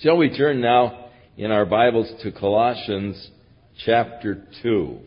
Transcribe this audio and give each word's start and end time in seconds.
Shall 0.00 0.16
we 0.16 0.36
turn 0.36 0.60
now 0.60 1.06
in 1.36 1.52
our 1.52 1.64
Bibles 1.64 2.12
to 2.22 2.32
Colossians 2.32 3.30
chapter 3.86 4.44
2? 4.62 4.98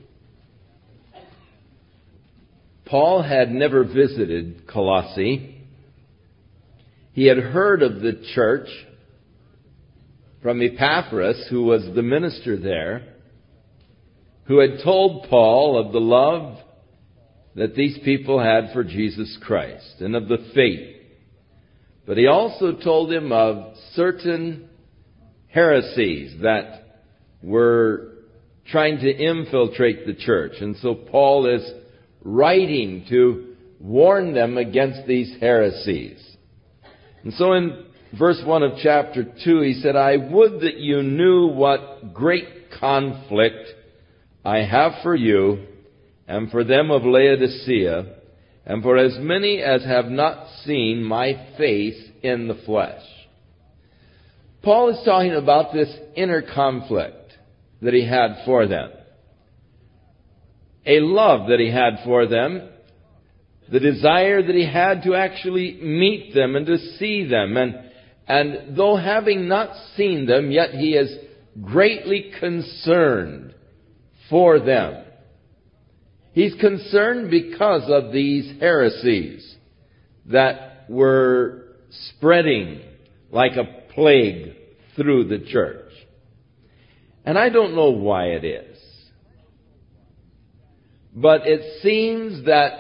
Paul 2.86 3.22
had 3.22 3.52
never 3.52 3.84
visited 3.84 4.66
Colossae. 4.66 5.62
He 7.12 7.26
had 7.26 7.38
heard 7.38 7.84
of 7.84 8.00
the 8.00 8.24
church 8.34 8.70
from 10.42 10.62
Epaphras, 10.62 11.48
who 11.50 11.64
was 11.64 11.84
the 11.94 12.02
minister 12.02 12.58
there, 12.58 13.14
who 14.46 14.60
had 14.60 14.84
told 14.86 15.28
Paul 15.30 15.86
of 15.86 15.92
the 15.92 16.00
love 16.00 16.60
that 17.56 17.76
these 17.76 18.00
people 18.06 18.40
had 18.40 18.72
for 18.72 18.86
Jesus 18.86 19.38
Christ 19.44 20.00
and 20.00 20.16
of 20.16 20.30
the 20.30 20.50
faith. 20.56 20.96
But 22.08 22.18
he 22.18 22.26
also 22.26 22.72
told 22.72 23.12
him 23.12 23.34
of 23.34 23.76
certain 23.94 24.70
heresies 25.50 26.42
that 26.42 26.84
were 27.42 28.14
trying 28.70 29.00
to 29.00 29.10
infiltrate 29.10 30.06
the 30.06 30.14
church. 30.14 30.54
And 30.60 30.76
so 30.78 30.94
Paul 30.94 31.48
is 31.48 31.70
writing 32.22 33.06
to 33.10 33.56
warn 33.80 34.34
them 34.34 34.58
against 34.58 35.08
these 35.08 35.36
heresies. 35.40 36.24
And 37.24 37.34
so 37.34 37.54
in 37.54 37.86
verse 38.18 38.42
1 38.46 38.64
of 38.64 38.72
chapter 38.82 39.24
2, 39.44 39.62
he 39.62 39.74
said, 39.82 39.96
I 39.96 40.18
would 40.18 40.62
that 40.62 40.78
you 40.78 41.04
knew 41.04 41.48
what 41.48 42.14
great 42.14 42.72
conflict 42.80 43.68
I 44.44 44.60
have 44.60 44.94
for 45.04 45.16
you 45.16 45.66
and 46.28 46.52
for 46.52 46.64
them 46.64 46.92
of 46.92 47.04
Laodicea 47.04 48.16
and 48.66 48.84
for 48.84 48.98
as 48.98 49.18
many 49.20 49.62
as 49.62 49.84
have 49.86 50.06
not 50.06 50.48
seen 50.66 51.04
my 51.04 51.48
face 51.58 52.02
in 52.22 52.48
the 52.48 52.60
flesh. 52.66 53.02
Paul 54.68 54.90
is 54.90 55.00
talking 55.06 55.32
about 55.34 55.72
this 55.72 55.88
inner 56.18 56.42
conflict 56.42 57.32
that 57.82 57.94
he 57.94 58.06
had 58.06 58.44
for 58.44 58.68
them. 58.68 58.92
A 60.86 61.00
love 61.00 61.48
that 61.48 61.62
he 61.62 61.72
had 61.72 62.04
for 62.04 62.28
them. 62.28 62.68
The 63.72 63.80
desire 63.80 64.46
that 64.46 64.54
he 64.54 64.66
had 64.66 65.04
to 65.04 65.16
actually 65.16 65.80
meet 65.82 66.36
them 66.36 66.58
and 66.58 66.66
to 66.66 66.80
see 67.00 67.26
them. 67.26 67.56
And, 67.56 67.76
and 68.28 68.76
though 68.76 68.98
having 68.98 69.48
not 69.48 69.70
seen 69.96 70.26
them, 70.26 70.52
yet 70.52 70.72
he 70.72 70.96
is 70.96 71.18
greatly 71.64 72.34
concerned 72.38 73.56
for 74.30 74.60
them. 74.60 75.06
He's 76.34 76.56
concerned 76.56 77.32
because 77.32 77.90
of 77.90 78.12
these 78.12 78.60
heresies 78.60 79.56
that 80.26 80.84
were 80.90 81.68
spreading 82.10 82.82
like 83.32 83.54
a 83.54 83.94
plague 83.94 84.56
through 84.98 85.30
the 85.30 85.40
church. 85.40 85.92
And 87.24 87.38
I 87.38 87.50
don't 87.50 87.76
know 87.76 87.92
why 87.92 88.26
it 88.26 88.44
is. 88.44 88.78
But 91.16 91.48
it 91.48 91.82
seems 91.82 92.46
that 92.46 92.72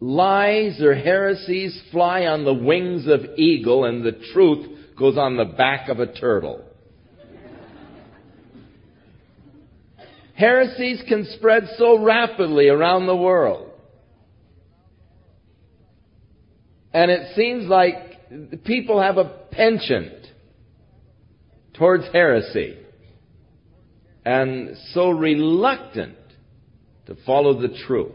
lies 0.00 0.80
or 0.82 0.94
heresies 0.94 1.80
fly 1.92 2.26
on 2.26 2.44
the 2.44 2.52
wings 2.52 3.06
of 3.06 3.38
eagle 3.38 3.84
and 3.84 4.04
the 4.04 4.20
truth 4.32 4.66
goes 4.98 5.16
on 5.16 5.36
the 5.36 5.44
back 5.44 5.88
of 5.88 6.00
a 6.00 6.12
turtle. 6.12 6.64
heresies 10.34 11.02
can 11.08 11.24
spread 11.36 11.68
so 11.78 12.02
rapidly 12.02 12.68
around 12.68 13.06
the 13.06 13.16
world. 13.16 13.70
And 16.92 17.10
it 17.10 17.34
seems 17.34 17.66
like 17.66 17.96
people 18.64 19.00
have 19.00 19.16
a 19.16 19.30
penchant 19.50 20.26
towards 21.74 22.04
heresy 22.12 22.78
and 24.24 24.76
so 24.92 25.10
reluctant 25.10 26.16
to 27.06 27.16
follow 27.26 27.60
the 27.60 27.76
truth. 27.86 28.12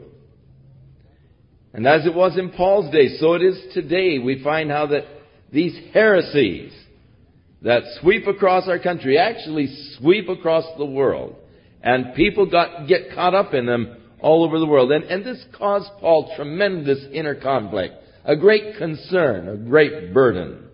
And 1.74 1.86
as 1.86 2.06
it 2.06 2.16
was 2.16 2.38
in 2.38 2.50
Paul's 2.52 2.92
day, 2.92 3.18
so 3.20 3.34
it 3.34 3.44
is 3.44 3.74
today. 3.74 4.18
We 4.18 4.44
find 4.44 4.72
how 4.72 4.88
that 4.88 5.04
these 5.52 5.78
heresies 5.94 6.74
that 7.62 7.84
sweep 8.02 8.26
across 8.26 8.68
our 8.68 8.80
country 8.80 9.18
actually 9.18 9.68
sweep 9.98 10.30
across 10.30 10.66
the 10.78 10.86
world. 10.86 11.36
And 11.84 12.16
people 12.16 12.50
got, 12.50 12.88
get 12.88 13.14
caught 13.14 13.36
up 13.36 13.54
in 13.54 13.66
them 13.66 13.98
all 14.20 14.44
over 14.44 14.60
the 14.60 14.66
world. 14.66 14.92
And, 14.92 15.04
and 15.06 15.24
this 15.24 15.44
caused 15.58 15.90
Paul 16.00 16.34
tremendous 16.36 17.00
inner 17.14 17.36
conflict 17.36 17.94
a 18.30 18.36
great 18.36 18.78
concern, 18.78 19.48
a 19.48 19.58
great 19.58 20.14
burden. 20.14 20.68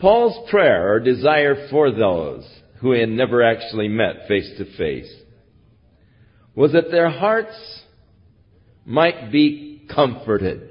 Paul's 0.00 0.50
prayer 0.50 0.94
or 0.94 0.98
desire 0.98 1.68
for 1.70 1.92
those 1.92 2.44
who 2.80 2.90
he 2.90 2.98
had 2.98 3.08
never 3.08 3.40
actually 3.40 3.86
met 3.86 4.26
face 4.26 4.50
to 4.58 4.64
face 4.76 5.14
was 6.56 6.72
that 6.72 6.90
their 6.90 7.08
hearts 7.08 7.54
might 8.84 9.30
be 9.30 9.86
comforted, 9.94 10.68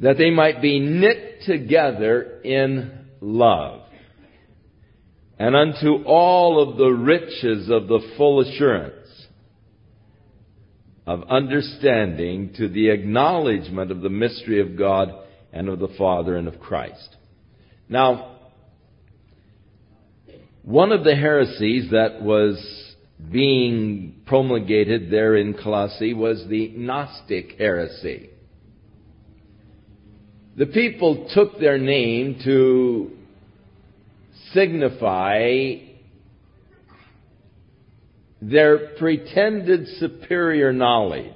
that 0.00 0.18
they 0.18 0.30
might 0.30 0.60
be 0.60 0.80
knit 0.80 1.42
together 1.46 2.40
in 2.42 3.06
love, 3.20 3.82
and 5.38 5.54
unto 5.54 6.02
all 6.04 6.60
of 6.60 6.76
the 6.76 6.90
riches 6.90 7.70
of 7.70 7.86
the 7.86 8.00
full 8.16 8.40
assurance 8.40 9.01
of 11.06 11.24
understanding 11.28 12.54
to 12.56 12.68
the 12.68 12.90
acknowledgement 12.90 13.90
of 13.90 14.00
the 14.02 14.10
mystery 14.10 14.60
of 14.60 14.76
God 14.76 15.12
and 15.52 15.68
of 15.68 15.78
the 15.78 15.94
Father 15.98 16.36
and 16.36 16.46
of 16.46 16.60
Christ. 16.60 17.16
Now, 17.88 18.38
one 20.62 20.92
of 20.92 21.02
the 21.02 21.16
heresies 21.16 21.90
that 21.90 22.22
was 22.22 22.94
being 23.30 24.22
promulgated 24.26 25.10
there 25.10 25.36
in 25.36 25.54
Colossae 25.54 26.14
was 26.14 26.44
the 26.48 26.68
Gnostic 26.68 27.56
heresy. 27.58 28.30
The 30.56 30.66
people 30.66 31.28
took 31.34 31.58
their 31.58 31.78
name 31.78 32.40
to 32.44 33.10
signify 34.52 35.76
their 38.42 38.88
pretended 38.98 39.86
superior 39.98 40.72
knowledge. 40.72 41.32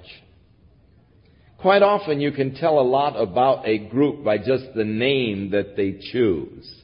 Quite 1.58 1.82
often 1.82 2.20
you 2.20 2.32
can 2.32 2.56
tell 2.56 2.80
a 2.80 2.82
lot 2.82 3.14
about 3.14 3.66
a 3.66 3.78
group 3.78 4.24
by 4.24 4.38
just 4.38 4.64
the 4.74 4.84
name 4.84 5.52
that 5.52 5.76
they 5.76 6.00
choose. 6.12 6.82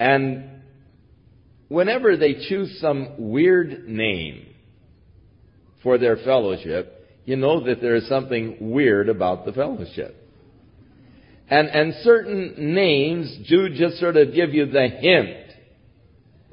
And 0.00 0.62
whenever 1.68 2.16
they 2.16 2.34
choose 2.48 2.78
some 2.80 3.30
weird 3.30 3.86
name 3.86 4.46
for 5.82 5.98
their 5.98 6.16
fellowship, 6.16 7.06
you 7.26 7.36
know 7.36 7.64
that 7.66 7.82
there 7.82 7.96
is 7.96 8.08
something 8.08 8.56
weird 8.72 9.10
about 9.10 9.44
the 9.44 9.52
fellowship. 9.52 10.16
And, 11.50 11.68
and 11.68 11.94
certain 12.02 12.74
names 12.74 13.46
do 13.48 13.68
just 13.68 14.00
sort 14.00 14.16
of 14.16 14.34
give 14.34 14.54
you 14.54 14.66
the 14.66 14.88
hint 14.88 15.41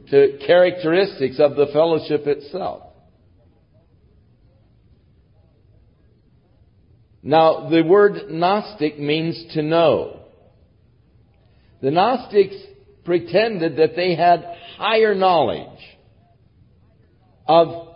to 0.10 0.40
characteristics 0.46 1.40
of 1.40 1.56
the 1.56 1.68
fellowship 1.72 2.26
itself. 2.26 2.84
Now, 7.22 7.70
the 7.70 7.84
word 7.84 8.30
Gnostic 8.30 8.98
means 8.98 9.54
to 9.54 9.62
know. 9.62 10.22
The 11.82 11.92
Gnostics 11.92 12.56
pretended 13.04 13.78
that 13.78 13.96
they 13.96 14.16
had 14.16 14.46
higher 14.78 15.16
knowledge 15.16 15.80
of 17.48 17.90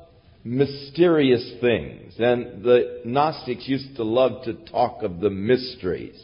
mysterious 0.44 1.54
things. 1.62 2.16
And 2.20 2.64
the 2.64 3.02
Gnostics 3.06 3.68
used 3.68 3.96
to 3.96 4.04
love 4.04 4.44
to 4.44 4.54
talk 4.54 5.04
of 5.04 5.20
the 5.20 5.30
mysteries. 5.30 6.20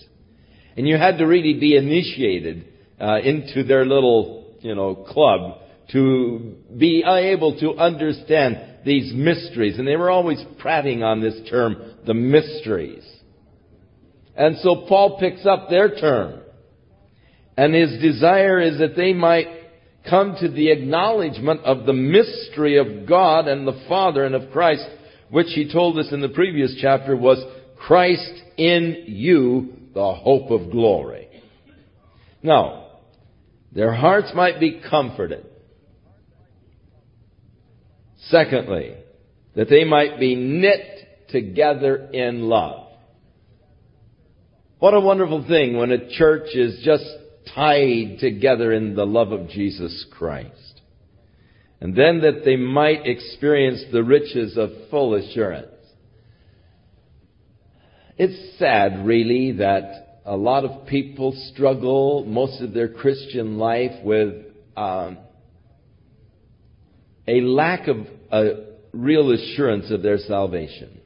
And 0.76 0.88
you 0.88 0.98
had 0.98 1.18
to 1.18 1.26
really 1.26 1.60
be 1.60 1.76
initiated 1.76 2.66
uh, 3.00 3.20
into 3.24 3.64
their 3.64 3.86
little, 3.86 4.56
you 4.60 4.76
know, 4.76 4.96
club 4.96 5.62
to 5.92 6.56
be 6.78 7.04
able 7.06 7.60
to 7.60 7.76
understand 7.76 8.58
these 8.86 9.12
mysteries. 9.14 9.78
And 9.78 9.88
they 9.88 9.96
were 9.96 10.12
always 10.12 10.44
prating 10.60 11.04
on 11.04 11.22
this 11.22 11.40
term, 11.50 11.96
the 12.06 12.14
mysteries. 12.14 13.04
And 14.36 14.58
so 14.60 14.86
Paul 14.88 15.20
picks 15.20 15.46
up 15.46 15.70
their 15.70 15.96
term. 15.96 16.42
And 17.58 17.74
his 17.74 18.02
desire 18.02 18.62
is 18.62 18.80
that 18.80 18.96
they 18.96 19.14
might 19.14 19.48
come 20.10 20.38
to 20.40 20.48
the 20.48 20.72
acknowledgement 20.72 21.62
of 21.62 21.86
the 21.86 21.94
mystery 21.94 22.78
of 22.78 23.08
God 23.08 23.48
and 23.48 23.68
the 23.68 23.84
Father 23.90 24.24
and 24.24 24.34
of 24.34 24.52
Christ, 24.52 24.88
which 25.30 25.48
he 25.50 25.72
told 25.72 26.00
us 26.00 26.12
in 26.12 26.22
the 26.22 26.30
previous 26.30 26.78
chapter 26.80 27.18
was 27.18 27.44
Christ 27.78 28.32
in 28.58 29.04
you, 29.08 29.74
the 29.94 30.14
hope 30.14 30.52
of 30.52 30.72
glory. 30.72 31.28
Now, 32.42 32.88
their 33.74 33.94
hearts 33.94 34.32
might 34.34 34.60
be 34.60 34.82
comforted 34.90 35.46
Secondly, 38.28 38.96
that 39.56 39.70
they 39.70 39.84
might 39.84 40.20
be 40.20 40.36
knit 40.36 41.28
together 41.30 42.10
in 42.12 42.44
love. 42.44 42.88
What 44.80 44.94
a 44.94 45.00
wonderful 45.00 45.46
thing 45.48 45.78
when 45.78 45.92
a 45.92 46.10
church 46.10 46.56
is 46.56 46.82
just 46.84 47.04
tied 47.54 48.18
together 48.20 48.72
in 48.72 48.96
the 48.96 49.06
love 49.06 49.32
of 49.32 49.50
Jesus 49.50 50.06
Christ. 50.12 50.82
And 51.82 51.96
then 51.96 52.22
that 52.22 52.44
they 52.46 52.58
might 52.58 53.06
experience 53.06 53.84
the 53.92 54.04
riches 54.04 54.58
of 54.58 54.70
full 54.90 55.16
assurance. 55.16 55.68
It's 58.18 58.60
sad, 58.60 59.06
really, 59.06 59.54
that 59.54 60.22
a 60.26 60.36
lot 60.36 60.66
of 60.66 60.88
people 60.88 61.34
struggle 61.54 62.26
most 62.26 62.62
of 62.62 62.74
their 62.74 62.90
Christian 62.90 63.58
life 63.58 64.04
with 64.04 64.46
um, 64.76 65.18
a 67.30 67.42
lack 67.42 67.88
of 67.88 67.98
a 68.32 68.50
real 68.92 69.32
assurance 69.32 69.92
of 69.92 70.02
their 70.02 70.18
salvation. 70.18 71.00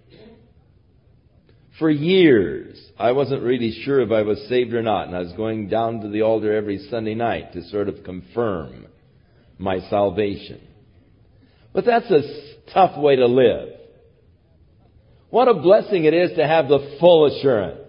For 1.79 1.89
years, 1.89 2.79
I 2.97 3.11
wasn't 3.11 3.43
really 3.43 3.81
sure 3.83 3.99
if 4.01 4.11
I 4.11 4.21
was 4.21 4.39
saved 4.47 4.73
or 4.73 4.81
not, 4.81 5.07
and 5.07 5.15
I 5.15 5.19
was 5.19 5.33
going 5.33 5.67
down 5.67 6.01
to 6.01 6.07
the 6.07 6.21
altar 6.21 6.55
every 6.55 6.87
Sunday 6.89 7.15
night 7.15 7.53
to 7.53 7.63
sort 7.63 7.89
of 7.89 8.03
confirm 8.03 8.85
my 9.57 9.79
salvation. 9.89 10.61
But 11.73 11.85
that's 11.85 12.09
a 12.09 12.21
tough 12.73 12.97
way 12.97 13.15
to 13.17 13.25
live. 13.25 13.69
What 15.29 15.47
a 15.47 15.55
blessing 15.55 16.05
it 16.05 16.13
is 16.13 16.37
to 16.37 16.47
have 16.47 16.67
the 16.67 16.97
full 16.99 17.25
assurance. 17.25 17.82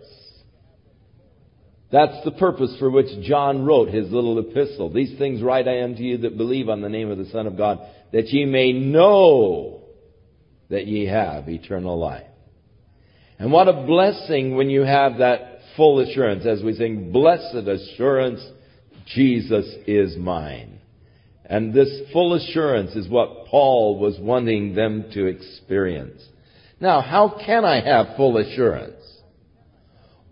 That's 1.93 2.25
the 2.25 2.33
purpose 2.33 2.75
for 2.79 2.91
which 2.91 3.23
John 3.23 3.65
wrote 3.65 3.89
his 3.89 4.11
little 4.11 4.39
epistle. 4.39 4.93
These 4.93 5.17
things 5.19 5.43
write 5.43 5.69
I 5.69 5.83
unto 5.83 6.03
you 6.03 6.19
that 6.19 6.37
believe 6.37 6.69
on 6.69 6.81
the 6.81 6.89
name 6.89 7.11
of 7.11 7.19
the 7.19 7.27
Son 7.27 7.47
of 7.47 7.57
God, 7.57 7.79
that 8.13 8.29
ye 8.29 8.45
may 8.45 8.73
know 8.73 9.83
that 10.71 10.87
ye 10.87 11.07
have 11.07 11.49
eternal 11.49 11.99
life. 11.99 12.27
And 13.39 13.53
what 13.53 13.69
a 13.69 13.85
blessing 13.87 14.57
when 14.57 14.71
you 14.71 14.83
have 14.83 15.19
that 15.19 15.59
full 15.77 16.01
assurance 16.01 16.47
as 16.47 16.63
we 16.63 16.75
sing, 16.75 17.13
blessed 17.13 17.69
assurance, 17.69 18.41
Jesus 19.15 19.67
is 19.87 20.17
mine. 20.17 20.81
And 21.45 21.75
this 21.75 21.91
full 22.13 22.35
assurance 22.35 22.95
is 22.95 23.09
what 23.09 23.47
Paul 23.47 23.99
was 23.99 24.17
wanting 24.19 24.75
them 24.75 25.11
to 25.13 25.27
experience. 25.27 26.23
Now, 26.81 27.01
how 27.01 27.41
can 27.45 27.65
I 27.65 27.81
have 27.81 28.17
full 28.17 28.39
assurance? 28.39 29.04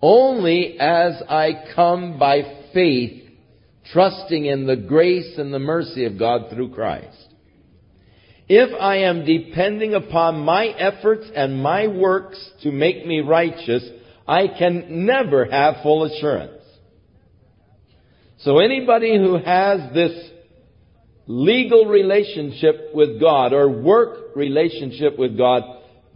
Only 0.02 0.78
as 0.81 1.22
I 1.28 1.64
come 1.76 2.19
by 2.19 2.66
faith, 2.75 3.22
trusting 3.93 4.44
in 4.44 4.66
the 4.66 4.76
grace 4.76 5.38
and 5.38 5.54
the 5.54 5.60
mercy 5.60 6.04
of 6.04 6.19
God 6.19 6.50
through 6.50 6.75
Christ. 6.75 7.28
If 8.49 8.75
I 8.81 8.99
am 8.99 9.25
depending 9.25 9.94
upon 9.94 10.44
my 10.44 10.66
efforts 10.66 11.26
and 11.34 11.62
my 11.62 11.87
works 11.87 12.38
to 12.62 12.72
make 12.72 13.06
me 13.06 13.20
righteous, 13.20 13.88
I 14.26 14.49
can 14.58 15.06
never 15.06 15.44
have 15.44 15.82
full 15.82 16.05
assurance. 16.05 16.62
So 18.38 18.58
anybody 18.58 19.16
who 19.16 19.38
has 19.38 19.94
this 19.94 20.31
legal 21.28 21.87
relationship 21.87 22.90
with 22.93 23.20
God 23.20 23.52
or 23.52 23.69
work 23.70 24.34
relationship 24.34 25.16
with 25.16 25.38
God 25.38 25.62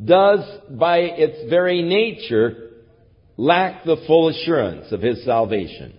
does 0.05 0.41
by 0.71 0.99
its 0.99 1.49
very 1.49 1.83
nature 1.83 2.66
lack 3.37 3.85
the 3.85 4.03
full 4.07 4.29
assurance 4.29 4.93
of 4.93 5.03
his 5.03 5.25
salvation. 5.25 5.95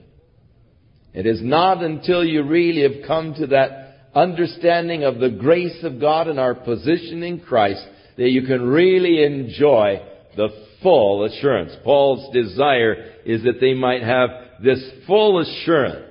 It 1.13 1.25
is 1.25 1.42
not 1.42 1.84
until 1.84 2.24
you 2.24 2.44
really 2.44 2.84
have 2.84 3.07
come 3.07 3.34
to 3.36 3.48
that 3.48 4.10
understanding 4.13 5.04
of 5.04 5.19
the 5.19 5.30
grace 5.30 5.84
of 5.84 6.00
God 6.00 6.28
and 6.28 6.39
our 6.39 6.56
position 6.56 7.24
in 7.24 7.39
Christ 7.39 7.86
that 8.18 8.30
you 8.30 8.44
can 8.44 8.63
really 8.63 9.24
enjoy 9.24 10.01
the 10.36 10.50
full 10.81 11.25
assurance. 11.25 11.74
Paul's 11.84 12.34
desire 12.34 13.13
is 13.25 13.44
that 13.44 13.60
they 13.60 13.74
might 13.74 14.04
have 14.04 14.30
this 14.63 14.83
full 15.06 15.40
assurance 15.40 16.04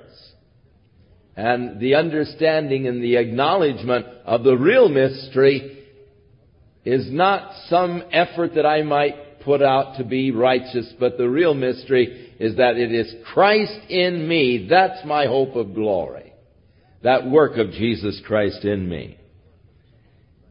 and 1.37 1.79
the 1.79 1.95
understanding 1.95 2.87
and 2.87 3.03
the 3.03 3.17
acknowledgement 3.17 4.07
of 4.25 4.43
the 4.43 4.57
real 4.57 4.89
mystery 4.89 5.85
is 6.83 7.11
not 7.11 7.51
some 7.69 8.03
effort 8.11 8.55
that 8.55 8.65
I 8.65 8.81
might 8.81 9.15
put 9.47 9.61
out 9.61 9.95
to 9.95 10.03
be 10.03 10.31
righteous, 10.31 10.93
but 10.99 11.17
the 11.17 11.29
real 11.29 11.53
mystery 11.53 12.35
is 12.37 12.57
that 12.57 12.75
it 12.75 12.91
is 12.91 13.15
Christ 13.33 13.79
in 13.89 14.27
me. 14.27 14.67
That's 14.69 15.05
my 15.05 15.25
hope 15.25 15.55
of 15.55 15.73
glory. 15.73 16.33
That 17.01 17.29
work 17.29 17.55
of 17.55 17.71
Jesus 17.71 18.21
Christ 18.27 18.65
in 18.65 18.89
me. 18.89 19.17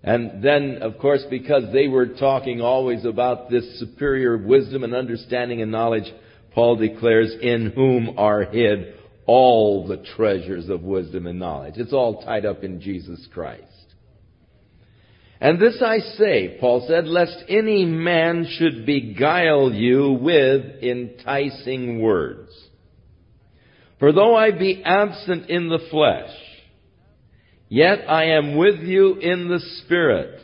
And 0.02 0.43
then, 0.43 0.78
of 0.81 0.96
course, 0.98 1.22
because 1.28 1.64
they 1.75 1.88
were 1.88 2.06
talking 2.06 2.62
always 2.62 3.04
about 3.04 3.50
this 3.50 3.78
superior 3.78 4.38
wisdom 4.38 4.82
and 4.82 4.94
understanding 4.94 5.60
and 5.60 5.70
knowledge, 5.70 6.10
Paul 6.54 6.76
declares, 6.76 7.34
in 7.43 7.72
whom 7.76 8.19
are 8.19 8.44
hid 8.44 8.94
all 9.26 9.87
the 9.87 10.02
treasures 10.16 10.70
of 10.70 10.82
wisdom 10.82 11.26
and 11.26 11.38
knowledge. 11.38 11.75
It's 11.76 11.93
all 11.93 12.22
tied 12.22 12.46
up 12.46 12.64
in 12.64 12.81
Jesus 12.81 13.28
Christ. 13.34 13.75
And 15.41 15.61
this 15.61 15.83
I 15.85 15.99
say, 16.17 16.56
Paul 16.61 16.87
said, 16.88 17.06
lest 17.06 17.44
any 17.49 17.85
man 17.85 18.47
should 18.59 18.87
beguile 18.87 19.73
you 19.73 20.12
with 20.12 20.83
enticing 20.83 22.00
words. 22.00 22.50
For 23.99 24.12
though 24.12 24.35
I 24.35 24.50
be 24.50 24.83
absent 24.85 25.50
in 25.50 25.69
the 25.69 25.87
flesh, 25.91 26.31
yet 27.69 28.09
I 28.09 28.37
am 28.37 28.56
with 28.56 28.81
you 28.81 29.17
in 29.17 29.49
the 29.49 29.61
spirit, 29.85 30.41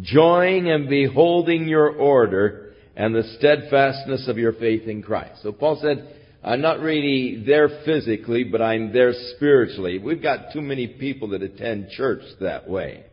joying 0.00 0.70
and 0.70 0.88
beholding 0.88 1.68
your 1.68 1.90
order 1.90 2.74
and 2.96 3.14
the 3.14 3.34
steadfastness 3.38 4.26
of 4.28 4.38
your 4.38 4.52
faith 4.54 4.88
in 4.88 5.02
Christ. 5.02 5.42
So 5.42 5.52
Paul 5.52 5.78
said, 5.80 6.16
I'm 6.42 6.60
not 6.60 6.80
really 6.80 7.44
there 7.46 7.68
physically, 7.84 8.44
but 8.44 8.62
I'm 8.62 8.92
there 8.92 9.12
spiritually. 9.36 9.98
We've 9.98 10.22
got 10.22 10.52
too 10.52 10.62
many 10.62 10.86
people 10.86 11.28
that 11.28 11.42
attend 11.42 11.90
church 11.90 12.22
that 12.40 12.68
way. 12.68 13.04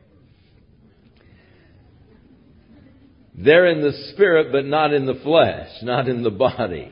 They're 3.37 3.67
in 3.67 3.81
the 3.81 4.11
spirit, 4.13 4.51
but 4.51 4.65
not 4.65 4.93
in 4.93 5.05
the 5.05 5.19
flesh, 5.23 5.69
not 5.81 6.07
in 6.07 6.23
the 6.23 6.31
body. 6.31 6.91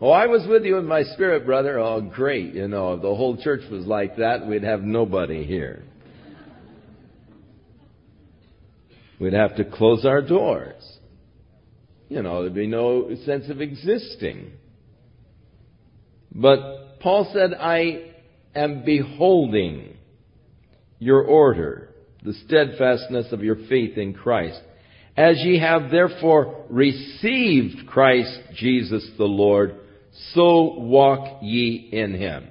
Oh, 0.00 0.10
I 0.10 0.26
was 0.26 0.46
with 0.48 0.64
you 0.64 0.78
in 0.78 0.86
my 0.86 1.02
spirit, 1.02 1.46
brother. 1.46 1.78
Oh, 1.78 2.00
great. 2.00 2.54
You 2.54 2.68
know, 2.68 2.94
if 2.94 3.02
the 3.02 3.14
whole 3.14 3.36
church 3.42 3.62
was 3.70 3.86
like 3.86 4.16
that, 4.16 4.46
we'd 4.46 4.62
have 4.62 4.82
nobody 4.82 5.44
here. 5.44 5.84
We'd 9.18 9.32
have 9.32 9.56
to 9.56 9.64
close 9.64 10.04
our 10.04 10.20
doors. 10.20 10.82
You 12.08 12.22
know, 12.22 12.42
there'd 12.42 12.54
be 12.54 12.66
no 12.66 13.14
sense 13.24 13.48
of 13.48 13.60
existing. 13.60 14.52
But 16.34 17.00
Paul 17.00 17.30
said, 17.32 17.54
I 17.58 18.12
am 18.54 18.84
beholding 18.84 19.96
your 20.98 21.22
order, 21.22 21.90
the 22.22 22.34
steadfastness 22.46 23.32
of 23.32 23.42
your 23.42 23.56
faith 23.68 23.96
in 23.96 24.12
Christ. 24.12 24.60
As 25.16 25.40
ye 25.42 25.58
have 25.58 25.90
therefore 25.90 26.66
received 26.68 27.86
Christ 27.86 28.38
Jesus 28.54 29.08
the 29.16 29.24
Lord, 29.24 29.76
so 30.34 30.74
walk 30.78 31.38
ye 31.42 31.88
in 31.90 32.14
him. 32.14 32.48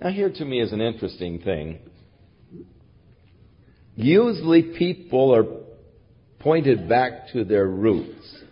Now 0.00 0.10
here 0.10 0.30
to 0.30 0.44
me 0.44 0.60
is 0.60 0.72
an 0.72 0.80
interesting 0.80 1.40
thing. 1.40 1.78
Usually 3.94 4.62
people 4.76 5.34
are 5.34 5.46
pointed 6.40 6.88
back 6.88 7.28
to 7.32 7.44
their 7.44 7.66
roots. 7.66 8.42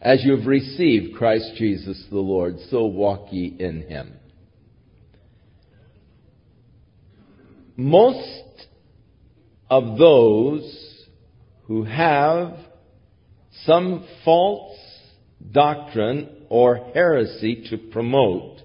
As 0.00 0.24
you've 0.24 0.46
received 0.46 1.16
Christ 1.16 1.52
Jesus 1.56 2.02
the 2.10 2.18
Lord, 2.18 2.56
so 2.70 2.86
walk 2.86 3.28
ye 3.32 3.54
in 3.58 3.82
him. 3.82 4.14
Most 7.76 8.66
of 9.68 9.98
those 9.98 10.95
who 11.66 11.84
have 11.84 12.56
some 13.64 14.06
false 14.24 14.78
doctrine 15.52 16.28
or 16.48 16.90
heresy 16.94 17.66
to 17.70 17.78
promote 17.78 18.60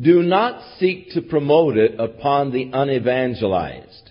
do 0.00 0.22
not 0.22 0.78
seek 0.78 1.10
to 1.10 1.22
promote 1.22 1.76
it 1.76 2.00
upon 2.00 2.50
the 2.50 2.70
unevangelized, 2.72 4.10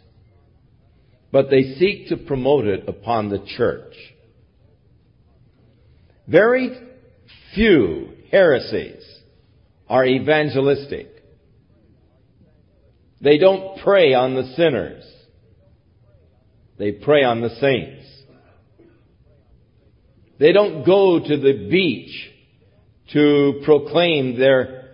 but 1.31 1.49
they 1.49 1.75
seek 1.77 2.07
to 2.07 2.17
promote 2.17 2.65
it 2.65 2.87
upon 2.87 3.29
the 3.29 3.45
church. 3.57 3.93
Very 6.25 6.77
few 7.53 8.13
heresies 8.31 9.03
are 9.89 10.05
evangelistic. 10.05 11.09
They 13.19 13.37
don't 13.37 13.79
prey 13.81 14.13
on 14.13 14.35
the 14.35 14.53
sinners. 14.55 15.03
They 16.77 16.91
prey 16.91 17.23
on 17.23 17.41
the 17.41 17.49
saints. 17.59 18.05
They 20.39 20.51
don't 20.51 20.85
go 20.85 21.19
to 21.19 21.37
the 21.37 21.69
beach 21.69 22.31
to 23.13 23.61
proclaim 23.63 24.37
their 24.37 24.89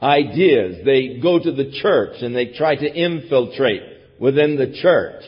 ideas. 0.00 0.84
They 0.84 1.18
go 1.20 1.38
to 1.38 1.52
the 1.52 1.72
church 1.82 2.22
and 2.22 2.34
they 2.34 2.52
try 2.52 2.76
to 2.76 2.86
infiltrate 2.86 3.82
within 4.18 4.56
the 4.56 4.78
church. 4.80 5.22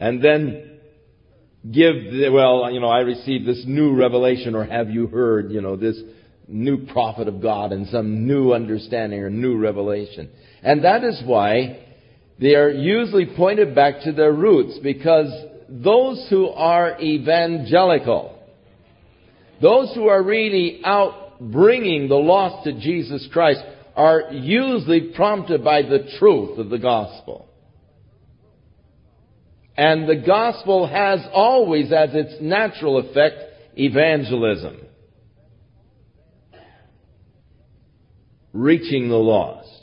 and 0.00 0.22
then 0.22 0.78
give 1.64 1.94
the, 1.96 2.30
well, 2.32 2.70
you 2.70 2.80
know, 2.80 2.88
I 2.88 3.00
received 3.00 3.46
this 3.46 3.64
new 3.66 3.94
revelation 3.94 4.54
or 4.54 4.64
have 4.64 4.90
you 4.90 5.06
heard, 5.08 5.50
you 5.50 5.60
know, 5.60 5.76
this 5.76 6.00
new 6.46 6.86
prophet 6.86 7.28
of 7.28 7.42
God 7.42 7.72
and 7.72 7.88
some 7.88 8.26
new 8.26 8.52
understanding 8.52 9.20
or 9.20 9.28
new 9.28 9.58
revelation. 9.58 10.30
And 10.62 10.84
that 10.84 11.04
is 11.04 11.20
why 11.24 11.84
they 12.40 12.54
are 12.54 12.70
usually 12.70 13.26
pointed 13.26 13.74
back 13.74 14.02
to 14.04 14.12
their 14.12 14.32
roots 14.32 14.78
because 14.82 15.28
those 15.68 16.26
who 16.30 16.48
are 16.48 17.00
evangelical, 17.00 18.38
those 19.60 19.92
who 19.94 20.06
are 20.08 20.22
really 20.22 20.80
out 20.84 21.40
bringing 21.40 22.08
the 22.08 22.16
lost 22.16 22.64
to 22.64 22.72
Jesus 22.80 23.28
Christ 23.32 23.60
are 23.96 24.30
usually 24.32 25.12
prompted 25.14 25.64
by 25.64 25.82
the 25.82 26.08
truth 26.18 26.58
of 26.58 26.70
the 26.70 26.78
gospel. 26.78 27.48
And 29.76 30.08
the 30.08 30.16
gospel 30.16 30.86
has 30.86 31.20
always 31.32 31.92
as 31.92 32.10
its 32.12 32.40
natural 32.40 32.98
effect 32.98 33.36
evangelism. 33.76 34.80
Reaching 38.52 39.08
the 39.08 39.16
lost. 39.16 39.77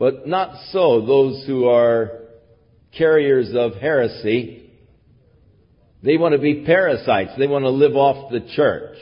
But 0.00 0.26
not 0.26 0.56
so 0.72 1.04
those 1.04 1.44
who 1.46 1.66
are 1.66 2.22
carriers 2.96 3.50
of 3.54 3.74
heresy. 3.74 4.70
They 6.02 6.16
want 6.16 6.32
to 6.32 6.38
be 6.38 6.64
parasites. 6.64 7.32
They 7.38 7.46
want 7.46 7.64
to 7.64 7.70
live 7.70 7.94
off 7.94 8.32
the 8.32 8.40
church. 8.56 8.96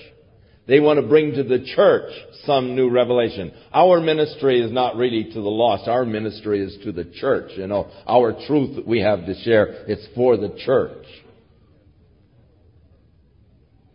They 0.67 0.81
want 0.81 1.01
to 1.01 1.07
bring 1.07 1.35
to 1.35 1.45
the 1.45 1.65
church 1.77 2.11
some 2.45 2.75
new 2.75 2.91
revelation. 2.91 3.53
Our 3.73 4.01
ministry 4.01 4.61
is 4.61 4.73
not 4.73 4.97
really 4.97 5.25
to 5.25 5.41
the 5.41 5.49
lost. 5.49 5.87
Our 5.87 6.05
ministry 6.05 6.63
is 6.63 6.77
to 6.83 6.91
the 6.91 7.05
church. 7.05 7.53
You 7.57 7.69
know, 7.69 7.89
our 8.07 8.33
truth 8.49 8.75
that 8.75 8.87
we 8.87 9.01
have 9.01 9.25
to 9.25 9.41
share, 9.43 9.85
it's 9.87 10.07
for 10.17 10.37
the 10.37 10.59
church. 10.67 11.07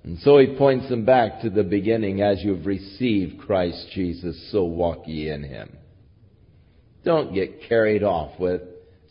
And 0.04 0.18
so 0.20 0.38
he 0.38 0.56
points 0.58 0.88
them 0.88 1.04
back 1.04 1.42
to 1.42 1.50
the 1.50 1.64
beginning, 1.64 2.22
as 2.22 2.42
you've 2.42 2.66
received 2.66 3.42
Christ 3.42 3.90
Jesus, 3.94 4.52
so 4.54 4.64
walk 4.64 5.04
ye 5.06 5.30
in 5.30 5.44
him. 5.44 5.78
Don't 7.04 7.34
get 7.34 7.68
carried 7.68 8.04
off 8.04 8.40
with 8.40 8.62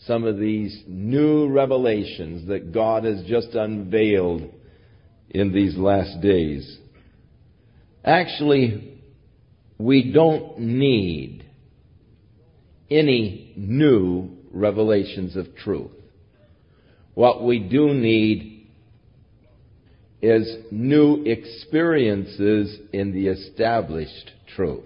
some 0.06 0.24
of 0.24 0.38
these 0.38 0.82
new 0.86 1.48
revelations 1.48 2.48
that 2.48 2.72
God 2.72 3.04
has 3.04 3.22
just 3.26 3.54
unveiled 3.54 4.50
in 5.30 5.52
these 5.52 5.76
last 5.76 6.20
days. 6.20 6.78
Actually, 8.04 9.00
we 9.78 10.12
don't 10.12 10.58
need 10.58 11.44
any 12.90 13.52
new 13.56 14.30
revelations 14.52 15.36
of 15.36 15.54
truth. 15.56 15.90
What 17.14 17.44
we 17.44 17.58
do 17.58 17.94
need 17.94 18.68
is 20.20 20.56
new 20.70 21.24
experiences 21.24 22.78
in 22.92 23.12
the 23.12 23.28
established 23.28 24.30
truth. 24.54 24.84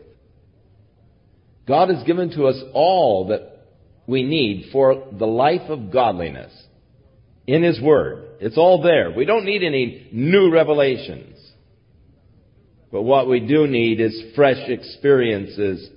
God 1.67 1.89
has 1.91 2.05
given 2.05 2.31
to 2.31 2.47
us 2.47 2.63
all 2.73 3.29
that 3.29 3.67
we 4.07 4.23
need 4.23 4.71
for 4.73 5.09
the 5.13 5.27
life 5.27 5.69
of 5.69 5.91
godliness 5.93 6.53
in 7.47 7.63
His 7.63 7.81
Word. 7.81 8.25
It's 8.41 8.59
all 8.59 8.83
there. 8.83 9.11
We 9.11 9.25
don't 9.25 9.45
need 9.45 9.63
any 9.63 10.09
new 10.13 10.53
revelations. 10.53 11.37
But 12.93 13.03
what 13.03 13.29
we 13.29 13.41
do 13.41 13.67
need 13.67 14.01
is 14.01 14.35
fresh 14.35 14.69
experiences 14.69 15.91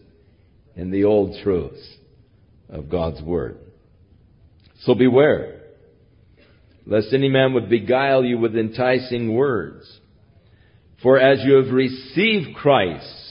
in 0.75 0.91
the 0.91 1.03
old 1.03 1.37
truths 1.43 1.97
of 2.67 2.89
God's 2.89 3.21
Word. 3.21 3.57
So 4.81 4.95
beware, 4.95 5.61
lest 6.85 7.13
any 7.13 7.29
man 7.29 7.53
would 7.53 7.69
beguile 7.69 8.23
you 8.23 8.39
with 8.39 8.55
enticing 8.55 9.35
words. 9.35 9.99
For 11.03 11.19
as 11.19 11.43
you 11.43 11.55
have 11.55 11.73
received 11.73 12.55
Christ, 12.55 13.28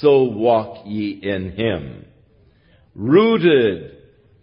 so 0.00 0.24
walk 0.24 0.84
ye 0.86 1.20
in 1.22 1.52
Him. 1.52 2.04
Rooted 2.94 3.98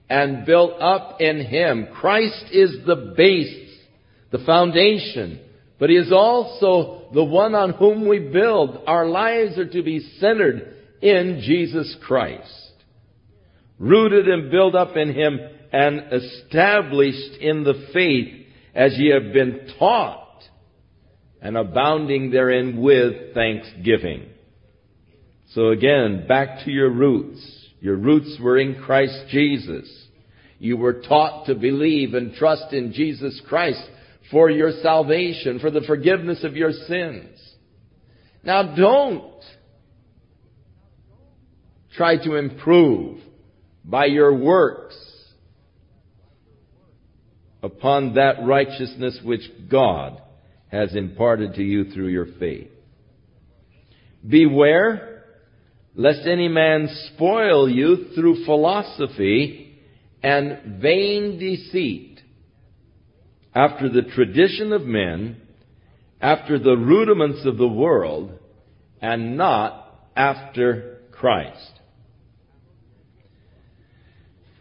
and 0.10 0.46
built 0.46 0.74
up 0.82 1.22
in 1.22 1.46
Him. 1.46 1.88
Christ 1.94 2.46
is 2.52 2.86
the 2.86 3.14
base, 3.16 3.70
the 4.32 4.44
foundation, 4.46 5.40
but 5.80 5.90
He 5.90 5.96
is 5.96 6.12
also 6.12 7.10
the 7.14 7.24
one 7.24 7.56
on 7.56 7.72
whom 7.72 8.08
we 8.08 8.20
build. 8.20 8.84
Our 8.88 9.08
lives 9.08 9.58
are 9.58 9.70
to 9.70 9.84
be 9.84 10.00
centered 10.20 10.76
in 11.02 11.42
Jesus 11.44 11.96
Christ. 12.06 12.72
Rooted 13.80 14.28
and 14.28 14.52
built 14.52 14.76
up 14.76 14.96
in 14.96 15.14
Him 15.14 15.40
and 15.72 16.14
established 16.14 17.38
in 17.40 17.64
the 17.64 17.90
faith 17.94 18.46
as 18.76 18.98
ye 18.98 19.10
have 19.12 19.34
been 19.34 19.70
taught 19.80 20.44
and 21.42 21.58
abounding 21.58 22.30
therein 22.30 22.82
with 22.82 23.34
thanksgiving. 23.34 24.28
So 25.54 25.70
again, 25.70 26.26
back 26.28 26.64
to 26.66 26.72
your 26.72 26.90
roots. 26.90 27.40
Your 27.82 27.98
roots 27.98 28.38
were 28.42 28.58
in 28.58 28.82
Christ 28.82 29.26
Jesus. 29.30 29.90
You 30.60 30.78
were 30.78 31.02
taught 31.02 31.48
to 31.48 31.56
believe 31.56 32.14
and 32.14 32.34
trust 32.34 32.72
in 32.72 32.94
Jesus 32.94 33.42
Christ 33.48 33.82
for 34.30 34.50
your 34.50 34.72
salvation, 34.82 35.60
for 35.60 35.72
the 35.72 35.82
forgiveness 35.82 36.44
of 36.44 36.56
your 36.56 36.72
sins. 36.72 37.38
Now 38.44 38.76
don't 38.76 39.44
try 41.98 42.24
to 42.24 42.36
improve 42.36 43.20
by 43.84 44.06
your 44.06 44.34
works 44.34 44.96
upon 47.62 48.16
that 48.16 48.44
righteousness 48.44 49.20
which 49.24 49.42
God 49.70 50.22
has 50.70 50.96
imparted 50.96 51.56
to 51.56 51.64
you 51.64 51.92
through 51.92 52.08
your 52.08 52.28
faith. 52.40 52.70
Beware 54.26 55.11
lest 55.96 56.26
any 56.26 56.48
man 56.48 56.88
spoil 57.14 57.70
you 57.70 58.08
through 58.16 58.46
philosophy 58.46 59.80
and 60.24 60.82
vain 60.82 61.38
deceit 61.38 62.22
after 63.54 63.90
the 63.90 64.04
tradition 64.04 64.72
of 64.72 64.84
men, 64.84 65.42
after 66.22 66.58
the 66.58 66.78
rudiments 66.78 67.46
of 67.46 67.58
the 67.58 67.68
world, 67.68 68.32
and 69.02 69.36
not 69.36 70.10
after 70.16 71.00
Christ. 71.12 71.72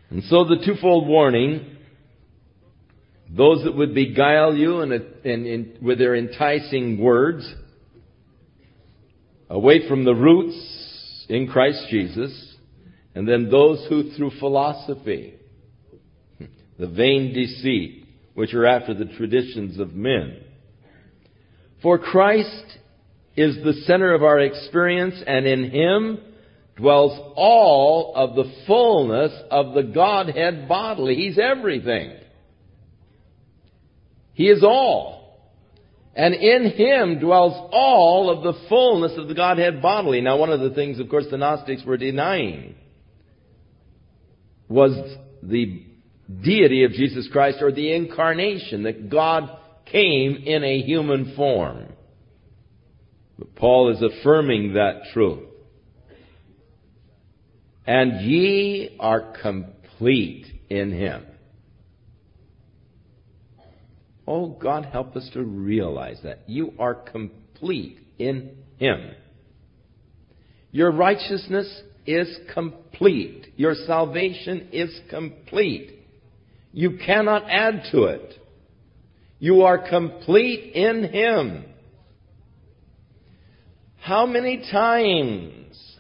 And 0.08 0.25
so 0.25 0.44
the 0.44 0.64
twofold 0.64 1.06
warning, 1.06 1.76
those 3.30 3.62
that 3.62 3.76
would 3.76 3.94
beguile 3.94 4.56
you 4.56 4.80
and, 4.80 4.92
and, 4.92 5.78
with 5.80 5.99
their 5.99 6.16
enticing 6.16 6.99
words, 7.00 7.54
away 9.49 9.87
from 9.87 10.04
the 10.04 10.14
roots 10.14 10.79
in 11.30 11.46
Christ 11.46 11.87
Jesus, 11.90 12.56
and 13.14 13.26
then 13.26 13.50
those 13.50 13.87
who 13.88 14.10
through 14.12 14.32
philosophy, 14.40 15.34
the 16.78 16.88
vain 16.88 17.32
deceit, 17.32 18.06
which 18.34 18.52
are 18.52 18.66
after 18.66 18.94
the 18.94 19.04
traditions 19.04 19.78
of 19.78 19.94
men. 19.94 20.42
For 21.82 21.99
Christ 21.99 22.78
is 23.37 23.56
the 23.64 23.75
center 23.84 24.12
of 24.12 24.22
our 24.22 24.40
experience, 24.40 25.22
and 25.26 25.46
in 25.46 25.70
Him 25.70 26.18
dwells 26.76 27.32
all 27.37 28.12
of 28.16 28.34
the 28.34 28.52
fullness 28.66 29.32
of 29.50 29.75
the 29.75 29.82
Godhead 29.82 30.68
bodily. 30.68 31.14
He's 31.14 31.38
everything. 31.38 32.12
He 34.34 34.49
is 34.49 34.64
all. 34.64 35.19
And 36.14 36.35
in 36.35 36.71
Him 36.71 37.21
dwells 37.21 37.71
all 37.73 38.31
of 38.31 38.43
the 38.43 38.61
fullness 38.69 39.12
of 39.17 39.29
the 39.29 39.35
Godhead 39.35 39.81
bodily. 39.81 40.21
Now, 40.21 40.38
one 40.38 40.50
of 40.50 40.61
the 40.61 40.71
things, 40.71 40.99
of 40.99 41.09
course, 41.09 41.26
the 41.31 41.38
Gnostics 41.38 41.85
were 41.85 41.97
denying 41.97 42.75
was 44.69 44.93
the 45.43 45.85
deity 46.43 46.85
of 46.85 46.93
Jesus 46.93 47.29
Christ 47.31 47.59
or 47.61 47.73
the 47.73 47.93
incarnation, 47.93 48.85
that 48.85 49.11
God 49.11 49.50
came 49.87 50.37
in 50.37 50.62
a 50.62 50.81
human 50.81 51.35
form. 51.35 51.87
But 53.38 53.57
Paul 53.57 53.93
is 53.93 54.02
affirming 54.02 54.75
that 54.75 55.02
truth. 55.12 55.49
And 57.87 58.21
ye 58.21 58.97
are 59.00 59.35
complete 59.43 60.47
in 60.69 60.93
him. 60.93 61.26
Oh, 64.30 64.46
God, 64.46 64.84
help 64.84 65.16
us 65.16 65.28
to 65.32 65.42
realize 65.42 66.20
that. 66.22 66.44
You 66.46 66.72
are 66.78 66.94
complete 66.94 67.99
in 68.16 68.58
him. 68.78 69.10
Your 70.70 70.92
righteousness 70.92 71.82
is 72.06 72.28
complete. 72.54 73.49
Your 73.56 73.75
salvation 73.75 74.68
is 74.72 74.96
complete. 75.10 75.99
You 76.72 76.99
cannot 77.04 77.50
add 77.50 77.88
to 77.90 78.04
it. 78.04 78.34
You 79.40 79.62
are 79.62 79.88
complete 79.88 80.75
in 80.76 81.02
Him. 81.12 81.64
How 83.99 84.26
many 84.26 84.58
times 84.70 85.96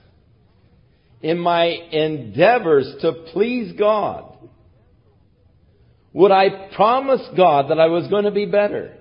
in 1.20 1.36
my 1.36 1.64
endeavors 1.66 2.94
to 3.00 3.12
please 3.32 3.72
God 3.76 4.29
would 6.12 6.32
I 6.32 6.70
promise 6.74 7.22
God 7.36 7.70
that 7.70 7.78
I 7.78 7.86
was 7.86 8.08
going 8.08 8.24
to 8.24 8.30
be 8.30 8.46
better. 8.46 8.96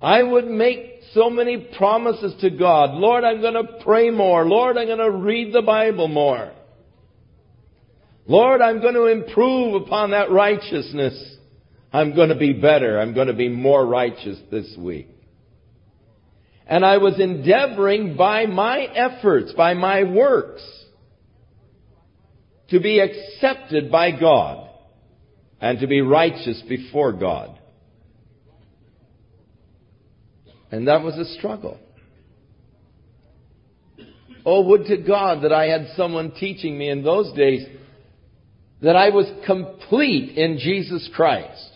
I 0.00 0.22
would 0.22 0.46
make 0.46 1.00
so 1.14 1.30
many 1.30 1.56
promises 1.76 2.34
to 2.42 2.50
God. 2.50 2.94
Lord, 2.94 3.24
I'm 3.24 3.40
going 3.40 3.54
to 3.54 3.82
pray 3.82 4.10
more. 4.10 4.44
Lord, 4.44 4.76
I'm 4.76 4.86
going 4.86 4.98
to 4.98 5.10
read 5.10 5.54
the 5.54 5.62
Bible 5.62 6.08
more. 6.08 6.52
Lord, 8.26 8.60
I'm 8.60 8.80
going 8.80 8.94
to 8.94 9.06
improve 9.06 9.82
upon 9.82 10.10
that 10.10 10.30
righteousness. 10.30 11.36
I'm 11.92 12.14
going 12.14 12.28
to 12.28 12.36
be 12.36 12.52
better. 12.52 13.00
I'm 13.00 13.14
going 13.14 13.28
to 13.28 13.32
be 13.32 13.48
more 13.48 13.86
righteous 13.86 14.38
this 14.50 14.74
week. 14.76 15.08
And 16.66 16.84
I 16.84 16.98
was 16.98 17.18
endeavoring 17.20 18.16
by 18.16 18.46
my 18.46 18.80
efforts, 18.80 19.52
by 19.52 19.74
my 19.74 20.02
works, 20.02 20.62
to 22.70 22.80
be 22.80 23.00
accepted 23.00 23.90
by 23.90 24.10
God 24.18 24.68
and 25.60 25.78
to 25.80 25.86
be 25.86 26.00
righteous 26.00 26.62
before 26.68 27.12
God. 27.12 27.58
And 30.70 30.88
that 30.88 31.02
was 31.02 31.16
a 31.16 31.24
struggle. 31.38 31.78
Oh, 34.44 34.62
would 34.68 34.86
to 34.86 34.96
God 34.96 35.42
that 35.42 35.52
I 35.52 35.66
had 35.66 35.88
someone 35.96 36.32
teaching 36.32 36.76
me 36.78 36.88
in 36.88 37.02
those 37.02 37.32
days 37.36 37.66
that 38.82 38.94
I 38.94 39.10
was 39.10 39.26
complete 39.44 40.36
in 40.36 40.58
Jesus 40.58 41.08
Christ. 41.14 41.70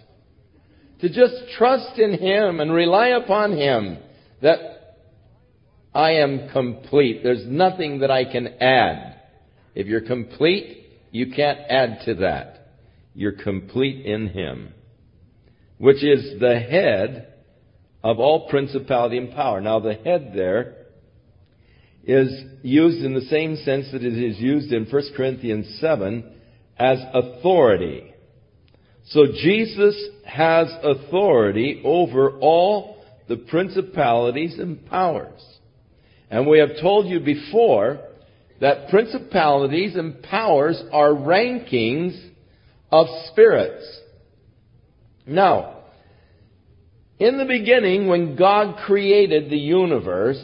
To 1.00 1.08
just 1.08 1.34
trust 1.56 1.98
in 1.98 2.18
Him 2.18 2.60
and 2.60 2.72
rely 2.72 3.08
upon 3.08 3.56
Him 3.56 3.98
that 4.42 4.58
I 5.94 6.12
am 6.12 6.50
complete. 6.52 7.22
There's 7.22 7.44
nothing 7.46 8.00
that 8.00 8.10
I 8.10 8.24
can 8.30 8.48
add. 8.60 9.16
If 9.74 9.86
you're 9.86 10.02
complete, 10.02 10.79
you 11.10 11.32
can't 11.32 11.58
add 11.68 12.00
to 12.04 12.14
that. 12.16 12.74
You're 13.14 13.32
complete 13.32 14.06
in 14.06 14.28
Him, 14.28 14.72
which 15.78 16.02
is 16.04 16.38
the 16.40 16.58
head 16.58 17.34
of 18.02 18.18
all 18.18 18.48
principality 18.48 19.18
and 19.18 19.32
power. 19.32 19.60
Now 19.60 19.80
the 19.80 19.94
head 19.94 20.32
there 20.34 20.76
is 22.04 22.28
used 22.62 23.04
in 23.04 23.14
the 23.14 23.20
same 23.22 23.56
sense 23.56 23.90
that 23.92 24.02
it 24.02 24.16
is 24.16 24.38
used 24.38 24.72
in 24.72 24.86
1 24.86 25.02
Corinthians 25.16 25.78
7 25.80 26.32
as 26.78 26.98
authority. 27.12 28.14
So 29.06 29.26
Jesus 29.26 29.96
has 30.24 30.68
authority 30.82 31.82
over 31.84 32.38
all 32.38 33.04
the 33.28 33.36
principalities 33.36 34.58
and 34.58 34.86
powers. 34.86 35.40
And 36.30 36.46
we 36.46 36.58
have 36.58 36.80
told 36.80 37.06
you 37.06 37.20
before 37.20 38.00
that 38.60 38.88
principalities 38.88 39.96
and 39.96 40.22
powers 40.22 40.82
are 40.92 41.10
rankings 41.10 42.18
of 42.90 43.06
spirits. 43.30 44.00
Now, 45.26 45.84
in 47.18 47.38
the 47.38 47.44
beginning, 47.44 48.08
when 48.08 48.36
God 48.36 48.76
created 48.86 49.50
the 49.50 49.58
universe, 49.58 50.42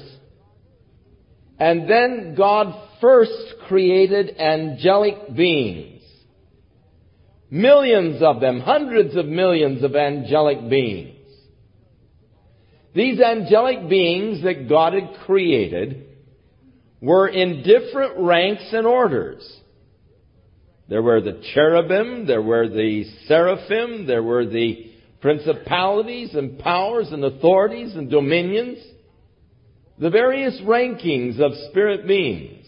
and 1.59 1.89
then 1.89 2.35
God 2.37 2.75
first 3.01 3.55
created 3.69 4.37
angelic 4.39 5.35
beings, 5.35 5.97
Millions 7.51 8.23
of 8.23 8.41
them, 8.41 8.61
hundreds 8.61 9.17
of 9.17 9.27
millions 9.27 9.85
of 9.85 9.95
angelic 9.95 10.69
beings. 10.69 11.15
These 12.95 13.21
angelic 13.21 13.89
beings 13.89 14.43
that 14.43 14.69
God 14.69 14.95
had 14.95 15.21
created 15.25 16.06
were 17.07 17.29
in 17.29 17.63
different 17.63 18.19
ranks 18.19 18.65
and 18.73 18.85
orders. 18.85 19.49
There 20.89 21.03
were 21.03 21.21
the 21.21 21.41
cherubim, 21.55 22.27
there 22.27 22.43
were 22.43 22.69
the 22.69 23.05
seraphim, 23.29 24.09
there 24.09 24.25
were 24.25 24.45
the 24.45 24.91
principalities 25.21 26.35
and 26.35 26.59
powers 26.59 27.13
and 27.13 27.25
authorities 27.25 27.95
and 27.95 28.11
dominions, 28.11 28.79
the 30.01 30.11
various 30.11 30.61
rankings 30.65 31.39
of 31.39 31.53
spirit 31.71 32.09
beings. 32.09 32.67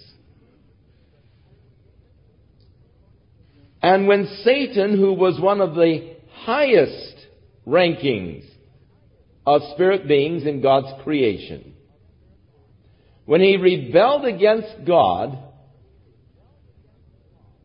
And 3.82 4.06
when 4.06 4.26
Satan, 4.44 4.96
who 4.96 5.14
was 5.14 5.40
one 5.40 5.60
of 5.60 5.74
the 5.74 6.14
highest 6.44 7.26
rankings 7.66 8.44
of 9.44 9.62
spirit 9.74 10.06
beings 10.06 10.44
in 10.44 10.60
God's 10.60 11.02
creation, 11.02 11.67
when 13.28 13.42
he 13.42 13.58
rebelled 13.58 14.24
against 14.24 14.86
God, 14.86 15.36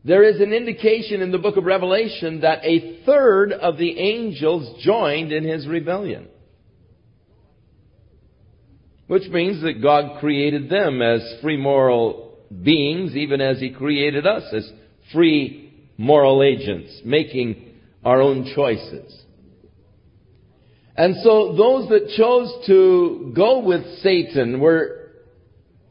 there 0.04 0.22
is 0.22 0.38
an 0.38 0.52
indication 0.52 1.22
in 1.22 1.32
the 1.32 1.38
book 1.38 1.56
of 1.56 1.64
Revelation 1.64 2.42
that 2.42 2.66
a 2.66 3.02
third 3.06 3.50
of 3.50 3.78
the 3.78 3.98
angels 3.98 4.84
joined 4.84 5.32
in 5.32 5.42
his 5.42 5.66
rebellion. 5.66 6.28
Which 9.06 9.26
means 9.30 9.62
that 9.62 9.80
God 9.80 10.20
created 10.20 10.68
them 10.68 11.00
as 11.00 11.22
free 11.40 11.56
moral 11.56 12.40
beings, 12.62 13.16
even 13.16 13.40
as 13.40 13.58
he 13.58 13.70
created 13.70 14.26
us 14.26 14.42
as 14.52 14.70
free 15.14 15.72
moral 15.96 16.42
agents, 16.42 17.00
making 17.06 17.72
our 18.04 18.20
own 18.20 18.52
choices. 18.54 19.18
And 20.94 21.14
so 21.22 21.56
those 21.56 21.88
that 21.88 22.12
chose 22.18 22.66
to 22.66 23.32
go 23.34 23.60
with 23.60 24.00
Satan 24.02 24.60
were 24.60 25.03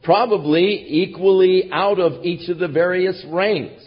probably 0.04 0.84
equally 0.88 1.70
out 1.72 1.98
of 1.98 2.24
each 2.24 2.48
of 2.48 2.58
the 2.58 2.68
various 2.68 3.24
ranks. 3.28 3.82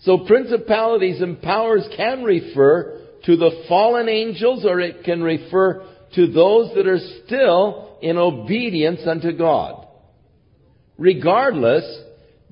So 0.00 0.24
principalities 0.26 1.20
and 1.20 1.40
powers 1.40 1.86
can 1.96 2.22
refer 2.22 3.00
to 3.24 3.36
the 3.36 3.64
fallen 3.68 4.08
angels 4.08 4.64
or 4.64 4.80
it 4.80 5.04
can 5.04 5.22
refer 5.22 5.86
to 6.14 6.26
those 6.26 6.74
that 6.74 6.86
are 6.86 7.00
still 7.24 7.98
in 8.02 8.16
obedience 8.16 9.00
unto 9.06 9.36
God. 9.36 9.86
Regardless, 10.98 11.84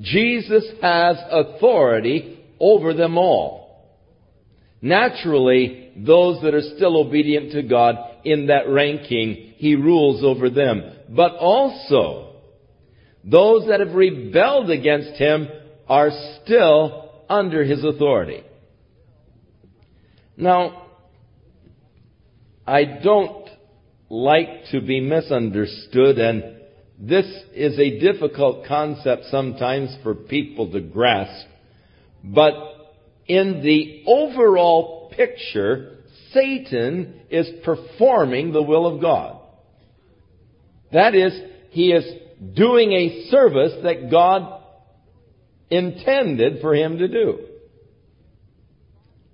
Jesus 0.00 0.64
has 0.80 1.16
authority 1.30 2.38
over 2.58 2.94
them 2.94 3.18
all. 3.18 3.60
Naturally, 4.82 5.92
those 5.96 6.40
that 6.42 6.54
are 6.54 6.74
still 6.76 6.96
obedient 6.96 7.52
to 7.52 7.62
God 7.62 7.96
in 8.24 8.46
that 8.46 8.68
ranking, 8.68 9.54
He 9.56 9.74
rules 9.74 10.24
over 10.24 10.48
them. 10.48 10.82
But 11.10 11.32
also, 11.36 12.29
those 13.24 13.68
that 13.68 13.80
have 13.80 13.94
rebelled 13.94 14.70
against 14.70 15.18
Him 15.18 15.48
are 15.88 16.10
still 16.42 17.10
under 17.28 17.64
His 17.64 17.84
authority. 17.84 18.42
Now, 20.36 20.86
I 22.66 22.84
don't 22.84 23.48
like 24.08 24.66
to 24.72 24.80
be 24.80 25.00
misunderstood 25.00 26.18
and 26.18 26.56
this 27.02 27.26
is 27.54 27.78
a 27.78 27.98
difficult 27.98 28.66
concept 28.66 29.24
sometimes 29.30 29.96
for 30.02 30.14
people 30.14 30.70
to 30.72 30.80
grasp. 30.80 31.46
But 32.22 32.52
in 33.26 33.62
the 33.62 34.04
overall 34.06 35.10
picture, 35.16 35.98
Satan 36.32 37.20
is 37.30 37.48
performing 37.64 38.52
the 38.52 38.62
will 38.62 38.86
of 38.86 39.00
God. 39.00 39.40
That 40.92 41.14
is, 41.14 41.32
he 41.70 41.92
is 41.92 42.04
doing 42.54 42.92
a 42.92 43.28
service 43.30 43.72
that 43.82 44.10
God 44.10 44.62
intended 45.70 46.60
for 46.60 46.74
him 46.74 46.98
to 46.98 47.08
do. 47.08 47.46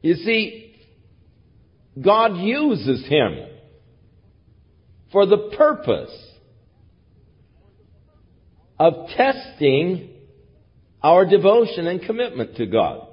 You 0.03 0.15
see, 0.17 0.77
God 2.01 2.37
uses 2.37 3.07
him 3.07 3.47
for 5.13 5.25
the 5.27 5.51
purpose 5.57 6.15
of 8.79 9.09
testing 9.17 10.11
our 11.03 11.25
devotion 11.25 11.87
and 11.87 12.03
commitment 12.03 12.57
to 12.57 12.67
God. 12.67 13.07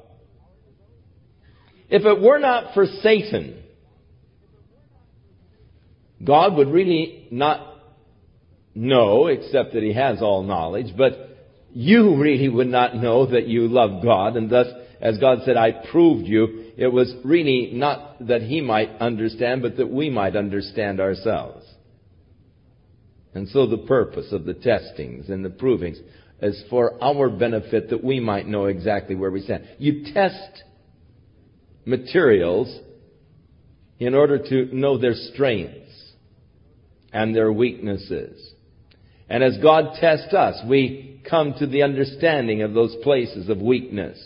If 1.89 2.03
it 2.03 2.21
were 2.21 2.39
not 2.39 2.73
for 2.73 2.85
Satan, 3.01 3.61
God 6.23 6.55
would 6.55 6.69
really 6.69 7.27
not 7.31 7.72
know, 8.75 9.27
except 9.27 9.73
that 9.73 9.83
He 9.83 9.93
has 9.93 10.21
all 10.21 10.43
knowledge, 10.43 10.95
but 10.97 11.29
you 11.73 12.15
really 12.17 12.49
would 12.49 12.67
not 12.67 12.95
know 12.95 13.25
that 13.27 13.47
you 13.47 13.67
love 13.67 14.03
God, 14.03 14.35
and 14.37 14.49
thus, 14.49 14.67
as 15.01 15.17
God 15.17 15.39
said, 15.45 15.57
I 15.57 15.71
proved 15.91 16.27
you, 16.27 16.71
it 16.77 16.87
was 16.87 17.13
really 17.23 17.71
not 17.73 18.27
that 18.27 18.41
He 18.41 18.61
might 18.61 18.89
understand, 18.99 19.61
but 19.61 19.77
that 19.77 19.89
we 19.89 20.09
might 20.09 20.35
understand 20.35 20.99
ourselves. 20.99 21.65
And 23.33 23.49
so 23.49 23.65
the 23.65 23.79
purpose 23.79 24.31
of 24.31 24.45
the 24.45 24.53
testings 24.53 25.29
and 25.29 25.43
the 25.43 25.49
provings 25.49 25.97
is 26.41 26.63
for 26.69 27.03
our 27.03 27.29
benefit 27.29 27.89
that 27.89 28.03
we 28.03 28.19
might 28.19 28.47
know 28.47 28.65
exactly 28.65 29.15
where 29.15 29.31
we 29.31 29.41
stand. 29.41 29.67
You 29.79 30.13
test 30.13 30.63
materials 31.85 32.79
in 33.99 34.13
order 34.13 34.37
to 34.37 34.75
know 34.75 34.97
their 34.97 35.15
strengths 35.15 36.13
and 37.11 37.35
their 37.35 37.51
weaknesses. 37.51 38.52
And 39.29 39.43
as 39.43 39.57
God 39.57 39.95
tests 39.99 40.33
us, 40.33 40.61
we 40.67 41.21
come 41.29 41.53
to 41.59 41.67
the 41.67 41.83
understanding 41.83 42.61
of 42.61 42.73
those 42.73 42.95
places 43.03 43.49
of 43.49 43.59
weakness 43.59 44.19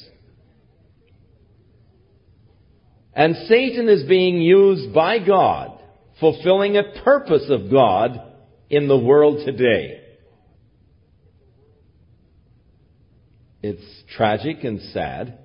And 3.18 3.36
Satan 3.48 3.90
is 3.90 4.04
being 4.04 4.40
used 4.40 4.94
by 4.94 5.18
God, 5.18 5.82
fulfilling 6.20 6.78
a 6.78 7.02
purpose 7.04 7.50
of 7.50 7.72
God 7.72 8.22
in 8.70 8.88
the 8.88 8.98
world 8.98 9.44
today. 9.44 10.02
It's 13.64 13.82
tragic 14.16 14.64
and 14.64 14.80
sad 14.94 15.40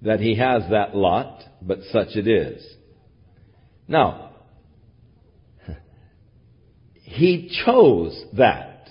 that 0.00 0.20
he 0.20 0.36
has 0.36 0.62
that 0.70 0.96
lot, 0.96 1.42
but 1.60 1.80
such 1.92 2.16
it 2.16 2.26
is. 2.26 2.66
Now, 3.86 4.25
he 7.06 7.62
chose 7.64 8.20
that, 8.36 8.88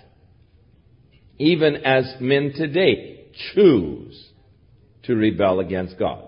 even 1.37 1.75
as 1.75 2.15
men 2.21 2.53
today 2.55 3.27
choose 3.53 4.29
to 5.03 5.15
rebel 5.15 5.59
against 5.59 5.99
God. 5.99 6.23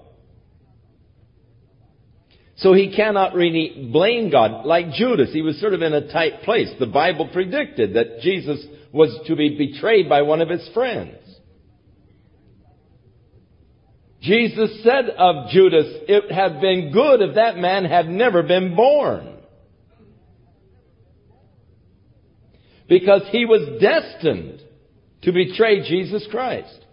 So 2.57 2.73
he 2.73 2.93
cannot 2.93 3.35
really 3.35 3.89
blame 3.91 4.29
God. 4.29 4.65
Like 4.65 4.91
Judas, 4.91 5.29
he 5.31 5.41
was 5.41 5.59
sort 5.61 5.73
of 5.73 5.81
in 5.81 5.93
a 5.93 6.11
tight 6.11 6.41
place. 6.43 6.69
The 6.77 6.87
Bible 6.87 7.29
predicted 7.31 7.93
that 7.93 8.19
Jesus 8.19 8.65
was 8.91 9.17
to 9.27 9.35
be 9.37 9.57
betrayed 9.57 10.09
by 10.09 10.23
one 10.23 10.41
of 10.41 10.49
his 10.49 10.67
friends. 10.73 11.15
Jesus 14.19 14.83
said 14.83 15.09
of 15.17 15.51
Judas, 15.51 15.85
it 16.09 16.31
had 16.33 16.59
been 16.59 16.91
good 16.91 17.21
if 17.21 17.35
that 17.35 17.57
man 17.57 17.85
had 17.85 18.09
never 18.09 18.43
been 18.43 18.75
born. 18.75 19.36
Because 22.87 23.23
he 23.31 23.45
was 23.45 23.81
destined 23.81 24.61
to 25.23 25.31
betray 25.31 25.87
Jesus 25.87 26.25
Christ. 26.31 26.85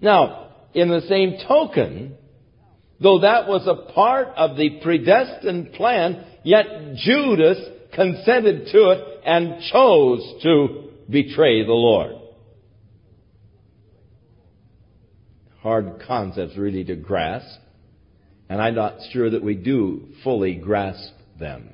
Now, 0.00 0.50
in 0.74 0.88
the 0.88 1.02
same 1.02 1.38
token, 1.46 2.14
though 3.00 3.20
that 3.20 3.48
was 3.48 3.66
a 3.66 3.92
part 3.92 4.28
of 4.36 4.56
the 4.56 4.80
predestined 4.82 5.72
plan, 5.72 6.24
yet 6.42 6.66
Judas 6.96 7.58
consented 7.94 8.68
to 8.72 8.90
it 8.90 9.20
and 9.24 9.62
chose 9.72 10.42
to 10.42 10.90
betray 11.10 11.64
the 11.64 11.72
Lord. 11.72 12.16
hard 15.66 16.00
concepts 16.06 16.56
really 16.56 16.84
to 16.84 16.94
grasp, 16.94 17.58
and 18.48 18.62
I'm 18.62 18.76
not 18.76 18.98
sure 19.10 19.28
that 19.28 19.42
we 19.42 19.56
do 19.56 20.06
fully 20.22 20.54
grasp 20.54 21.12
them. 21.40 21.70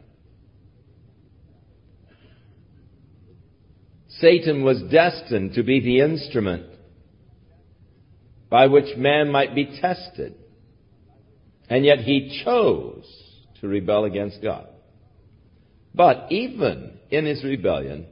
Satan 4.21 4.63
was 4.65 4.83
destined 4.91 5.55
to 5.55 5.63
be 5.63 5.81
the 5.81 6.01
instrument 6.01 6.67
by 8.51 8.67
which 8.67 8.97
man 8.97 9.31
might 9.31 9.55
be 9.55 9.79
tested. 9.81 10.35
And 11.69 11.85
yet 11.85 12.01
he 12.01 12.43
chose 12.45 13.05
to 13.61 13.69
rebel 13.69 14.05
against 14.05 14.43
God. 14.43 14.69
But 15.95 16.31
even 16.31 16.99
in 17.11 17.25
his 17.25 17.43
rebellion, 17.43 18.07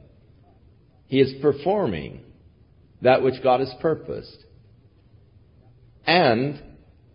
he 1.07 1.21
is 1.21 1.35
performing 1.43 2.21
that 3.03 3.23
which 3.23 3.43
God 3.43 3.61
has 3.61 3.73
purposed 3.81 4.45
and 6.07 6.61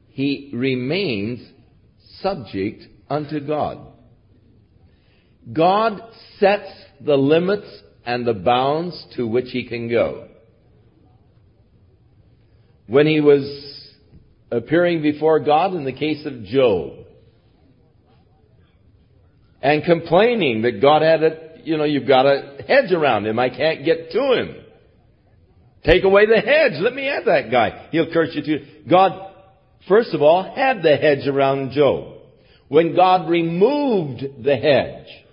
he 0.10 0.52
remains 0.54 1.46
subject 2.22 2.84
unto 3.10 3.40
God. 3.40 3.80
God 5.52 6.02
sets 6.40 6.72
the 7.02 7.18
limits 7.18 7.68
and 8.06 8.26
the 8.26 8.34
bounds 8.34 9.06
to 9.16 9.28
which 9.28 9.50
he 9.52 9.68
can 9.68 9.90
go. 9.90 10.28
When 12.88 13.08
he 13.08 13.20
was 13.20 13.46
appearing 14.52 15.02
before 15.02 15.40
God 15.40 15.74
in 15.74 15.86
the 15.86 15.94
case 15.94 16.26
of 16.26 16.44
Job, 16.44 17.06
and 19.62 19.84
complaining 19.84 20.62
that 20.62 20.80
God 20.80 21.02
had 21.02 21.24
a, 21.24 21.62
you 21.64 21.78
know, 21.78 21.86
you've 21.86 22.08
got 22.08 22.28
a 22.28 22.64
hedge 22.68 22.92
around 22.92 23.26
him, 23.26 23.40
I 23.40 23.50
can't 23.50 23.84
get 23.84 24.12
to 24.12 24.34
him. 24.34 24.56
Take 25.84 26.04
away 26.04 26.28
the 26.28 26.40
hedge. 26.40 26.74
Let 26.82 26.94
me 26.94 27.06
have 27.06 27.26
that 27.26 27.50
guy. 27.50 27.88
He'll 27.92 28.12
curse 28.12 28.30
you 28.34 28.44
too. 28.44 28.66
God, 28.88 29.32
first 29.88 30.14
of 30.14 30.22
all, 30.22 30.44
had 30.44 30.84
the 30.84 30.96
hedge 30.98 31.28
around 31.28 31.72
Job. 31.72 32.14
When 32.68 32.96
God 32.96 33.30
removed 33.30 34.44
the 34.44 34.56
hedge, 34.56 35.25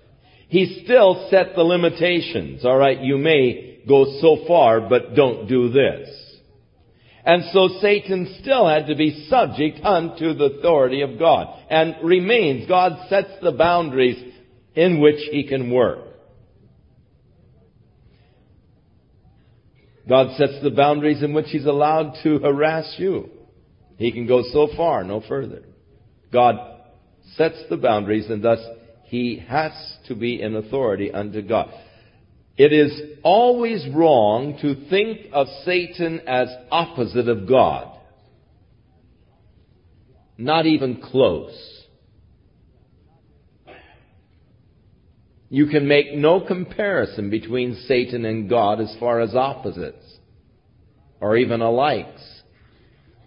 He 0.53 0.83
still 0.85 1.29
set 1.31 1.55
the 1.55 1.63
limitations. 1.63 2.63
Alright, 2.63 3.01
you 3.01 3.17
may 3.17 3.79
go 3.89 4.05
so 4.21 4.45
far, 4.47 4.83
but 4.87 5.15
don't 5.15 5.49
do 5.49 5.71
this. 5.71 6.11
And 7.25 7.45
so 7.55 7.81
Satan 7.81 8.37
still 8.43 8.69
had 8.69 8.89
to 8.89 8.95
be 8.95 9.29
subject 9.31 9.83
unto 9.83 10.35
the 10.35 10.59
authority 10.59 11.01
of 11.01 11.19
God 11.19 11.59
and 11.71 11.97
remains. 12.05 12.69
God 12.69 13.09
sets 13.09 13.31
the 13.41 13.53
boundaries 13.53 14.23
in 14.75 15.01
which 15.01 15.27
he 15.31 15.45
can 15.45 15.73
work. 15.73 16.01
God 20.07 20.37
sets 20.37 20.63
the 20.63 20.71
boundaries 20.71 21.23
in 21.23 21.33
which 21.33 21.47
He's 21.49 21.65
allowed 21.65 22.17
to 22.25 22.41
harass 22.41 22.97
you. 22.99 23.31
He 23.97 24.13
can 24.13 24.27
go 24.27 24.43
so 24.53 24.69
far, 24.77 25.03
no 25.03 25.23
further. 25.27 25.63
God 26.31 26.57
sets 27.37 27.63
the 27.71 27.77
boundaries 27.79 28.29
and 28.29 28.43
thus 28.43 28.59
He 29.13 29.45
has 29.47 29.73
to 30.09 30.15
be 30.15 30.41
in 30.41 30.57
authority 30.57 31.13
unto 31.13 31.43
God. 31.43 31.71
It 32.57 32.73
is 32.73 32.99
always 33.23 33.87
wrong 33.95 34.57
to 34.63 34.89
think 34.89 35.27
of 35.35 35.49
Satan 35.67 36.21
as 36.27 36.49
opposite 36.71 37.29
of 37.29 37.47
God. 37.47 37.95
Not 40.39 40.65
even 40.65 41.03
close. 41.03 41.85
You 45.51 45.67
can 45.67 45.87
make 45.87 46.15
no 46.15 46.41
comparison 46.41 47.29
between 47.29 47.85
Satan 47.87 48.25
and 48.25 48.49
God 48.49 48.81
as 48.81 48.97
far 48.99 49.21
as 49.21 49.35
opposites 49.35 50.07
or 51.21 51.37
even 51.37 51.61
alikes. 51.61 52.25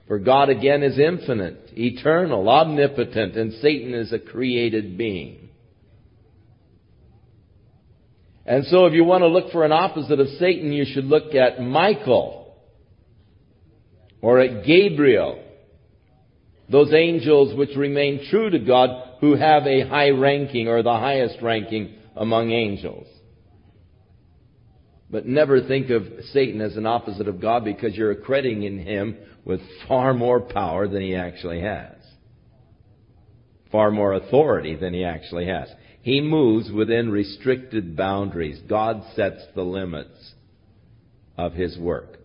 For 0.07 0.17
God 0.17 0.49
again 0.49 0.81
is 0.81 0.97
infinite, 0.97 1.73
eternal, 1.77 2.49
omnipotent, 2.49 3.35
and 3.35 3.53
Satan 3.61 3.93
is 3.93 4.11
a 4.11 4.17
created 4.17 4.97
being. 4.97 5.44
And 8.45 8.65
so 8.65 8.85
if 8.85 8.93
you 8.93 9.03
want 9.03 9.21
to 9.23 9.27
look 9.27 9.51
for 9.51 9.65
an 9.65 9.71
opposite 9.71 10.19
of 10.19 10.27
Satan, 10.39 10.71
you 10.71 10.85
should 10.85 11.05
look 11.05 11.33
at 11.33 11.61
Michael 11.61 12.55
or 14.21 14.39
at 14.39 14.65
Gabriel. 14.65 15.41
Those 16.69 16.93
angels 16.93 17.57
which 17.57 17.75
remain 17.75 18.27
true 18.29 18.49
to 18.49 18.59
God 18.59 19.17
who 19.19 19.35
have 19.35 19.65
a 19.65 19.87
high 19.87 20.09
ranking 20.09 20.67
or 20.67 20.83
the 20.83 20.91
highest 20.91 21.41
ranking 21.41 21.95
among 22.15 22.51
angels. 22.51 23.07
But 25.09 25.25
never 25.25 25.61
think 25.61 25.89
of 25.89 26.03
Satan 26.33 26.61
as 26.61 26.75
an 26.75 26.85
opposite 26.85 27.27
of 27.27 27.39
God 27.39 27.63
because 27.63 27.95
you're 27.95 28.11
accrediting 28.11 28.79
him 28.79 29.17
with 29.43 29.61
far 29.87 30.13
more 30.13 30.41
power 30.41 30.87
than 30.87 31.01
he 31.01 31.15
actually 31.15 31.61
has. 31.61 31.93
Far 33.71 33.91
more 33.91 34.13
authority 34.13 34.75
than 34.75 34.93
he 34.93 35.03
actually 35.03 35.47
has. 35.47 35.67
He 36.05 36.21
moves 36.21 36.71
within 36.71 37.09
restricted 37.09 37.97
boundaries. 37.97 38.59
God 38.69 39.01
sets 39.15 39.41
the 39.55 39.63
limits 39.63 40.35
of 41.35 41.53
his 41.53 41.79
work. 41.79 42.19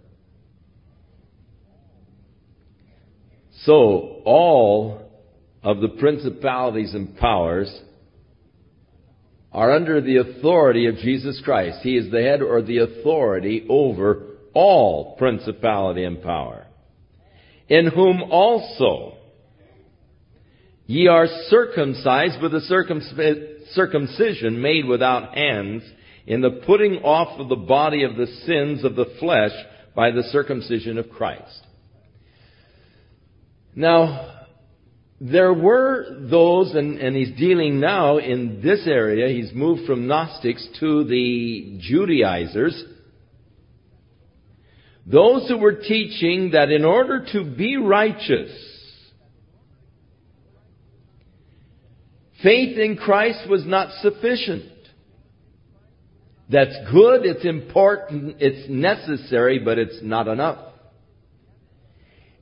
So, 3.62 4.20
all 4.26 5.10
of 5.62 5.80
the 5.80 5.88
principalities 5.88 6.92
and 6.92 7.16
powers 7.16 7.74
are 9.50 9.72
under 9.72 10.02
the 10.02 10.18
authority 10.18 10.86
of 10.86 10.96
Jesus 10.96 11.40
Christ. 11.42 11.78
He 11.82 11.96
is 11.96 12.10
the 12.10 12.20
head 12.20 12.42
or 12.42 12.60
the 12.60 12.80
authority 12.80 13.64
over 13.66 14.26
all 14.52 15.16
principality 15.16 16.04
and 16.04 16.22
power. 16.22 16.66
In 17.66 17.86
whom 17.86 18.24
also 18.24 19.16
ye 20.84 21.06
are 21.06 21.28
circumcised 21.48 22.42
with 22.42 22.54
a 22.54 22.60
circumcision 22.60 23.49
made 24.60 24.86
without 24.86 25.34
hands 25.34 25.82
in 26.26 26.40
the 26.40 26.62
putting 26.66 26.96
off 26.96 27.40
of 27.40 27.48
the 27.48 27.56
body 27.56 28.04
of 28.04 28.16
the 28.16 28.26
sins 28.46 28.84
of 28.84 28.94
the 28.94 29.06
flesh 29.18 29.52
by 29.94 30.10
the 30.10 30.22
circumcision 30.24 30.98
of 30.98 31.10
Christ. 31.10 31.66
Now, 33.74 34.46
there 35.20 35.52
were 35.52 36.06
those, 36.30 36.74
and, 36.74 36.98
and, 36.98 37.14
he's 37.14 37.36
dealing 37.36 37.78
now 37.78 38.18
in 38.18 38.62
this 38.62 38.86
area, 38.86 39.28
he's 39.28 39.52
moved 39.52 39.86
from 39.86 40.06
Gnostics 40.06 40.66
to 40.80 41.04
the 41.04 41.78
Judaizers. 41.80 42.84
Those 45.06 45.48
who 45.48 45.58
were 45.58 45.74
teaching 45.74 46.52
that 46.52 46.70
in 46.70 46.84
order 46.84 47.26
to 47.32 47.44
be 47.44 47.76
righteous, 47.76 48.50
faith 52.42 52.78
in 52.78 52.96
Christ 52.96 53.48
was 53.48 53.64
not 53.64 53.90
sufficient. 54.00 54.64
That's 56.48 56.74
good, 56.90 57.24
it's 57.24 57.44
important, 57.44 58.36
it's 58.40 58.68
necessary, 58.68 59.60
but 59.60 59.78
it's 59.78 60.00
not 60.02 60.26
enough. 60.26 60.58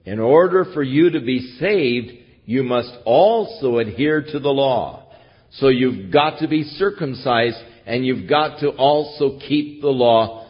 In 0.06 0.18
order 0.18 0.64
for 0.72 0.82
you 0.82 1.10
to 1.10 1.20
be 1.20 1.56
saved, 1.60 2.12
you 2.46 2.62
must 2.62 2.90
also 3.04 3.76
adhere 3.76 4.22
to 4.22 4.38
the 4.38 4.48
law. 4.48 5.12
So 5.52 5.68
you've 5.68 6.10
got 6.10 6.38
to 6.38 6.48
be 6.48 6.62
circumcised 6.62 7.58
and 7.84 8.06
you've 8.06 8.28
got 8.28 8.60
to 8.60 8.70
also 8.70 9.38
keep 9.46 9.82
the 9.82 9.88
law. 9.88 10.46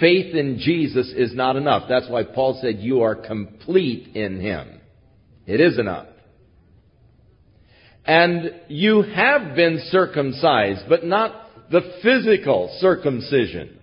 Faith 0.00 0.34
in 0.34 0.58
Jesus 0.58 1.12
is 1.14 1.34
not 1.34 1.56
enough. 1.56 1.84
That's 1.88 2.08
why 2.08 2.22
Paul 2.22 2.58
said 2.62 2.78
you 2.78 3.02
are 3.02 3.14
complete 3.14 4.16
in 4.16 4.40
Him. 4.40 4.80
It 5.46 5.60
is 5.60 5.78
enough. 5.78 6.06
And 8.06 8.52
you 8.68 9.02
have 9.02 9.56
been 9.56 9.80
circumcised, 9.90 10.82
but 10.88 11.04
not 11.04 11.70
the 11.70 11.80
physical 12.02 12.76
circumcision 12.80 13.78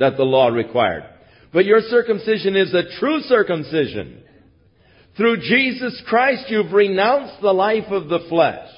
that 0.00 0.16
the 0.16 0.24
law 0.24 0.48
required. 0.48 1.04
But 1.52 1.64
your 1.64 1.80
circumcision 1.82 2.56
is 2.56 2.74
a 2.74 2.98
true 2.98 3.20
circumcision. 3.20 4.22
Through 5.16 5.38
Jesus 5.38 6.02
Christ, 6.06 6.44
you've 6.48 6.72
renounced 6.72 7.40
the 7.40 7.52
life 7.52 7.90
of 7.90 8.08
the 8.08 8.26
flesh. 8.28 8.68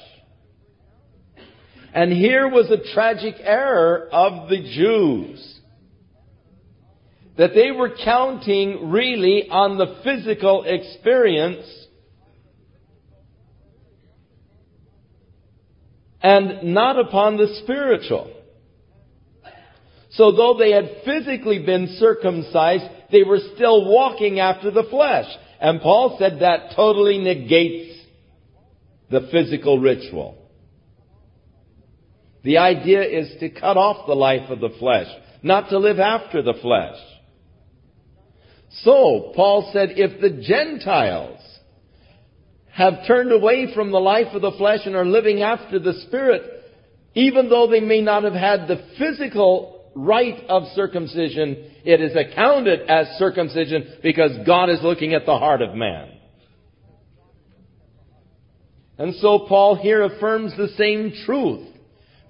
And 1.93 2.11
here 2.11 2.47
was 2.47 2.69
a 2.71 2.93
tragic 2.93 3.35
error 3.39 4.07
of 4.11 4.47
the 4.49 4.57
Jews. 4.57 5.59
That 7.37 7.53
they 7.55 7.71
were 7.71 7.95
counting 8.03 8.91
really 8.91 9.49
on 9.49 9.77
the 9.77 9.99
physical 10.03 10.63
experience 10.63 11.65
and 16.21 16.73
not 16.73 16.99
upon 16.99 17.37
the 17.37 17.59
spiritual. 17.63 18.31
So 20.11 20.31
though 20.31 20.55
they 20.57 20.71
had 20.71 21.03
physically 21.05 21.65
been 21.65 21.95
circumcised, 21.97 22.83
they 23.11 23.23
were 23.23 23.39
still 23.55 23.89
walking 23.89 24.39
after 24.39 24.69
the 24.69 24.83
flesh. 24.89 25.25
And 25.59 25.81
Paul 25.81 26.17
said 26.19 26.39
that 26.41 26.75
totally 26.75 27.17
negates 27.17 27.99
the 29.09 29.29
physical 29.31 29.79
ritual. 29.79 30.37
The 32.43 32.57
idea 32.57 33.03
is 33.03 33.39
to 33.39 33.49
cut 33.49 33.77
off 33.77 34.07
the 34.07 34.15
life 34.15 34.49
of 34.49 34.59
the 34.59 34.75
flesh, 34.79 35.07
not 35.43 35.69
to 35.69 35.77
live 35.77 35.99
after 35.99 36.41
the 36.41 36.55
flesh. 36.61 36.97
So, 38.83 39.33
Paul 39.35 39.69
said, 39.73 39.89
if 39.95 40.21
the 40.21 40.41
Gentiles 40.41 41.39
have 42.73 43.05
turned 43.05 43.31
away 43.31 43.73
from 43.73 43.91
the 43.91 43.99
life 43.99 44.33
of 44.33 44.41
the 44.41 44.51
flesh 44.57 44.81
and 44.85 44.95
are 44.95 45.05
living 45.05 45.41
after 45.41 45.79
the 45.79 45.93
Spirit, 46.07 46.43
even 47.13 47.49
though 47.49 47.67
they 47.67 47.81
may 47.81 48.01
not 48.01 48.23
have 48.23 48.33
had 48.33 48.67
the 48.67 48.81
physical 48.97 49.91
rite 49.93 50.45
of 50.47 50.63
circumcision, 50.73 51.71
it 51.83 52.01
is 52.01 52.15
accounted 52.15 52.89
as 52.89 53.07
circumcision 53.17 53.97
because 54.01 54.31
God 54.45 54.69
is 54.69 54.79
looking 54.81 55.13
at 55.13 55.25
the 55.25 55.37
heart 55.37 55.61
of 55.61 55.75
man. 55.75 56.09
And 58.97 59.15
so 59.15 59.47
Paul 59.49 59.75
here 59.75 60.03
affirms 60.03 60.55
the 60.55 60.69
same 60.77 61.11
truth. 61.25 61.67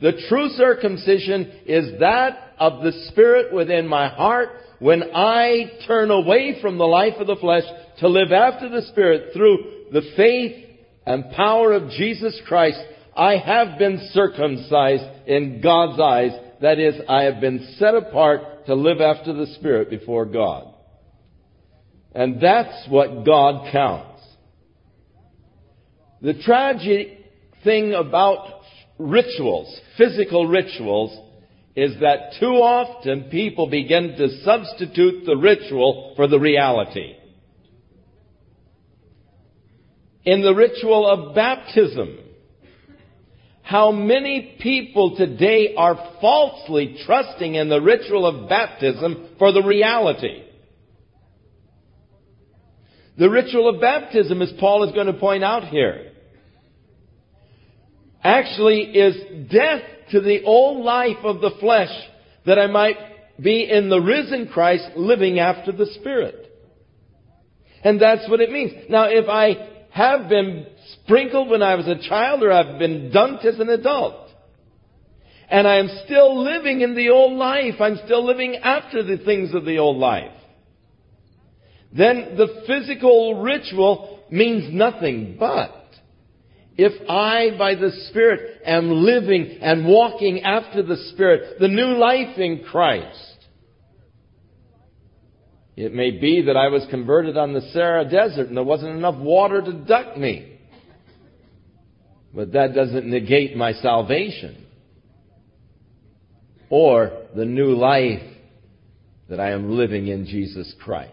The 0.02 0.14
true 0.30 0.50
circumcision 0.50 1.52
is 1.66 2.00
that 2.00 2.54
of 2.58 2.82
the 2.82 2.94
Spirit 3.10 3.54
within 3.54 3.88
my 3.88 4.08
heart 4.08 4.50
when 4.80 5.04
I 5.14 5.72
turn 5.86 6.10
away 6.10 6.60
from 6.62 6.80
the 6.80 6.86
life 6.86 7.14
of 7.20 7.28
the 7.28 7.36
flesh 7.36 7.64
to 8.00 8.08
live 8.08 8.32
after 8.32 8.68
the 8.68 8.82
Spirit 8.84 9.32
through 9.34 9.81
the 9.92 10.02
faith 10.16 10.66
and 11.06 11.32
power 11.32 11.74
of 11.74 11.90
Jesus 11.90 12.40
Christ. 12.48 12.80
I 13.16 13.38
have 13.38 13.78
been 13.78 14.10
circumcised 14.14 15.28
in 15.28 15.62
God's 15.62 16.00
eyes. 16.00 16.32
That 16.62 16.80
is, 16.80 16.96
I 17.10 17.24
have 17.24 17.42
been 17.42 17.76
set 17.78 17.96
apart 17.96 18.66
to 18.68 18.76
live 18.76 19.02
after 19.02 19.34
the 19.34 19.48
Spirit 19.58 19.90
before 19.90 20.26
God. 20.26 20.74
And 22.14 22.42
that's 22.42 22.88
what 22.90 23.26
God 23.26 23.72
counts. 23.72 24.22
The 26.22 26.42
tragic 26.44 27.26
thing 27.64 27.94
about 27.94 28.62
rituals, 29.00 29.80
physical 29.98 30.48
rituals, 30.48 31.18
is 31.76 32.00
that 32.02 32.34
too 32.40 32.46
often 32.46 33.30
people 33.30 33.70
begin 33.70 34.16
to 34.18 34.44
substitute 34.44 35.26
the 35.26 35.38
ritual 35.38 36.14
for 36.16 36.28
the 36.28 36.40
reality. 36.40 37.16
In 40.24 40.42
the 40.42 40.54
ritual 40.54 41.08
of 41.08 41.36
baptism, 41.36 42.20
how 43.64 43.92
many 43.92 44.58
people 44.62 45.16
today 45.16 45.74
are 45.76 45.96
falsely 46.20 46.98
trusting 47.06 47.56
in 47.56 47.70
the 47.70 47.82
ritual 47.82 48.26
of 48.26 48.50
baptism 48.50 49.30
for 49.40 49.52
the 49.52 49.64
reality? 49.64 50.44
The 53.18 53.30
ritual 53.30 53.70
of 53.70 53.82
baptism, 53.82 54.42
as 54.42 54.52
Paul 54.60 54.84
is 54.84 54.94
going 54.94 55.08
to 55.08 55.14
point 55.14 55.44
out 55.44 55.68
here, 55.68 56.12
actually 58.24 58.82
is 58.82 59.50
death 59.50 59.84
to 60.12 60.22
the 60.22 60.44
old 60.44 60.84
life 60.84 61.18
of 61.24 61.42
the 61.42 61.52
flesh 61.60 61.94
that 62.46 62.60
I 62.60 62.68
might 62.68 62.98
be 63.42 63.68
in 63.70 63.90
the 63.90 64.00
risen 64.00 64.50
Christ 64.50 64.90
living 64.96 65.40
after 65.40 65.72
the 65.72 65.88
Spirit. 66.00 66.48
And 67.84 68.00
that's 68.00 68.30
what 68.30 68.42
it 68.42 68.52
means. 68.52 68.74
Now, 68.90 69.06
if 69.06 69.28
I 69.28 69.71
have 69.92 70.30
been 70.30 70.66
sprinkled 70.94 71.50
when 71.50 71.62
I 71.62 71.76
was 71.76 71.88
a 71.88 72.08
child 72.08 72.44
or 72.44 72.52
I've 72.52 72.80
been 72.80 73.12
dunked 73.12 73.46
as 73.46 73.60
an 73.60 73.70
adult, 73.70 74.30
and 75.50 75.68
I 75.68 75.78
am 75.78 75.90
still 76.06 76.44
living 76.44 76.82
in 76.82 76.96
the 76.96 77.10
old 77.10 77.38
life, 77.38 77.76
I'm 77.80 78.00
still 78.06 78.26
living 78.26 78.56
after 78.56 79.04
the 79.04 79.18
things 79.24 79.54
of 79.54 79.66
the 79.66 79.78
old 79.78 79.98
life, 79.98 80.32
then 81.94 82.36
the 82.38 82.64
physical 82.68 83.42
ritual 83.42 84.24
means 84.32 84.74
nothing 84.74 85.36
but 85.38 85.82
if 86.78 87.10
I, 87.10 87.58
by 87.58 87.76
the 87.76 87.92
Spirit, 88.10 88.62
am 88.66 88.90
living 88.90 89.60
and 89.62 89.86
walking 89.86 90.42
after 90.42 90.82
the 90.82 90.98
Spirit, 91.12 91.60
the 91.60 91.68
new 91.68 91.98
life 91.98 92.38
in 92.38 92.64
Christ, 92.64 93.31
it 95.76 95.94
may 95.94 96.12
be 96.12 96.44
that 96.44 96.58
I 96.58 96.68
was 96.68 96.86
converted 96.90 97.38
on 97.38 97.54
the 97.54 97.62
Sahara 97.74 98.06
Desert 98.06 98.48
and 98.48 98.58
there 98.58 98.64
wasn't 98.64 98.98
enough 98.98 99.16
water 99.16 99.62
to 99.62 99.74
duck 99.74 100.18
me. 100.18 100.60
But 102.34 102.54
that 102.54 102.74
doesn't 102.74 103.06
negate 103.06 103.56
my 103.56 103.74
salvation 103.74 104.66
or 106.70 107.28
the 107.36 107.46
new 107.46 107.76
life 107.76 108.22
that 109.30 109.40
I 109.40 109.52
am 109.52 109.72
living 109.72 110.08
in 110.08 110.26
Jesus 110.26 110.74
Christ. 110.82 111.12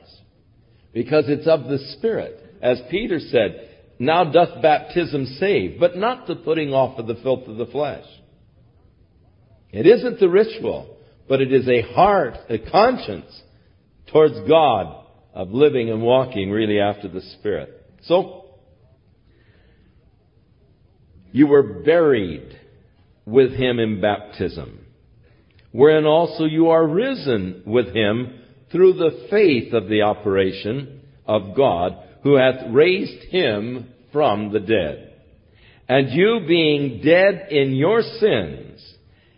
Because 0.92 1.24
it's 1.28 1.46
of 1.46 1.64
the 1.64 1.78
Spirit. 1.96 2.56
As 2.62 2.80
Peter 2.90 3.18
said, 3.18 3.68
now 3.98 4.24
doth 4.24 4.62
baptism 4.62 5.26
save, 5.38 5.78
but 5.78 5.96
not 5.96 6.26
the 6.26 6.36
putting 6.36 6.72
off 6.72 6.98
of 6.98 7.06
the 7.06 7.16
filth 7.16 7.48
of 7.48 7.56
the 7.56 7.66
flesh. 7.66 8.04
It 9.70 9.86
isn't 9.86 10.20
the 10.20 10.28
ritual, 10.28 10.96
but 11.28 11.40
it 11.40 11.52
is 11.52 11.68
a 11.68 11.82
heart, 11.92 12.34
a 12.48 12.58
conscience 12.58 13.42
towards 14.12 14.48
God 14.48 15.04
of 15.34 15.50
living 15.50 15.90
and 15.90 16.02
walking 16.02 16.50
really 16.50 16.80
after 16.80 17.08
the 17.08 17.20
Spirit. 17.20 17.86
So, 18.02 18.46
you 21.32 21.46
were 21.46 21.82
buried 21.84 22.58
with 23.26 23.52
Him 23.52 23.78
in 23.78 24.00
baptism, 24.00 24.86
wherein 25.72 26.06
also 26.06 26.44
you 26.44 26.68
are 26.70 26.86
risen 26.86 27.62
with 27.66 27.94
Him 27.94 28.40
through 28.70 28.94
the 28.94 29.26
faith 29.30 29.72
of 29.72 29.88
the 29.88 30.02
operation 30.02 31.00
of 31.26 31.54
God 31.56 31.96
who 32.22 32.36
hath 32.36 32.70
raised 32.70 33.24
him 33.30 33.92
from 34.12 34.52
the 34.52 34.60
dead. 34.60 35.12
And 35.88 36.10
you 36.10 36.40
being 36.46 37.00
dead 37.02 37.48
in 37.50 37.72
your 37.72 38.02
sins 38.02 38.94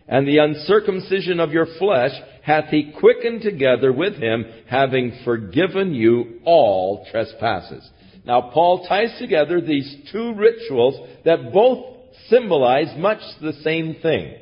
and 0.07 0.27
the 0.27 0.39
uncircumcision 0.39 1.39
of 1.39 1.51
your 1.51 1.67
flesh 1.77 2.11
hath 2.43 2.65
he 2.69 2.93
quickened 2.99 3.41
together 3.41 3.91
with 3.91 4.15
him, 4.15 4.45
having 4.67 5.19
forgiven 5.23 5.93
you 5.93 6.39
all 6.43 7.05
trespasses. 7.11 7.87
Now 8.25 8.51
Paul 8.53 8.85
ties 8.87 9.17
together 9.19 9.61
these 9.61 9.95
two 10.11 10.33
rituals 10.33 11.07
that 11.25 11.51
both 11.53 11.85
symbolize 12.27 12.97
much 12.97 13.19
the 13.41 13.53
same 13.63 13.95
thing. 14.01 14.35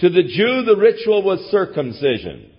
To 0.00 0.10
the 0.10 0.22
Jew, 0.22 0.62
the 0.64 0.76
ritual 0.78 1.22
was 1.22 1.40
circumcision 1.50 2.52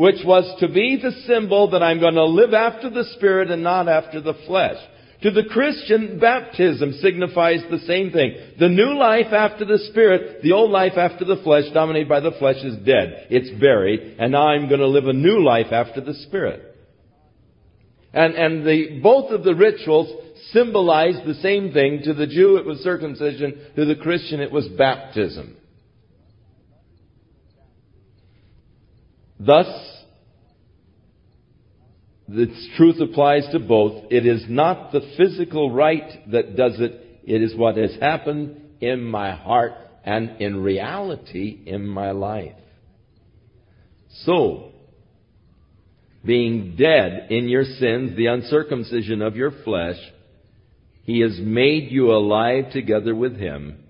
which 0.00 0.24
was 0.24 0.58
to 0.60 0.66
be 0.66 0.96
the 0.96 1.12
symbol 1.26 1.72
that 1.72 1.82
I'm 1.82 2.00
going 2.00 2.14
to 2.14 2.24
live 2.24 2.54
after 2.54 2.88
the 2.88 3.04
Spirit 3.16 3.50
and 3.50 3.62
not 3.62 3.86
after 3.86 4.18
the 4.18 4.32
flesh. 4.46 4.78
To 5.22 5.30
the 5.30 5.44
Christian, 5.44 6.18
baptism 6.18 6.94
signifies 6.94 7.60
the 7.70 7.80
same 7.80 8.10
thing. 8.10 8.34
The 8.58 8.70
new 8.70 8.98
life 8.98 9.32
after 9.32 9.66
the 9.66 9.78
Spirit, 9.90 10.42
the 10.42 10.52
old 10.52 10.70
life 10.70 10.94
after 10.96 11.26
the 11.26 11.40
flesh, 11.42 11.64
dominated 11.74 12.08
by 12.08 12.20
the 12.20 12.32
flesh, 12.38 12.56
is 12.64 12.76
dead. 12.86 13.26
It's 13.28 13.50
buried, 13.60 14.16
and 14.18 14.32
now 14.32 14.48
I'm 14.48 14.68
going 14.68 14.80
to 14.80 14.86
live 14.86 15.06
a 15.06 15.12
new 15.12 15.44
life 15.44 15.72
after 15.72 16.00
the 16.00 16.14
Spirit. 16.14 16.74
And, 18.14 18.34
and 18.34 18.66
the, 18.66 19.00
both 19.02 19.30
of 19.30 19.44
the 19.44 19.54
rituals 19.54 20.10
symbolize 20.52 21.16
the 21.26 21.34
same 21.34 21.72
thing. 21.72 22.00
To 22.04 22.14
the 22.14 22.26
Jew, 22.26 22.56
it 22.56 22.64
was 22.64 22.78
circumcision. 22.78 23.60
To 23.76 23.84
the 23.84 23.96
Christian, 23.96 24.40
it 24.40 24.50
was 24.50 24.68
baptism. 24.68 25.56
Thus, 29.38 29.66
the 32.32 32.46
truth 32.76 33.00
applies 33.00 33.48
to 33.50 33.58
both. 33.58 34.04
It 34.10 34.24
is 34.24 34.44
not 34.48 34.92
the 34.92 35.00
physical 35.16 35.72
rite 35.72 36.30
that 36.30 36.54
does 36.56 36.78
it, 36.78 37.20
it 37.24 37.42
is 37.42 37.56
what 37.56 37.76
has 37.76 37.96
happened 38.00 38.60
in 38.80 39.02
my 39.02 39.34
heart 39.34 39.72
and 40.04 40.40
in 40.40 40.62
reality 40.62 41.60
in 41.66 41.86
my 41.86 42.12
life. 42.12 42.54
So, 44.24 44.70
being 46.24 46.76
dead 46.76 47.28
in 47.30 47.48
your 47.48 47.64
sins, 47.64 48.16
the 48.16 48.26
uncircumcision 48.26 49.22
of 49.22 49.34
your 49.34 49.50
flesh, 49.64 49.98
he 51.02 51.20
has 51.20 51.36
made 51.40 51.90
you 51.90 52.12
alive 52.12 52.70
together 52.72 53.14
with 53.14 53.36
him, 53.38 53.82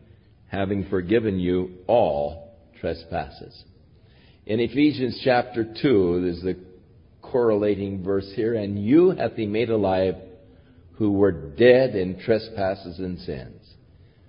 having 0.49 0.89
forgiven 0.89 1.39
you 1.39 1.79
all 1.87 2.57
trespasses. 2.81 3.65
In 4.47 4.61
Ephesians 4.61 5.21
chapter 5.23 5.65
2, 5.83 6.21
there's 6.23 6.43
the 6.43 6.70
correlating 7.31 8.03
verse 8.03 8.31
here, 8.35 8.55
and 8.55 8.85
you 8.85 9.11
hath 9.11 9.35
he 9.35 9.47
made 9.47 9.71
alive 9.71 10.17
who 10.95 11.13
were 11.13 11.33
dead 11.33 11.95
in 11.95 12.21
trespasses 12.21 12.99
and 12.99 13.19
sins, 13.21 13.63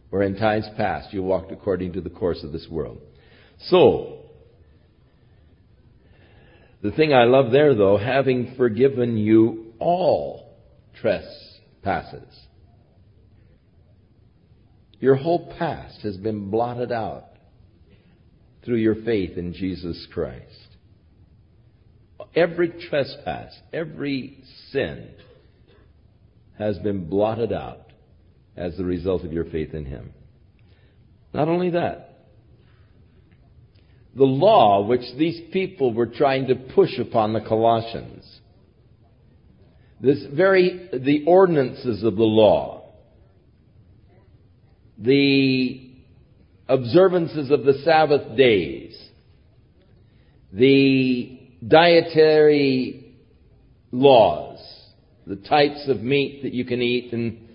where 0.09 0.21
in 0.21 0.35
times 0.35 0.65
past 0.77 1.13
you 1.13 1.21
walked 1.21 1.51
according 1.51 1.93
to 1.93 2.01
the 2.01 2.09
course 2.09 2.43
of 2.43 2.51
this 2.51 2.67
world. 2.69 2.99
So, 3.67 4.19
the 6.81 6.91
thing 6.91 7.13
I 7.13 7.25
love 7.25 7.51
there, 7.51 7.75
though, 7.75 7.97
having 7.97 8.55
forgiven 8.57 9.17
you 9.17 9.73
all 9.79 10.57
trespasses. 11.01 12.27
Your 14.99 15.15
whole 15.15 15.53
past 15.57 16.01
has 16.01 16.17
been 16.17 16.49
blotted 16.49 16.91
out 16.91 17.25
through 18.63 18.77
your 18.77 18.95
faith 19.03 19.37
in 19.37 19.53
Jesus 19.53 20.07
Christ. 20.13 20.70
Every 22.35 22.69
trespass, 22.89 23.53
every 23.73 24.43
sin 24.71 25.09
has 26.57 26.77
been 26.79 27.09
blotted 27.09 27.51
out 27.51 27.91
as 28.55 28.77
the 28.77 28.85
result 28.85 29.23
of 29.23 29.33
your 29.33 29.45
faith 29.45 29.73
in 29.73 29.85
Him. 29.85 30.13
Not 31.33 31.47
only 31.47 31.71
that, 31.71 32.11
the 34.15 34.23
law 34.23 34.85
which 34.85 35.01
these 35.17 35.41
people 35.51 35.93
were 35.93 36.05
trying 36.05 36.47
to 36.47 36.55
push 36.55 36.97
upon 36.99 37.33
the 37.33 37.41
Colossians. 37.41 38.39
This 40.01 40.25
very, 40.33 40.89
the 40.91 41.25
ordinances 41.27 42.03
of 42.03 42.15
the 42.15 42.23
law, 42.23 42.93
the 44.97 45.91
observances 46.67 47.51
of 47.51 47.63
the 47.63 47.81
Sabbath 47.85 48.35
days, 48.35 48.97
the 50.51 51.40
dietary 51.65 53.15
laws, 53.91 54.59
the 55.27 55.35
types 55.35 55.87
of 55.87 56.01
meat 56.01 56.43
that 56.43 56.53
you 56.53 56.65
can 56.65 56.81
eat 56.81 57.13
and, 57.13 57.49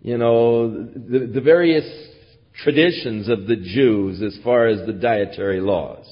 you 0.00 0.18
know, 0.18 0.70
the, 0.70 1.30
the 1.32 1.40
various 1.40 1.84
traditions 2.62 3.28
of 3.28 3.46
the 3.46 3.56
Jews 3.56 4.22
as 4.22 4.38
far 4.42 4.66
as 4.66 4.86
the 4.86 4.92
dietary 4.92 5.60
laws. 5.60 6.06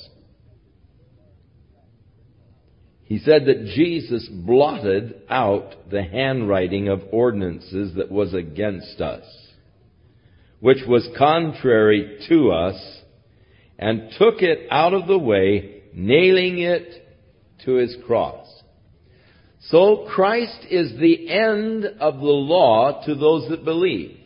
He 3.05 3.19
said 3.19 3.45
that 3.47 3.67
Jesus 3.75 4.27
blotted 4.31 5.23
out 5.29 5.91
the 5.91 6.03
handwriting 6.03 6.89
of 6.89 7.03
ordinances 7.13 7.95
that 7.97 8.11
was 8.11 8.33
against 8.33 9.01
us, 9.01 9.25
which 10.61 10.79
was 10.87 11.07
contrary 11.19 12.21
to 12.29 12.53
us, 12.53 13.01
and 13.79 14.11
took 14.19 14.41
it 14.41 14.67
out 14.71 14.95
of 14.95 15.07
the 15.07 15.19
way, 15.19 15.83
nailing 15.93 16.61
it 16.61 17.02
to 17.65 17.75
his 17.75 17.97
cross. 18.07 18.47
So 19.69 20.09
Christ 20.11 20.67
is 20.71 20.99
the 20.99 21.29
end 21.31 21.85
of 21.85 22.19
the 22.19 22.27
law 22.27 23.05
to 23.07 23.15
those 23.15 23.49
that 23.51 23.65
believe. 23.65 24.19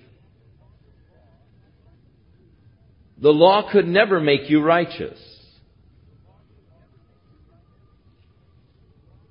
The 3.20 3.30
law 3.30 3.70
could 3.70 3.86
never 3.86 4.20
make 4.20 4.48
you 4.48 4.62
righteous. 4.62 5.18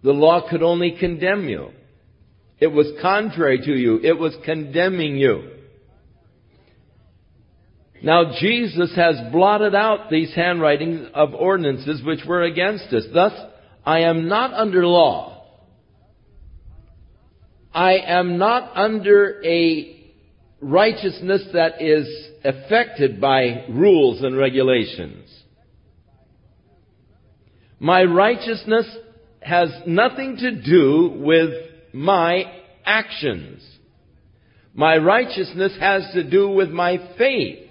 The 0.03 0.11
law 0.11 0.47
could 0.49 0.61
only 0.61 0.95
condemn 0.99 1.49
you. 1.49 1.71
It 2.59 2.67
was 2.67 2.87
contrary 3.01 3.59
to 3.59 3.73
you. 3.73 3.99
It 4.03 4.17
was 4.17 4.35
condemning 4.45 5.17
you. 5.17 5.51
Now 8.03 8.33
Jesus 8.39 8.95
has 8.95 9.15
blotted 9.31 9.73
out 9.73 10.11
these 10.11 10.33
handwritings 10.35 11.07
of 11.13 11.33
ordinances 11.33 12.03
which 12.03 12.19
were 12.27 12.43
against 12.43 12.93
us. 12.93 13.03
Thus, 13.11 13.33
I 13.85 13.99
am 14.01 14.27
not 14.27 14.53
under 14.53 14.85
law. 14.85 15.43
I 17.73 17.97
am 17.97 18.37
not 18.37 18.71
under 18.75 19.41
a 19.45 20.13
righteousness 20.61 21.43
that 21.53 21.81
is 21.81 22.07
affected 22.43 23.21
by 23.21 23.65
rules 23.69 24.23
and 24.23 24.35
regulations. 24.37 25.29
My 27.79 28.03
righteousness 28.03 28.87
has 29.41 29.69
nothing 29.85 30.37
to 30.37 30.61
do 30.63 31.17
with 31.19 31.51
my 31.93 32.45
actions. 32.85 33.61
My 34.73 34.97
righteousness 34.97 35.73
has 35.79 36.09
to 36.13 36.23
do 36.27 36.49
with 36.49 36.69
my 36.69 36.97
faith. 37.17 37.69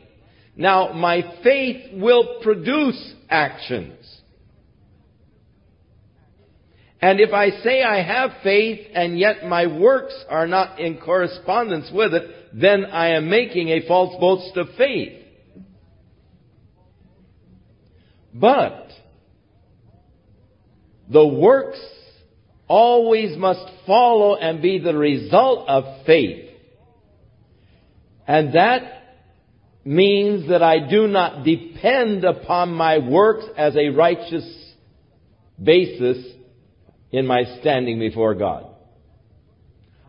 Now, 0.57 0.93
my 0.93 1.23
faith 1.43 1.93
will 1.95 2.41
produce 2.43 3.15
actions. 3.29 4.04
And 7.05 7.21
if 7.21 7.35
I 7.35 7.51
say 7.63 7.83
I 7.83 8.03
have 8.03 8.31
faith 8.43 8.81
and 8.95 9.19
yet 9.19 9.45
my 9.47 9.67
works 9.67 10.15
are 10.31 10.47
not 10.47 10.81
in 10.81 10.97
correspondence 10.97 11.91
with 11.93 12.15
it, 12.15 12.23
then 12.55 12.87
I 12.87 13.09
am 13.17 13.29
making 13.29 13.69
a 13.69 13.87
false 13.87 14.19
boast 14.19 14.57
of 14.57 14.69
faith. 14.79 15.13
But 18.33 18.89
the 21.13 21.27
works 21.27 21.79
always 22.69 23.37
must 23.37 23.71
follow 23.87 24.37
and 24.37 24.63
be 24.63 24.79
the 24.79 24.97
result 24.97 25.69
of 25.69 26.07
faith. 26.07 26.49
And 28.27 28.55
that 28.55 28.81
means 29.85 30.49
that 30.49 30.63
I 30.63 30.89
do 30.89 31.07
not 31.07 31.45
depend 31.45 32.25
upon 32.25 32.73
my 32.73 32.97
works 32.97 33.45
as 33.59 33.77
a 33.77 33.91
righteous 33.91 34.75
basis 35.63 36.35
in 37.15 37.29
my 37.29 37.45
standing 37.61 38.01
before 38.01 38.35
God. 38.35 38.67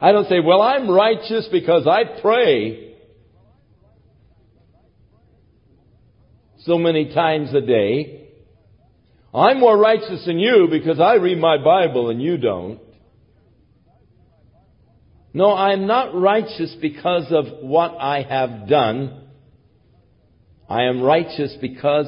I 0.02 0.12
don't 0.12 0.28
say, 0.28 0.40
well, 0.40 0.60
I'm 0.60 0.90
righteous 0.90 1.48
because 1.52 1.86
I 1.86 2.20
pray 2.20 2.96
so 6.62 6.80
many 6.80 7.14
times 7.14 7.54
a 7.54 7.62
day. 7.62 8.28
I'm 9.36 9.60
more 9.60 9.78
righteous 9.78 10.26
than 10.26 10.40
you 10.40 10.68
because 10.72 11.00
I 11.00 11.16
read 11.16 11.38
my 11.38 11.58
Bible 11.64 12.10
and 12.10 12.20
you 12.20 12.38
don't. 12.38 12.80
No, 15.32 15.54
I'm 15.54 15.86
not 15.86 16.20
righteous 16.20 16.76
because 16.82 17.32
of 17.32 17.46
what 17.62 17.96
I 18.00 18.24
have 18.24 18.68
done. 18.68 19.28
I 20.68 20.86
am 20.86 21.04
righteous 21.04 21.56
because 21.62 22.08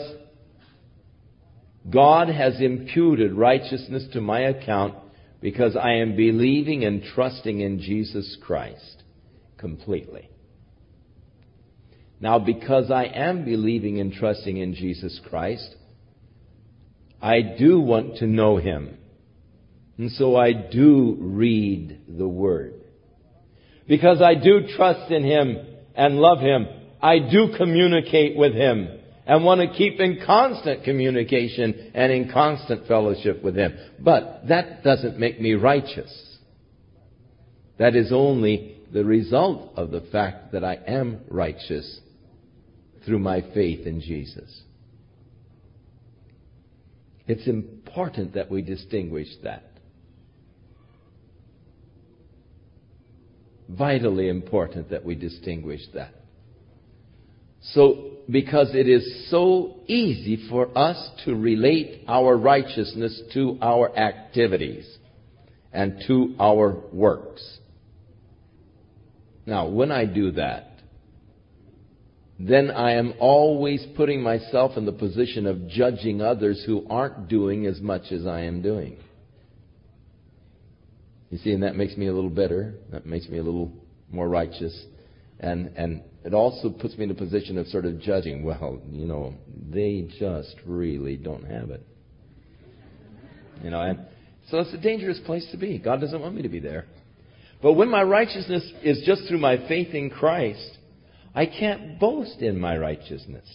God 1.89 2.27
has 2.27 2.59
imputed 2.59 3.33
righteousness 3.33 4.07
to 4.13 4.21
my 4.21 4.41
account 4.41 4.95
because 5.41 5.75
I 5.75 5.93
am 5.95 6.15
believing 6.15 6.83
and 6.83 7.03
trusting 7.15 7.59
in 7.61 7.79
Jesus 7.79 8.37
Christ 8.41 9.03
completely. 9.57 10.29
Now, 12.19 12.39
because 12.39 12.89
I 12.89 13.05
am 13.05 13.45
believing 13.45 13.99
and 13.99 14.11
trusting 14.11 14.57
in 14.57 14.73
Jesus 14.73 15.19
Christ, 15.29 15.75
I 17.21 17.41
do 17.41 17.79
want 17.79 18.17
to 18.17 18.27
know 18.27 18.57
Him. 18.57 18.97
And 19.97 20.11
so 20.11 20.35
I 20.35 20.51
do 20.51 21.15
read 21.19 22.01
the 22.17 22.27
Word. 22.27 22.73
Because 23.87 24.21
I 24.21 24.35
do 24.35 24.67
trust 24.75 25.11
in 25.11 25.23
Him 25.23 25.57
and 25.95 26.17
love 26.17 26.39
Him, 26.39 26.67
I 27.01 27.19
do 27.19 27.53
communicate 27.55 28.35
with 28.35 28.53
Him 28.53 28.96
and 29.27 29.43
want 29.43 29.59
to 29.59 29.77
keep 29.77 29.99
in 29.99 30.21
constant 30.25 30.85
communication 30.85 31.91
and 31.93 32.11
in 32.13 32.31
constant 32.31 32.87
fellowship 32.87 33.43
with 33.43 33.57
Him. 33.57 33.77
But 33.99 34.47
that 34.47 34.83
doesn't 34.83 35.19
make 35.19 35.39
me 35.39 35.53
righteous. 35.53 36.37
That 37.77 37.95
is 37.95 38.11
only 38.13 38.77
the 38.93 39.03
result 39.03 39.73
of 39.75 39.91
the 39.91 40.01
fact 40.11 40.53
that 40.53 40.63
I 40.63 40.75
am 40.75 41.19
righteous 41.29 41.99
through 43.05 43.19
my 43.19 43.41
faith 43.53 43.85
in 43.85 43.99
Jesus. 43.99 44.61
It's 47.27 47.47
important 47.47 48.35
that 48.35 48.49
we 48.49 48.61
distinguish 48.61 49.27
that. 49.43 49.65
Vitally 53.67 54.29
important 54.29 54.91
that 54.91 55.03
we 55.03 55.15
distinguish 55.15 55.81
that. 55.93 56.13
So, 57.73 58.16
because 58.29 58.73
it 58.73 58.87
is 58.89 59.29
so 59.29 59.77
easy 59.87 60.47
for 60.49 60.77
us 60.77 61.09
to 61.25 61.35
relate 61.35 62.03
our 62.07 62.35
righteousness 62.37 63.21
to 63.33 63.57
our 63.61 63.95
activities. 63.97 64.97
and 65.73 66.01
to 66.07 66.33
our 66.39 66.75
works. 66.91 67.59
Now, 69.45 69.67
when 69.67 69.91
I 69.91 70.05
do 70.05 70.31
that, 70.31 70.79
then 72.39 72.71
I 72.71 72.93
am 72.93 73.13
always 73.19 73.85
putting 73.95 74.21
myself 74.21 74.77
in 74.77 74.85
the 74.85 74.91
position 74.91 75.45
of 75.45 75.67
judging 75.67 76.21
others 76.21 76.63
who 76.65 76.85
aren't 76.89 77.27
doing 77.27 77.65
as 77.65 77.79
much 77.79 78.11
as 78.11 78.25
I 78.25 78.41
am 78.41 78.61
doing. 78.61 78.97
You 81.29 81.37
see, 81.39 81.51
and 81.51 81.63
that 81.63 81.75
makes 81.75 81.97
me 81.97 82.07
a 82.07 82.13
little 82.13 82.29
better. 82.29 82.75
That 82.91 83.05
makes 83.05 83.27
me 83.27 83.37
a 83.37 83.43
little 83.43 83.71
more 84.11 84.27
righteous. 84.27 84.85
And, 85.39 85.67
and 85.75 86.01
it 86.27 86.33
also 86.33 86.69
puts 86.69 86.97
me 86.97 87.05
in 87.05 87.11
a 87.11 87.15
position 87.15 87.57
of 87.57 87.67
sort 87.67 87.85
of 87.85 88.01
judging, 88.01 88.43
well, 88.43 88.81
you 88.91 89.05
know, 89.05 89.33
they 89.69 90.09
just 90.19 90.55
really 90.65 91.15
don't 91.15 91.45
have 91.45 91.69
it. 91.69 91.81
You 93.63 93.69
know, 93.69 93.79
and 93.79 93.99
so 94.49 94.59
it's 94.59 94.73
a 94.73 94.77
dangerous 94.77 95.21
place 95.25 95.47
to 95.51 95.57
be. 95.57 95.79
God 95.79 96.01
doesn't 96.01 96.19
want 96.19 96.35
me 96.35 96.41
to 96.41 96.49
be 96.49 96.59
there. 96.59 96.83
But 97.61 97.73
when 97.73 97.89
my 97.89 98.03
righteousness 98.03 98.69
is 98.83 99.03
just 99.05 99.21
through 99.29 99.37
my 99.37 99.69
faith 99.69 99.93
in 99.93 100.09
Christ, 100.09 100.77
I 101.33 101.45
can't 101.45 101.97
boast 101.97 102.41
in 102.41 102.59
my 102.59 102.77
righteousness. 102.77 103.47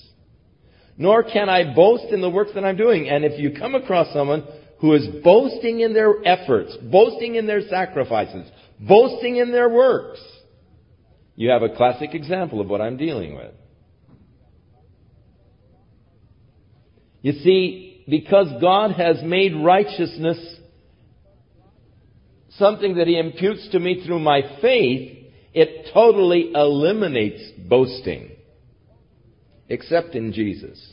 Nor 0.96 1.24
can 1.24 1.50
I 1.50 1.74
boast 1.74 2.06
in 2.10 2.22
the 2.22 2.30
works 2.30 2.52
that 2.54 2.64
I'm 2.64 2.78
doing. 2.78 3.06
And 3.06 3.22
if 3.22 3.38
you 3.38 3.52
come 3.52 3.74
across 3.74 4.14
someone 4.14 4.46
who 4.80 4.94
is 4.94 5.06
boasting 5.22 5.80
in 5.80 5.92
their 5.92 6.14
efforts, 6.24 6.74
boasting 6.90 7.34
in 7.34 7.46
their 7.46 7.68
sacrifices, 7.68 8.50
boasting 8.80 9.36
in 9.36 9.52
their 9.52 9.68
works, 9.68 10.22
you 11.36 11.50
have 11.50 11.62
a 11.62 11.74
classic 11.74 12.14
example 12.14 12.60
of 12.60 12.68
what 12.68 12.80
I'm 12.80 12.96
dealing 12.96 13.34
with. 13.36 13.52
You 17.22 17.32
see, 17.32 18.04
because 18.08 18.48
God 18.60 18.92
has 18.92 19.22
made 19.22 19.54
righteousness 19.54 20.38
something 22.58 22.96
that 22.96 23.06
He 23.06 23.18
imputes 23.18 23.68
to 23.70 23.78
me 23.78 24.04
through 24.04 24.18
my 24.18 24.42
faith, 24.60 25.18
it 25.54 25.90
totally 25.94 26.52
eliminates 26.54 27.42
boasting. 27.58 28.30
Except 29.68 30.14
in 30.14 30.32
Jesus. 30.32 30.92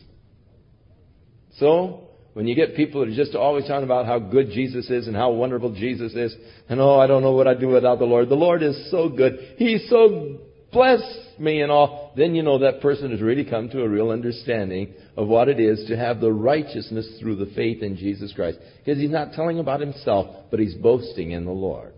So, 1.57 2.08
when 2.39 2.47
you 2.47 2.55
get 2.55 2.73
people 2.73 3.01
that 3.01 3.11
are 3.11 3.15
just 3.17 3.35
always 3.35 3.67
talking 3.67 3.83
about 3.83 4.05
how 4.05 4.17
good 4.17 4.51
Jesus 4.51 4.89
is 4.89 5.07
and 5.07 5.13
how 5.13 5.29
wonderful 5.29 5.75
Jesus 5.75 6.13
is, 6.13 6.33
and 6.69 6.79
oh, 6.79 6.97
I 6.97 7.05
don't 7.05 7.21
know 7.21 7.33
what 7.33 7.49
I'd 7.49 7.59
do 7.59 7.67
without 7.67 7.99
the 7.99 8.05
Lord. 8.05 8.29
The 8.29 8.35
Lord 8.35 8.63
is 8.63 8.89
so 8.89 9.09
good. 9.09 9.55
He's 9.57 9.89
so 9.89 10.37
blessed 10.71 11.37
me 11.37 11.59
and 11.59 11.69
all. 11.69 12.13
Then 12.15 12.35
you 12.35 12.41
know 12.41 12.59
that 12.59 12.79
person 12.79 13.11
has 13.11 13.19
really 13.19 13.43
come 13.43 13.67
to 13.71 13.81
a 13.81 13.89
real 13.89 14.09
understanding 14.09 14.93
of 15.17 15.27
what 15.27 15.49
it 15.49 15.59
is 15.59 15.83
to 15.89 15.97
have 15.97 16.21
the 16.21 16.31
righteousness 16.31 17.17
through 17.19 17.35
the 17.35 17.51
faith 17.57 17.83
in 17.83 17.97
Jesus 17.97 18.31
Christ. 18.33 18.57
Because 18.77 19.01
he's 19.01 19.11
not 19.11 19.33
telling 19.33 19.59
about 19.59 19.81
himself, 19.81 20.45
but 20.49 20.61
he's 20.61 20.75
boasting 20.75 21.31
in 21.31 21.43
the 21.43 21.51
Lord 21.51 21.93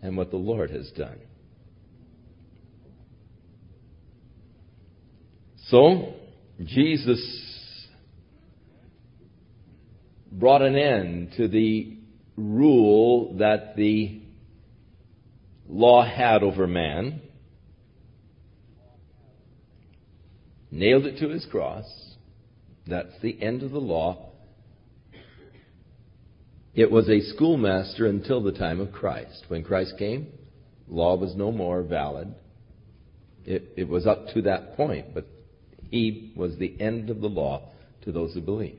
and 0.00 0.16
what 0.16 0.30
the 0.30 0.38
Lord 0.38 0.70
has 0.70 0.90
done. 0.92 1.18
So, 5.66 6.14
Jesus 6.64 7.55
brought 10.38 10.62
an 10.62 10.76
end 10.76 11.32
to 11.38 11.48
the 11.48 11.96
rule 12.36 13.36
that 13.38 13.74
the 13.76 14.20
law 15.66 16.04
had 16.04 16.42
over 16.42 16.66
man, 16.66 17.22
nailed 20.70 21.06
it 21.06 21.18
to 21.18 21.28
his 21.30 21.46
cross. 21.50 21.86
That's 22.86 23.18
the 23.22 23.42
end 23.42 23.62
of 23.62 23.72
the 23.72 23.80
law. 23.80 24.30
It 26.74 26.90
was 26.90 27.08
a 27.08 27.20
schoolmaster 27.34 28.06
until 28.06 28.42
the 28.42 28.52
time 28.52 28.80
of 28.80 28.92
Christ. 28.92 29.46
When 29.48 29.64
Christ 29.64 29.94
came, 29.98 30.28
law 30.86 31.16
was 31.16 31.34
no 31.34 31.50
more 31.50 31.82
valid. 31.82 32.34
It, 33.46 33.72
it 33.76 33.88
was 33.88 34.06
up 34.06 34.26
to 34.34 34.42
that 34.42 34.76
point, 34.76 35.14
but 35.14 35.26
he 35.90 36.32
was 36.36 36.58
the 36.58 36.78
end 36.78 37.08
of 37.08 37.22
the 37.22 37.28
law 37.28 37.70
to 38.02 38.12
those 38.12 38.34
who 38.34 38.42
believe. 38.42 38.78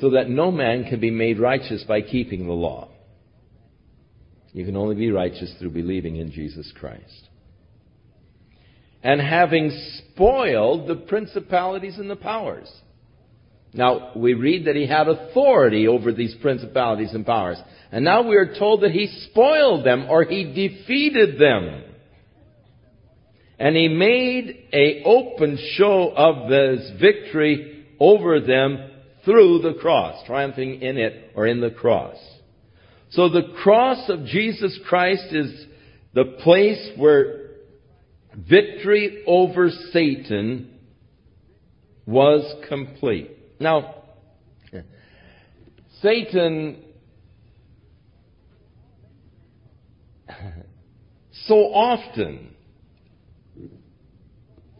So 0.00 0.10
that 0.10 0.28
no 0.28 0.50
man 0.50 0.84
can 0.84 1.00
be 1.00 1.10
made 1.10 1.38
righteous 1.40 1.84
by 1.86 2.02
keeping 2.02 2.46
the 2.46 2.52
law. 2.52 2.88
You 4.52 4.64
can 4.64 4.76
only 4.76 4.94
be 4.94 5.10
righteous 5.10 5.52
through 5.58 5.70
believing 5.70 6.16
in 6.16 6.30
Jesus 6.30 6.72
Christ. 6.78 7.28
And 9.02 9.20
having 9.20 9.70
spoiled 9.98 10.88
the 10.88 10.96
principalities 10.96 11.98
and 11.98 12.08
the 12.08 12.16
powers. 12.16 12.70
Now, 13.72 14.12
we 14.16 14.34
read 14.34 14.66
that 14.66 14.76
he 14.76 14.86
had 14.86 15.08
authority 15.08 15.86
over 15.86 16.12
these 16.12 16.34
principalities 16.40 17.12
and 17.12 17.26
powers. 17.26 17.58
And 17.92 18.04
now 18.04 18.26
we 18.26 18.36
are 18.36 18.54
told 18.58 18.82
that 18.82 18.92
he 18.92 19.06
spoiled 19.30 19.84
them 19.84 20.06
or 20.08 20.24
he 20.24 20.44
defeated 20.44 21.38
them. 21.38 21.84
And 23.58 23.76
he 23.76 23.88
made 23.88 24.68
a 24.72 25.02
open 25.04 25.58
show 25.74 26.12
of 26.14 26.50
his 26.50 27.00
victory 27.00 27.86
over 28.00 28.40
them 28.40 28.87
through 29.28 29.58
the 29.58 29.74
cross, 29.74 30.24
triumphing 30.26 30.80
in 30.80 30.96
it 30.96 31.32
or 31.34 31.46
in 31.46 31.60
the 31.60 31.70
cross. 31.70 32.16
So 33.10 33.28
the 33.28 33.52
cross 33.62 34.08
of 34.08 34.24
Jesus 34.24 34.78
Christ 34.88 35.26
is 35.32 35.66
the 36.14 36.38
place 36.42 36.92
where 36.96 37.50
victory 38.34 39.22
over 39.26 39.68
Satan 39.92 40.78
was 42.06 42.54
complete. 42.70 43.30
Now, 43.60 43.96
Satan 46.00 46.82
so 51.44 51.54
often 51.54 52.54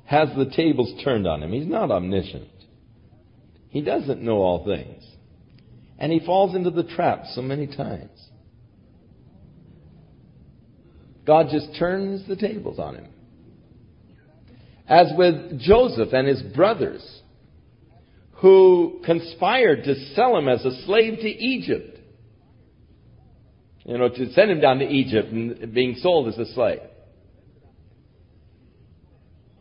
has 0.07 0.31
the 0.39 0.51
tables 0.57 0.95
turned 1.05 1.27
on 1.27 1.43
him. 1.43 1.53
He's 1.53 1.69
not 1.69 1.91
omniscient. 1.91 2.49
He 3.79 3.85
doesn't 3.85 4.21
know 4.21 4.39
all 4.39 4.65
things. 4.65 5.05
And 6.01 6.11
he 6.11 6.19
falls 6.19 6.57
into 6.57 6.73
the 6.73 6.83
trap 6.83 7.27
so 7.33 7.43
many 7.43 7.69
times. 7.69 8.11
God 11.25 11.47
just 11.53 11.79
turns 11.79 12.27
the 12.27 12.35
tables 12.35 12.81
on 12.81 12.97
him. 12.97 13.07
As 14.89 15.13
with 15.17 15.61
Joseph 15.61 16.13
and 16.13 16.27
his 16.27 16.43
brothers, 16.43 17.21
who 18.39 19.01
conspired 19.05 19.85
to 19.85 19.95
sell 20.17 20.37
him 20.37 20.49
as 20.49 20.65
a 20.65 20.85
slave 20.85 21.21
to 21.21 21.29
Egypt. 21.29 22.01
You 23.85 23.97
know, 23.97 24.09
to 24.09 24.33
send 24.33 24.51
him 24.51 24.61
down 24.61 24.81
to 24.81 24.89
Egypt 24.89 25.29
and 25.31 25.73
being 25.73 25.95
sold 26.01 26.27
as 26.27 26.37
a 26.37 26.53
slave. 26.53 26.81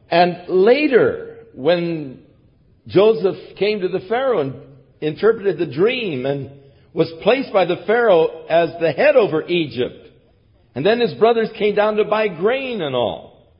And 0.09 0.49
later, 0.49 1.45
when 1.53 2.23
Joseph 2.87 3.57
came 3.57 3.81
to 3.81 3.89
the 3.89 4.05
Pharaoh 4.07 4.39
and 4.39 4.55
interpreted 5.01 5.57
the 5.57 5.73
dream 5.73 6.25
and 6.25 6.51
was 6.93 7.11
placed 7.21 7.53
by 7.53 7.65
the 7.65 7.83
Pharaoh 7.85 8.45
as 8.49 8.69
the 8.79 8.91
head 8.91 9.15
over 9.15 9.45
Egypt, 9.47 10.09
and 10.73 10.85
then 10.85 10.99
his 10.99 11.13
brothers 11.15 11.49
came 11.57 11.75
down 11.75 11.97
to 11.97 12.05
buy 12.05 12.27
grain 12.27 12.81
and 12.81 12.95
all. 12.95 13.53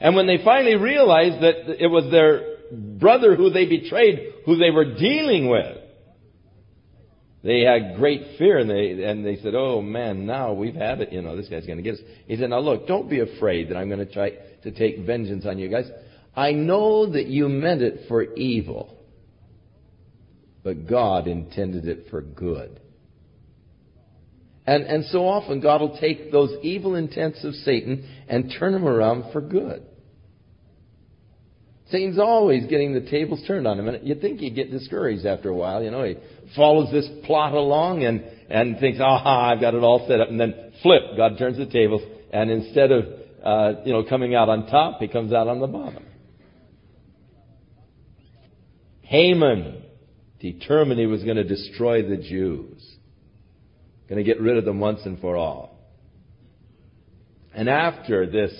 And 0.00 0.16
when 0.16 0.26
they 0.26 0.38
finally 0.42 0.76
realized 0.76 1.42
that 1.42 1.82
it 1.82 1.88
was 1.88 2.10
their 2.10 2.56
brother 2.72 3.36
who 3.36 3.50
they 3.50 3.66
betrayed, 3.66 4.32
who 4.46 4.56
they 4.56 4.70
were 4.70 4.94
dealing 4.94 5.48
with, 5.48 5.76
they 7.42 7.60
had 7.60 7.96
great 7.96 8.38
fear 8.38 8.58
and 8.58 8.68
they, 8.68 9.02
and 9.02 9.24
they 9.24 9.36
said, 9.36 9.54
oh 9.54 9.80
man, 9.80 10.26
now 10.26 10.52
we've 10.52 10.74
had 10.74 11.00
it. 11.00 11.12
You 11.12 11.22
know, 11.22 11.36
this 11.36 11.48
guy's 11.48 11.66
going 11.66 11.78
to 11.78 11.82
get 11.82 11.94
us. 11.94 12.00
He 12.26 12.36
said, 12.36 12.50
now 12.50 12.60
look, 12.60 12.86
don't 12.86 13.08
be 13.08 13.20
afraid 13.20 13.70
that 13.70 13.76
I'm 13.76 13.88
going 13.88 14.06
to 14.06 14.12
try 14.12 14.32
to 14.62 14.70
take 14.70 15.00
vengeance 15.00 15.46
on 15.46 15.58
you 15.58 15.68
guys. 15.68 15.90
I 16.34 16.52
know 16.52 17.12
that 17.12 17.26
you 17.26 17.48
meant 17.48 17.82
it 17.82 18.08
for 18.08 18.22
evil, 18.34 18.96
but 20.62 20.88
God 20.88 21.26
intended 21.26 21.86
it 21.86 22.06
for 22.10 22.22
good. 22.22 22.80
And, 24.66 24.84
and 24.84 25.04
so 25.06 25.26
often 25.26 25.60
God 25.60 25.80
will 25.80 25.98
take 25.98 26.30
those 26.30 26.50
evil 26.62 26.94
intents 26.94 27.42
of 27.44 27.54
Satan 27.54 28.08
and 28.28 28.54
turn 28.58 28.72
them 28.72 28.86
around 28.86 29.32
for 29.32 29.40
good. 29.40 29.84
Satan's 31.90 32.20
always 32.20 32.66
getting 32.66 32.94
the 32.94 33.10
tables 33.10 33.42
turned 33.48 33.66
on 33.66 33.80
him. 33.80 33.88
And 33.88 34.06
you'd 34.06 34.20
think 34.20 34.38
he'd 34.38 34.54
get 34.54 34.70
discouraged 34.70 35.26
after 35.26 35.48
a 35.48 35.56
while. 35.56 35.82
You 35.82 35.90
know, 35.90 36.04
he 36.04 36.16
follows 36.54 36.92
this 36.92 37.08
plot 37.24 37.52
along 37.52 38.04
and, 38.04 38.22
and 38.48 38.78
thinks, 38.78 39.00
aha, 39.00 39.50
I've 39.52 39.60
got 39.60 39.74
it 39.74 39.82
all 39.82 40.06
set 40.06 40.20
up. 40.20 40.28
And 40.28 40.38
then 40.38 40.72
flip, 40.82 41.02
God 41.16 41.36
turns 41.36 41.56
the 41.56 41.66
tables. 41.66 42.02
And 42.32 42.48
instead 42.48 42.92
of 42.92 43.04
uh, 43.42 43.82
you 43.84 43.92
know, 43.92 44.04
coming 44.04 44.34
out 44.34 44.48
on 44.48 44.66
top, 44.66 45.00
he 45.00 45.08
comes 45.08 45.32
out 45.32 45.48
on 45.48 45.60
the 45.60 45.66
bottom. 45.66 46.04
Haman 49.10 49.82
determined 50.38 51.00
he 51.00 51.06
was 51.06 51.24
going 51.24 51.36
to 51.36 51.42
destroy 51.42 52.08
the 52.08 52.16
Jews, 52.16 52.80
going 54.08 54.24
to 54.24 54.24
get 54.24 54.40
rid 54.40 54.56
of 54.56 54.64
them 54.64 54.78
once 54.78 55.00
and 55.04 55.20
for 55.20 55.36
all. 55.36 55.76
And 57.52 57.68
after 57.68 58.30
this 58.30 58.52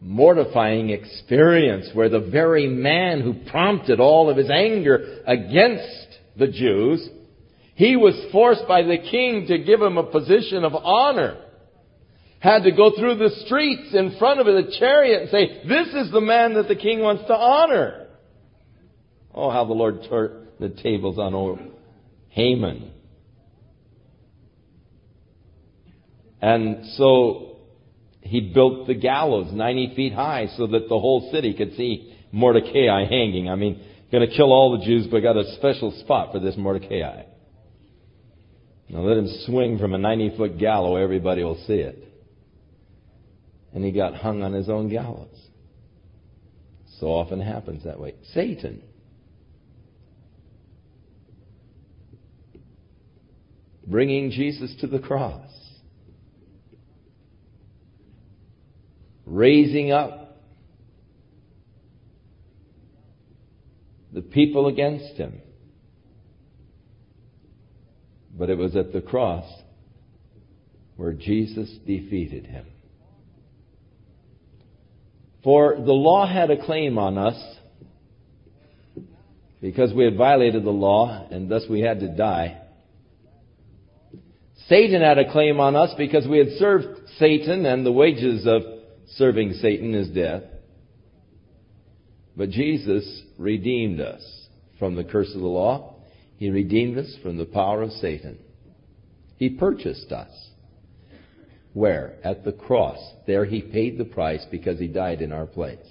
mortifying 0.00 0.90
experience 0.90 1.90
where 1.94 2.08
the 2.08 2.20
very 2.20 2.68
man 2.68 3.22
who 3.22 3.50
prompted 3.50 3.98
all 3.98 4.30
of 4.30 4.36
his 4.36 4.50
anger 4.50 5.24
against 5.26 6.06
the 6.38 6.46
Jews, 6.46 7.08
he 7.74 7.96
was 7.96 8.14
forced 8.30 8.68
by 8.68 8.82
the 8.82 8.98
king 8.98 9.46
to 9.48 9.58
give 9.58 9.80
him 9.82 9.98
a 9.98 10.04
position 10.04 10.62
of 10.62 10.76
honor. 10.76 11.38
Had 12.40 12.64
to 12.64 12.72
go 12.72 12.92
through 12.96 13.16
the 13.16 13.30
streets 13.46 13.94
in 13.94 14.16
front 14.18 14.40
of 14.40 14.46
the 14.46 14.76
chariot 14.78 15.22
and 15.22 15.30
say, 15.30 15.62
this 15.66 15.88
is 15.88 16.12
the 16.12 16.20
man 16.20 16.54
that 16.54 16.68
the 16.68 16.76
king 16.76 17.00
wants 17.00 17.24
to 17.26 17.34
honor. 17.34 18.06
Oh, 19.34 19.50
how 19.50 19.64
the 19.64 19.72
Lord 19.72 20.06
turned 20.08 20.46
the 20.58 20.68
tables 20.70 21.18
on 21.18 21.34
old 21.34 21.60
Haman. 22.28 22.92
And 26.40 26.86
so 26.96 27.56
he 28.20 28.52
built 28.52 28.86
the 28.86 28.94
gallows 28.94 29.52
90 29.52 29.94
feet 29.94 30.12
high 30.12 30.48
so 30.56 30.66
that 30.66 30.88
the 30.88 30.98
whole 30.98 31.30
city 31.32 31.54
could 31.54 31.74
see 31.76 32.14
Mordecai 32.32 33.04
hanging. 33.04 33.48
I 33.48 33.56
mean, 33.56 33.82
going 34.12 34.28
to 34.28 34.34
kill 34.34 34.52
all 34.52 34.78
the 34.78 34.84
Jews, 34.84 35.06
but 35.10 35.20
got 35.20 35.36
a 35.36 35.54
special 35.56 35.98
spot 36.00 36.32
for 36.32 36.40
this 36.40 36.56
Mordecai. 36.56 37.24
Now 38.88 39.00
let 39.00 39.16
him 39.16 39.28
swing 39.46 39.78
from 39.78 39.94
a 39.94 39.98
90 39.98 40.36
foot 40.36 40.58
gallows, 40.58 41.02
everybody 41.02 41.42
will 41.42 41.62
see 41.66 41.74
it. 41.74 42.05
And 43.76 43.84
he 43.84 43.92
got 43.92 44.16
hung 44.16 44.42
on 44.42 44.52
his 44.52 44.68
own 44.68 44.88
gallows. 44.88 45.38
So 46.98 47.06
often 47.06 47.40
happens 47.40 47.84
that 47.84 48.00
way. 48.00 48.14
Satan. 48.32 48.82
Bringing 53.86 54.32
Jesus 54.32 54.74
to 54.80 54.88
the 54.88 54.98
cross. 54.98 55.52
raising 59.26 59.90
up 59.90 60.38
the 64.12 64.22
people 64.22 64.68
against 64.68 65.16
him. 65.16 65.42
But 68.38 68.48
it 68.48 68.56
was 68.56 68.76
at 68.76 68.92
the 68.92 69.00
cross 69.00 69.44
where 70.96 71.12
Jesus 71.12 71.70
defeated 71.86 72.46
him. 72.46 72.66
For 75.46 75.76
the 75.76 75.92
law 75.92 76.26
had 76.26 76.50
a 76.50 76.60
claim 76.60 76.98
on 76.98 77.16
us 77.16 77.40
because 79.60 79.94
we 79.94 80.02
had 80.02 80.16
violated 80.16 80.64
the 80.64 80.70
law 80.70 81.24
and 81.30 81.48
thus 81.48 81.62
we 81.70 81.82
had 81.82 82.00
to 82.00 82.08
die. 82.08 82.60
Satan 84.68 85.02
had 85.02 85.18
a 85.18 85.30
claim 85.30 85.60
on 85.60 85.76
us 85.76 85.94
because 85.96 86.26
we 86.26 86.38
had 86.38 86.48
served 86.58 86.88
Satan 87.20 87.64
and 87.64 87.86
the 87.86 87.92
wages 87.92 88.44
of 88.44 88.62
serving 89.10 89.52
Satan 89.52 89.94
is 89.94 90.08
death. 90.08 90.42
But 92.36 92.50
Jesus 92.50 93.22
redeemed 93.38 94.00
us 94.00 94.24
from 94.80 94.96
the 94.96 95.04
curse 95.04 95.32
of 95.32 95.42
the 95.42 95.46
law. 95.46 95.94
He 96.38 96.50
redeemed 96.50 96.98
us 96.98 97.16
from 97.22 97.36
the 97.36 97.44
power 97.44 97.82
of 97.82 97.92
Satan. 97.92 98.40
He 99.36 99.50
purchased 99.50 100.10
us. 100.10 100.32
Where? 101.76 102.14
At 102.24 102.42
the 102.42 102.52
cross. 102.52 102.96
There 103.26 103.44
he 103.44 103.60
paid 103.60 103.98
the 103.98 104.06
price 104.06 104.42
because 104.50 104.78
he 104.78 104.86
died 104.86 105.20
in 105.20 105.30
our 105.30 105.44
place. 105.44 105.86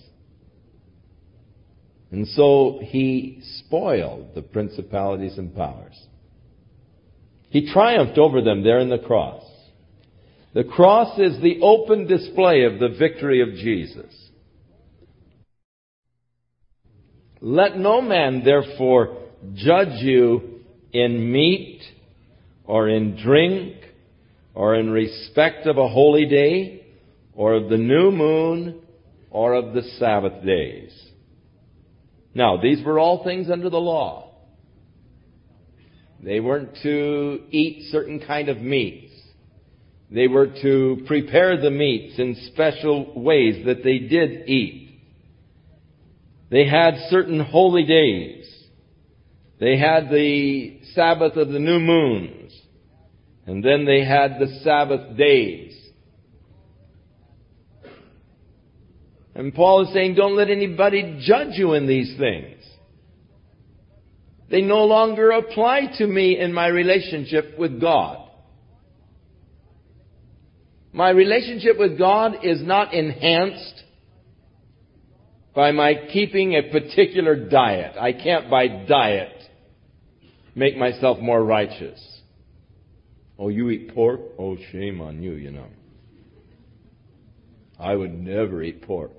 And 2.10 2.28
so 2.30 2.80
he 2.82 3.44
spoiled 3.60 4.34
the 4.34 4.42
principalities 4.42 5.38
and 5.38 5.56
powers. 5.56 5.96
He 7.50 7.72
triumphed 7.72 8.18
over 8.18 8.42
them 8.42 8.64
there 8.64 8.80
in 8.80 8.90
the 8.90 8.98
cross. 8.98 9.44
The 10.56 10.64
cross 10.64 11.20
is 11.20 11.40
the 11.44 11.60
open 11.62 12.08
display 12.08 12.64
of 12.64 12.80
the 12.80 12.98
victory 12.98 13.44
of 13.44 13.50
Jesus. 13.50 14.12
Let 17.42 17.78
no 17.78 18.02
man 18.02 18.42
therefore 18.44 19.18
judge 19.54 20.02
you 20.02 20.62
in 20.92 21.32
meat 21.32 21.84
or 22.66 22.90
in 22.90 23.22
drink 23.24 23.85
or 24.56 24.76
in 24.76 24.90
respect 24.90 25.68
of 25.68 25.78
a 25.78 25.88
holy 25.88 26.26
day 26.26 26.86
or 27.34 27.54
of 27.54 27.70
the 27.70 27.78
new 27.78 28.10
moon 28.10 28.82
or 29.30 29.54
of 29.54 29.74
the 29.74 29.84
Sabbath 30.00 30.44
days. 30.46 30.92
Now, 32.34 32.58
these 32.58 32.84
were 32.84 32.98
all 32.98 33.24
things 33.24 33.50
under 33.52 33.70
the 33.70 33.78
law. 33.78 34.32
They 36.24 36.40
weren't 36.40 36.78
to 36.84 37.44
eat 37.52 37.92
certain 37.92 38.20
kind 38.26 38.50
of 38.50 38.58
meats. 38.60 39.14
They 40.10 40.28
were 40.28 40.48
to 40.62 41.04
prepare 41.06 41.60
the 41.60 41.70
meats 41.70 42.18
in 42.18 42.36
special 42.54 43.22
ways 43.22 43.66
that 43.66 43.84
they 43.84 44.00
did 44.00 44.48
eat. 44.48 45.02
They 46.50 46.66
had 46.68 46.96
certain 47.10 47.40
holy 47.42 47.84
days. 47.84 48.50
They 49.60 49.78
had 49.78 50.10
the 50.10 50.80
Sabbath 50.94 51.36
of 51.36 51.50
the 51.50 51.60
new 51.60 51.80
moons. 51.80 52.45
And 53.46 53.64
then 53.64 53.86
they 53.86 54.04
had 54.04 54.40
the 54.40 54.60
Sabbath 54.64 55.18
days. 55.18 55.74
And 59.36 59.54
Paul 59.54 59.86
is 59.86 59.94
saying, 59.94 60.16
don't 60.16 60.36
let 60.36 60.50
anybody 60.50 61.20
judge 61.22 61.54
you 61.54 61.74
in 61.74 61.88
these 61.88 62.18
things. 62.18 62.64
They 64.50 64.62
no 64.62 64.86
longer 64.86 65.32
apply 65.32 65.98
to 65.98 66.08
me 66.08 66.40
in 66.40 66.54
my 66.54 66.68
relationship 66.68 67.58
with 67.58 67.82
God. 67.82 68.30
My 70.94 71.10
relationship 71.10 71.78
with 71.78 71.98
God 71.98 72.38
is 72.44 72.62
not 72.64 72.94
enhanced 72.94 73.84
by 75.54 75.72
my 75.72 75.94
keeping 76.14 76.54
a 76.54 76.72
particular 76.72 77.36
diet. 77.50 77.98
I 78.00 78.14
can't 78.14 78.50
by 78.50 78.68
diet 78.68 79.36
make 80.56 80.78
myself 80.78 81.20
more 81.20 81.44
righteous. 81.44 82.15
Oh, 83.38 83.50
you 83.50 83.70
eat 83.70 83.94
pork? 83.94 84.22
Oh, 84.40 84.58
shame 84.72 85.02
on 85.02 85.22
you, 85.22 85.34
you 85.34 85.52
know. 85.52 85.68
I 87.78 87.94
would 87.94 88.14
never 88.14 88.64
eat 88.64 88.82
pork. 88.84 89.12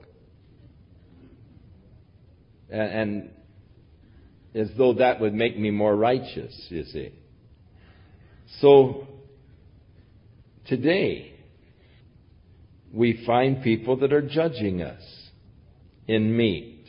And, 2.71 2.91
and 2.91 3.31
as 4.55 4.71
though 4.79 4.95
that 4.95 5.21
would 5.21 5.35
make 5.35 5.59
me 5.59 5.71
more 5.71 5.95
righteous, 5.95 6.67
you 6.71 6.85
see. 6.85 7.13
So, 8.61 9.07
today, 10.67 11.35
we 12.93 13.23
find 13.27 13.63
people 13.63 13.99
that 13.99 14.13
are 14.13 14.23
judging 14.23 14.81
us 14.81 15.03
in 16.09 16.35
meat 16.35 16.87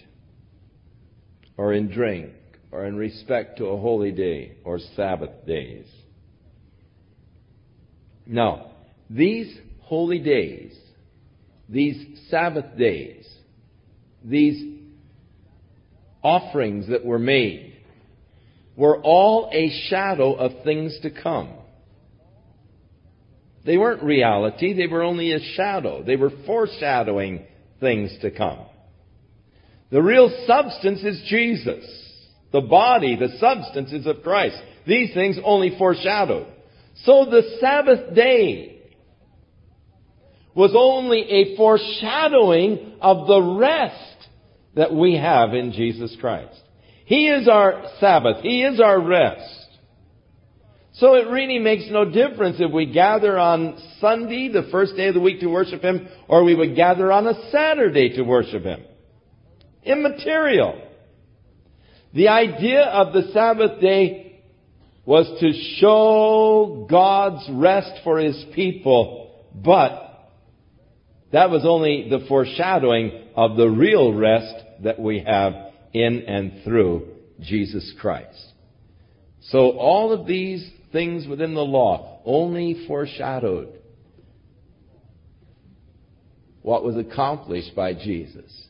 or 1.58 1.74
in 1.74 1.92
drink 1.92 2.32
or 2.72 2.86
in 2.86 2.96
respect 2.96 3.58
to 3.58 3.66
a 3.66 3.78
holy 3.78 4.12
day 4.12 4.58
or 4.64 4.80
Sabbath 4.96 5.46
days. 5.46 5.88
Now, 8.28 8.72
these 9.10 9.58
holy 9.82 10.20
days, 10.20 10.78
these 11.70 12.20
Sabbath 12.30 12.78
days, 12.78 13.28
these 14.24 14.80
offerings 16.22 16.90
that 16.90 17.06
were 17.06 17.20
made, 17.20 17.78
were 18.76 19.02
all 19.02 19.50
a 19.52 19.70
shadow 19.90 20.34
of 20.34 20.64
things 20.64 20.98
to 21.02 21.10
come. 21.10 21.50
They 23.66 23.78
weren't 23.78 24.04
reality, 24.04 24.74
they 24.74 24.88
were 24.88 25.04
only 25.04 25.34
a 25.34 25.40
shadow. 25.56 26.04
They 26.04 26.16
were 26.16 26.32
foreshadowing 26.46 27.46
things 27.80 28.16
to 28.22 28.32
come. 28.32 28.60
The 29.92 30.02
real 30.02 30.30
substance 30.46 31.04
is 31.04 31.22
Jesus. 31.28 31.86
The 32.52 32.62
body, 32.62 33.18
the 33.18 33.38
substance 33.40 33.92
is 33.92 34.06
of 34.06 34.24
Christ. 34.24 34.58
These 34.86 35.14
things 35.14 35.38
only 35.44 35.78
foreshadowed. 35.78 36.48
So 37.04 37.26
the 37.26 37.58
Sabbath 37.60 38.16
day 38.16 38.82
was 40.56 40.74
only 40.76 41.22
a 41.22 41.56
foreshadowing 41.56 42.94
of 43.00 43.28
the 43.28 43.42
rest 43.42 44.28
that 44.76 44.94
we 44.94 45.16
have 45.16 45.54
in 45.54 45.72
Jesus 45.72 46.16
Christ. 46.20 46.60
He 47.06 47.28
is 47.28 47.48
our 47.48 47.84
Sabbath. 48.00 48.42
He 48.42 48.64
is 48.64 48.80
our 48.80 49.00
rest. 49.00 49.68
So 50.94 51.14
it 51.14 51.28
really 51.30 51.60
makes 51.60 51.84
no 51.92 52.06
difference 52.06 52.58
if 52.60 52.72
we 52.72 52.92
gather 52.92 53.38
on 53.38 53.80
Sunday, 54.02 54.50
the 54.50 54.68
first 54.72 54.96
day 54.96 55.08
of 55.08 55.14
the 55.14 55.22
week 55.22 55.42
to 55.42 55.48
worship 55.48 55.84
Him, 55.84 56.08
or 56.28 56.44
we 56.44 56.56
would 56.56 56.76
gather 56.76 57.12
on 57.12 57.28
a 57.28 57.52
Saturday 57.52 58.16
to 58.16 58.24
worship 58.24 58.64
Him. 58.64 58.84
Immaterial. 59.84 60.82
The 62.14 62.30
idea 62.30 62.82
of 62.82 63.14
the 63.14 63.32
Sabbath 63.32 63.80
day 63.80 64.27
was 65.08 65.26
to 65.40 65.54
show 65.80 66.86
God's 66.90 67.48
rest 67.50 68.04
for 68.04 68.20
His 68.20 68.44
people, 68.54 69.42
but 69.56 70.34
that 71.32 71.50
was 71.50 71.64
only 71.66 72.10
the 72.10 72.26
foreshadowing 72.28 73.24
of 73.34 73.56
the 73.56 73.70
real 73.70 74.14
rest 74.14 74.54
that 74.84 75.00
we 75.00 75.24
have 75.26 75.54
in 75.94 76.24
and 76.28 76.62
through 76.66 77.08
Jesus 77.40 77.94
Christ. 78.02 78.52
So 79.44 79.78
all 79.78 80.12
of 80.12 80.28
these 80.28 80.70
things 80.92 81.26
within 81.26 81.54
the 81.54 81.62
law, 81.62 82.20
only 82.26 82.86
foreshadowed 82.86 83.80
what 86.64 86.84
was 86.84 86.98
accomplished 86.98 87.74
by 87.78 87.94
Jesus. 87.94 88.68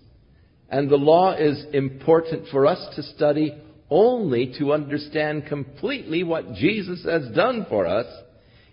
And 0.69 0.87
the 0.87 0.97
law 0.97 1.33
is 1.33 1.65
important 1.73 2.49
for 2.51 2.67
us 2.67 2.95
to 2.95 3.01
study 3.01 3.59
only 3.89 4.53
to 4.59 4.73
understand 4.73 5.45
completely 5.47 6.23
what 6.23 6.53
Jesus 6.53 7.03
has 7.05 7.29
done 7.35 7.65
for 7.69 7.85
us 7.85 8.05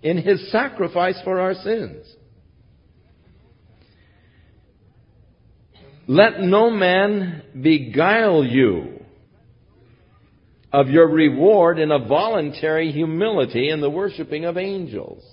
in 0.02 0.18
his 0.18 0.50
sacrifice 0.50 1.18
for 1.24 1.40
our 1.40 1.54
sins. 1.54 2.06
Let 6.06 6.40
no 6.40 6.68
man 6.70 7.42
beguile 7.62 8.44
you 8.44 9.00
of 10.72 10.88
your 10.88 11.08
reward 11.08 11.78
in 11.78 11.90
a 11.90 12.04
voluntary 12.04 12.90
humility 12.90 13.70
in 13.70 13.80
the 13.80 13.88
worshiping 13.88 14.44
of 14.44 14.58
angels, 14.58 15.24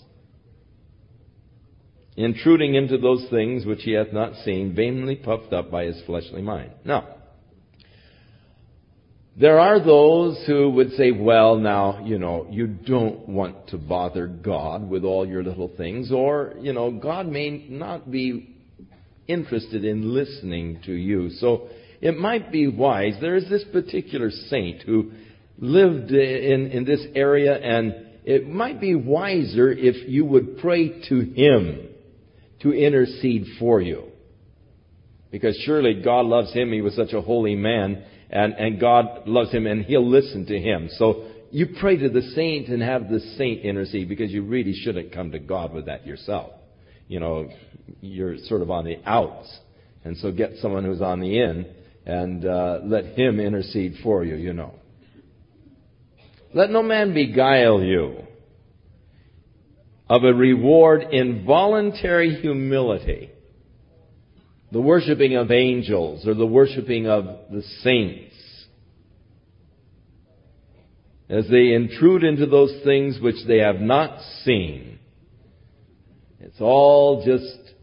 intruding 2.15 2.75
into 2.75 2.97
those 2.97 3.27
things 3.29 3.65
which 3.65 3.81
he 3.81 3.93
hath 3.93 4.13
not 4.13 4.35
seen, 4.45 4.75
vainly 4.75 5.15
puffed 5.15 5.51
up 5.51 5.71
by 5.71 5.85
his 5.85 5.99
fleshly 6.05 6.43
mind. 6.43 6.71
Now, 6.85 7.15
there 9.39 9.59
are 9.59 9.79
those 9.83 10.43
who 10.45 10.71
would 10.71 10.91
say, 10.91 11.11
well, 11.11 11.55
now, 11.55 12.03
you 12.03 12.19
know, 12.19 12.47
you 12.49 12.67
don't 12.67 13.29
want 13.29 13.69
to 13.69 13.77
bother 13.77 14.27
God 14.27 14.89
with 14.89 15.05
all 15.05 15.25
your 15.25 15.43
little 15.43 15.71
things, 15.77 16.11
or, 16.11 16.53
you 16.59 16.73
know, 16.73 16.91
God 16.91 17.27
may 17.27 17.65
not 17.69 18.11
be 18.11 18.55
interested 19.27 19.85
in 19.85 20.13
listening 20.13 20.81
to 20.85 20.91
you. 20.91 21.29
So 21.31 21.69
it 22.01 22.17
might 22.17 22.51
be 22.51 22.67
wise. 22.67 23.13
There 23.21 23.35
is 23.35 23.47
this 23.49 23.63
particular 23.71 24.31
saint 24.31 24.81
who 24.81 25.11
lived 25.57 26.11
in, 26.11 26.67
in 26.71 26.83
this 26.83 27.05
area, 27.15 27.57
and 27.57 28.07
it 28.25 28.49
might 28.49 28.81
be 28.81 28.95
wiser 28.95 29.71
if 29.71 30.09
you 30.09 30.25
would 30.25 30.57
pray 30.57 31.01
to 31.07 31.19
him 31.19 31.87
to 32.61 32.73
intercede 32.73 33.45
for 33.59 33.79
you. 33.79 34.05
Because 35.31 35.55
surely 35.65 36.01
God 36.03 36.25
loves 36.25 36.51
him. 36.51 36.73
He 36.73 36.81
was 36.81 36.95
such 36.95 37.13
a 37.13 37.21
holy 37.21 37.55
man 37.55 38.03
and, 38.31 38.53
and 38.53 38.79
God 38.79 39.27
loves 39.27 39.51
him 39.51 39.67
and 39.67 39.83
he'll 39.83 40.07
listen 40.07 40.45
to 40.45 40.57
him. 40.57 40.89
So 40.97 41.27
you 41.51 41.75
pray 41.79 41.97
to 41.97 42.09
the 42.09 42.21
saint 42.21 42.69
and 42.69 42.81
have 42.81 43.09
the 43.09 43.19
saint 43.37 43.63
intercede 43.63 44.07
because 44.07 44.31
you 44.31 44.43
really 44.43 44.73
shouldn't 44.73 45.13
come 45.13 45.31
to 45.31 45.39
God 45.39 45.73
with 45.73 45.87
that 45.87 46.07
yourself. 46.07 46.51
You 47.07 47.19
know, 47.19 47.49
you're 47.99 48.37
sort 48.37 48.61
of 48.61 48.71
on 48.71 48.85
the 48.85 48.99
outs. 49.05 49.53
And 50.05 50.17
so 50.17 50.31
get 50.31 50.51
someone 50.61 50.85
who's 50.85 51.01
on 51.01 51.19
the 51.19 51.39
in 51.39 51.65
and 52.05 52.45
uh, 52.45 52.79
let 52.83 53.05
him 53.17 53.39
intercede 53.39 53.95
for 54.01 54.23
you, 54.23 54.35
you 54.35 54.53
know. 54.53 54.75
Let 56.53 56.69
no 56.69 56.83
man 56.83 57.13
beguile 57.13 57.81
you 57.81 58.17
of 60.09 60.23
a 60.23 60.33
reward 60.33 61.03
in 61.11 61.45
voluntary 61.45 62.41
humility 62.41 63.30
the 64.71 64.81
worshiping 64.81 65.35
of 65.35 65.51
angels 65.51 66.25
or 66.25 66.33
the 66.33 66.45
worshiping 66.45 67.07
of 67.07 67.25
the 67.51 67.61
saints. 67.81 68.35
As 71.29 71.47
they 71.49 71.73
intrude 71.73 72.23
into 72.23 72.45
those 72.45 72.81
things 72.83 73.19
which 73.21 73.45
they 73.47 73.59
have 73.59 73.79
not 73.79 74.19
seen. 74.43 74.99
It's 76.39 76.59
all 76.59 77.23
just 77.25 77.73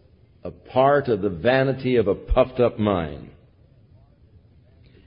a 0.43 0.51
part 0.51 1.09
of 1.09 1.23
the 1.23 1.31
vanity 1.31 1.97
of 1.97 2.09
a 2.09 2.15
puffed 2.15 2.61
up 2.61 2.79
mind. 2.79 3.31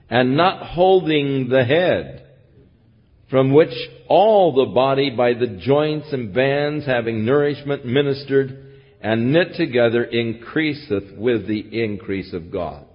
And 0.09 0.35
not 0.35 0.65
holding 0.65 1.49
the 1.49 1.63
head, 1.63 2.27
from 3.29 3.53
which 3.53 3.73
all 4.07 4.53
the 4.53 4.73
body 4.73 5.09
by 5.09 5.33
the 5.33 5.47
joints 5.47 6.11
and 6.11 6.33
bands 6.33 6.85
having 6.85 7.25
nourishment 7.25 7.85
ministered 7.85 8.70
and 9.01 9.33
knit 9.33 9.55
together 9.55 10.03
increaseth 10.03 11.17
with 11.17 11.47
the 11.47 11.83
increase 11.83 12.33
of 12.33 12.51
God. 12.51 12.85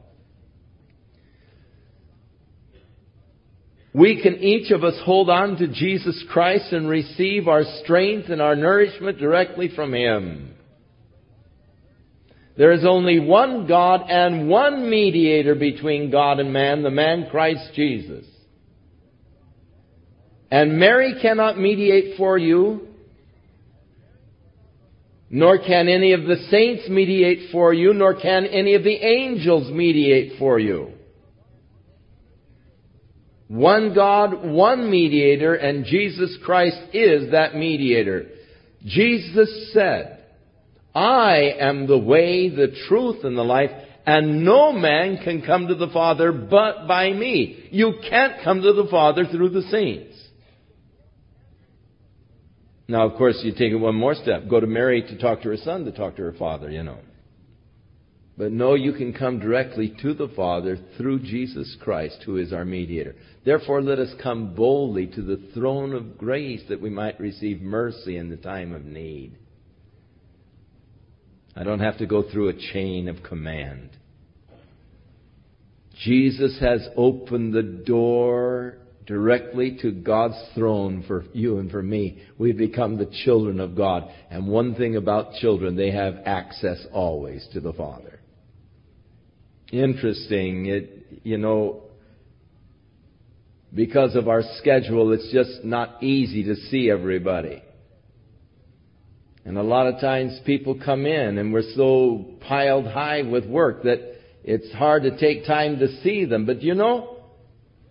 We 3.93 4.23
can 4.23 4.37
each 4.37 4.71
of 4.73 4.85
us 4.85 5.01
hold 5.05 5.31
on 5.31 5.57
to 5.57 5.69
Jesus 5.69 6.23
Christ 6.31 6.73
and 6.73 6.89
receive 6.89 7.49
our 7.49 7.65
strength 7.83 8.29
and 8.29 8.43
our 8.43 8.55
nourishment 8.55 9.19
directly 9.19 9.71
from 9.75 9.95
Him. 9.95 10.55
There 12.59 12.73
is 12.73 12.85
only 12.85 13.21
one 13.21 13.67
God 13.67 14.03
and 14.09 14.49
one 14.49 14.89
mediator 14.89 15.55
between 15.55 16.11
God 16.11 16.41
and 16.41 16.53
man, 16.53 16.83
the 16.83 16.91
man 16.91 17.29
Christ 17.31 17.71
Jesus. 17.75 18.27
And 20.51 20.79
Mary 20.79 21.15
cannot 21.21 21.59
mediate 21.59 22.17
for 22.17 22.39
you 22.39 22.89
nor 25.29 25.59
can 25.59 25.89
any 25.89 26.13
of 26.13 26.23
the 26.23 26.47
saints 26.51 26.89
mediate 26.89 27.51
for 27.51 27.75
you, 27.75 27.93
nor 27.93 28.15
can 28.15 28.47
any 28.47 28.75
of 28.75 28.85
the 28.85 28.95
angels 28.95 29.73
mediate 29.73 30.39
for 30.39 30.59
you. 30.59 30.93
One 33.49 33.95
God, 33.95 34.45
one 34.45 34.91
mediator, 34.91 35.55
and 35.55 35.85
Jesus 35.85 36.37
Christ 36.45 36.79
is 36.93 37.31
that 37.31 37.55
mediator. 37.55 38.27
Jesus 38.85 39.73
said, 39.73 40.25
I 40.95 41.53
am 41.61 41.87
the 41.87 41.99
way, 41.99 42.49
the 42.49 42.75
truth, 42.89 43.25
and 43.25 43.37
the 43.37 43.43
life, 43.43 43.71
and 44.05 44.45
no 44.45 44.73
man 44.73 45.19
can 45.23 45.43
come 45.43 45.69
to 45.69 45.75
the 45.75 45.89
Father 45.89 46.33
but 46.33 46.87
by 46.87 47.13
me. 47.13 47.69
You 47.71 47.95
can't 48.09 48.43
come 48.43 48.63
to 48.63 48.73
the 48.73 48.89
Father 48.91 49.27
through 49.27 49.51
the 49.51 49.63
saints. 49.71 50.16
Now, 52.89 53.07
of 53.07 53.17
course, 53.17 53.41
you 53.43 53.53
take 53.53 53.73
it 53.73 53.77
one 53.77 53.97
more 53.97 54.15
step. 54.15 54.49
Go 54.49 54.61
to 54.61 54.67
Mary 54.67 55.03
to 55.03 55.19
talk 55.19 55.43
to 55.43 55.49
her 55.49 55.57
son, 55.57 55.85
to 55.85 55.93
talk 55.93 56.17
to 56.17 56.23
her 56.23 56.35
father, 56.35 56.71
you 56.71 56.83
know. 56.83 56.99
But 58.39 58.53
no, 58.53 58.75
you 58.75 58.93
can 58.93 59.15
come 59.15 59.39
directly 59.39 59.95
to 60.03 60.13
the 60.13 60.29
Father 60.37 60.79
through 60.99 61.21
Jesus 61.21 61.75
Christ, 61.81 62.23
who 62.27 62.37
is 62.37 62.53
our 62.53 62.67
mediator. 62.67 63.17
Therefore, 63.47 63.81
let 63.81 63.99
us 63.99 64.13
come 64.23 64.55
boldly 64.55 65.07
to 65.07 65.23
the 65.23 65.41
throne 65.55 65.95
of 65.95 66.19
grace 66.19 66.63
that 66.69 66.83
we 66.83 66.91
might 66.91 67.19
receive 67.19 67.63
mercy 67.63 68.19
in 68.19 68.29
the 68.29 68.37
time 68.37 68.75
of 68.75 68.85
need. 68.85 69.39
I 71.57 71.65
don't 71.65 71.81
have 71.81 71.97
to 71.99 72.07
go 72.07 72.23
through 72.31 72.49
a 72.51 72.73
chain 72.73 73.09
of 73.09 73.23
command. 73.23 73.89
Jesus 76.05 76.59
has 76.61 76.87
opened 76.95 77.55
the 77.55 77.63
door 77.63 78.77
directly 79.07 79.79
to 79.83 79.93
God's 79.93 80.37
throne 80.55 81.05
for 81.07 81.25
you 81.33 81.59
and 81.59 81.71
for 81.71 81.83
me. 81.83 82.23
We've 82.39 82.57
become 82.57 82.99
the 82.99 83.11
children 83.25 83.61
of 83.61 83.77
God. 83.77 84.11
And 84.31 84.49
one 84.49 84.75
thing 84.75 84.97
about 84.97 85.35
children, 85.35 85.77
they 85.77 85.93
have 85.93 86.17
access 86.25 86.85
always 86.93 87.47
to 87.53 87.61
the 87.61 87.73
Father. 87.73 88.21
Interesting. 89.71 90.67
It, 90.67 91.21
you 91.23 91.39
know, 91.39 91.83
because 93.73 94.17
of 94.17 94.29
our 94.29 94.43
schedule, 94.59 95.13
it's 95.13 95.31
just 95.33 95.65
not 95.65 96.03
easy 96.03 96.45
to 96.45 96.57
see 96.57 96.91
everybody. 96.91 97.63
And 99.45 99.57
a 99.57 99.63
lot 99.63 99.87
of 99.87 100.01
times 100.01 100.41
people 100.45 100.81
come 100.85 101.07
in 101.07 101.39
and 101.39 101.53
we're 101.53 101.75
so 101.77 102.25
piled 102.49 102.87
high 102.87 103.23
with 103.23 103.47
work 103.47 103.85
that 103.85 104.01
it's 104.43 104.73
hard 104.73 105.05
to 105.05 105.17
take 105.17 105.47
time 105.47 105.79
to 105.79 105.89
see 106.03 106.25
them. 106.25 106.47
But 106.47 106.63
you 106.63 106.75
know, 106.75 107.16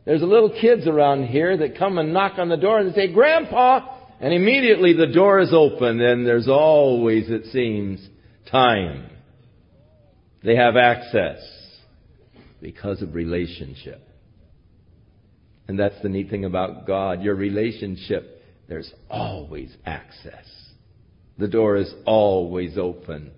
there's 0.05 0.21
little 0.21 0.49
kids 0.61 0.87
around 0.87 1.25
here 1.25 1.57
that 1.57 1.77
come 1.77 1.97
and 1.97 2.13
knock 2.13 2.37
on 2.37 2.47
the 2.47 2.57
door 2.57 2.79
and 2.79 2.93
say, 2.93 3.11
Grandpa! 3.11 3.93
And 4.19 4.33
immediately 4.33 4.93
the 4.93 5.07
door 5.07 5.39
is 5.39 5.51
open 5.51 5.99
and 5.99 6.25
there's 6.25 6.47
always, 6.47 7.29
it 7.29 7.45
seems, 7.51 8.07
time. 8.49 9.09
They 10.43 10.55
have 10.55 10.77
access 10.77 11.39
because 12.61 13.01
of 13.01 13.13
relationship. 13.15 14.01
And 15.67 15.77
that's 15.77 15.99
the 16.03 16.09
neat 16.09 16.29
thing 16.29 16.45
about 16.45 16.85
God. 16.85 17.23
Your 17.23 17.35
relationship, 17.35 18.43
there's 18.69 18.93
always 19.09 19.75
access. 19.85 20.45
The 21.37 21.47
door 21.47 21.75
is 21.77 21.91
always 22.05 22.77
open. 22.77 23.31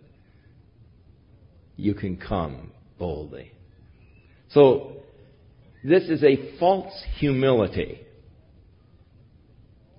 You 1.77 1.93
can 1.93 2.17
come 2.17 2.71
boldly. 2.99 3.53
So 4.49 4.96
this 5.83 6.03
is 6.03 6.23
a 6.23 6.57
false 6.59 6.93
humility. 7.19 8.01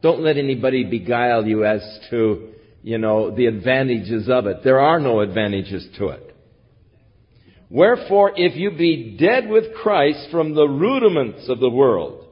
Don't 0.02 0.20
let 0.20 0.36
anybody 0.36 0.84
beguile 0.84 1.46
you 1.46 1.64
as 1.64 1.82
to, 2.10 2.52
you 2.82 2.98
know, 2.98 3.34
the 3.34 3.46
advantages 3.46 4.28
of 4.28 4.46
it. 4.46 4.58
There 4.62 4.80
are 4.80 5.00
no 5.00 5.20
advantages 5.20 5.88
to 5.98 6.08
it. 6.08 6.36
Wherefore, 7.70 8.32
if 8.34 8.56
you 8.56 8.70
be 8.70 9.16
dead 9.18 9.48
with 9.48 9.74
Christ 9.74 10.28
from 10.30 10.54
the 10.54 10.66
rudiments 10.66 11.48
of 11.48 11.58
the 11.60 11.68
world, 11.68 12.26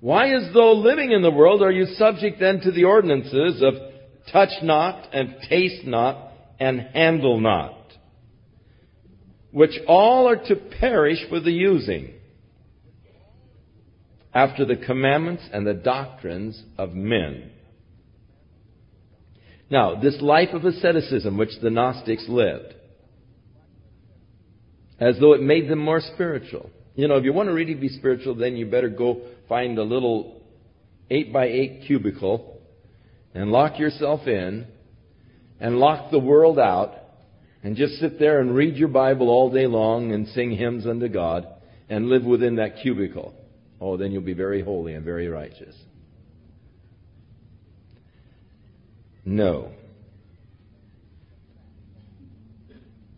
why 0.00 0.34
as 0.34 0.52
though 0.52 0.72
living 0.72 1.12
in 1.12 1.22
the 1.22 1.30
world 1.30 1.62
are 1.62 1.70
you 1.70 1.86
subject 1.96 2.38
then 2.40 2.60
to 2.60 2.70
the 2.72 2.84
ordinances 2.84 3.62
of 3.62 3.74
touch 4.32 4.50
not 4.62 5.14
and 5.14 5.36
taste 5.48 5.86
not 5.86 6.32
and 6.60 6.80
handle 6.80 7.40
not? 7.40 7.81
Which 9.52 9.78
all 9.86 10.28
are 10.28 10.36
to 10.48 10.56
perish 10.56 11.18
for 11.28 11.38
the 11.38 11.52
using, 11.52 12.14
after 14.34 14.64
the 14.64 14.76
commandments 14.76 15.42
and 15.52 15.66
the 15.66 15.74
doctrines 15.74 16.62
of 16.78 16.94
men. 16.94 17.50
Now, 19.70 20.00
this 20.00 20.20
life 20.20 20.50
of 20.52 20.64
asceticism 20.64 21.36
which 21.36 21.50
the 21.62 21.70
Gnostics 21.70 22.26
lived, 22.28 22.74
as 24.98 25.18
though 25.20 25.34
it 25.34 25.42
made 25.42 25.68
them 25.68 25.78
more 25.78 26.00
spiritual. 26.00 26.70
You 26.94 27.08
know, 27.08 27.16
if 27.16 27.24
you 27.24 27.32
want 27.32 27.48
to 27.48 27.54
really 27.54 27.74
be 27.74 27.88
spiritual, 27.88 28.34
then 28.34 28.56
you 28.56 28.66
better 28.66 28.88
go 28.88 29.20
find 29.48 29.78
a 29.78 29.82
little 29.82 30.42
8 31.10 31.32
by 31.32 31.46
8 31.46 31.84
cubicle 31.86 32.60
and 33.34 33.50
lock 33.50 33.78
yourself 33.78 34.26
in 34.26 34.66
and 35.60 35.78
lock 35.78 36.10
the 36.10 36.18
world 36.18 36.58
out 36.58 36.94
and 37.62 37.76
just 37.76 37.94
sit 37.94 38.18
there 38.18 38.40
and 38.40 38.54
read 38.54 38.76
your 38.76 38.88
Bible 38.88 39.28
all 39.28 39.50
day 39.50 39.66
long 39.66 40.12
and 40.12 40.26
sing 40.28 40.50
hymns 40.50 40.86
unto 40.86 41.08
God 41.08 41.46
and 41.88 42.08
live 42.08 42.24
within 42.24 42.56
that 42.56 42.80
cubicle. 42.82 43.34
Oh, 43.80 43.96
then 43.96 44.12
you'll 44.12 44.22
be 44.22 44.34
very 44.34 44.62
holy 44.62 44.94
and 44.94 45.04
very 45.04 45.28
righteous. 45.28 45.76
No. 49.24 49.70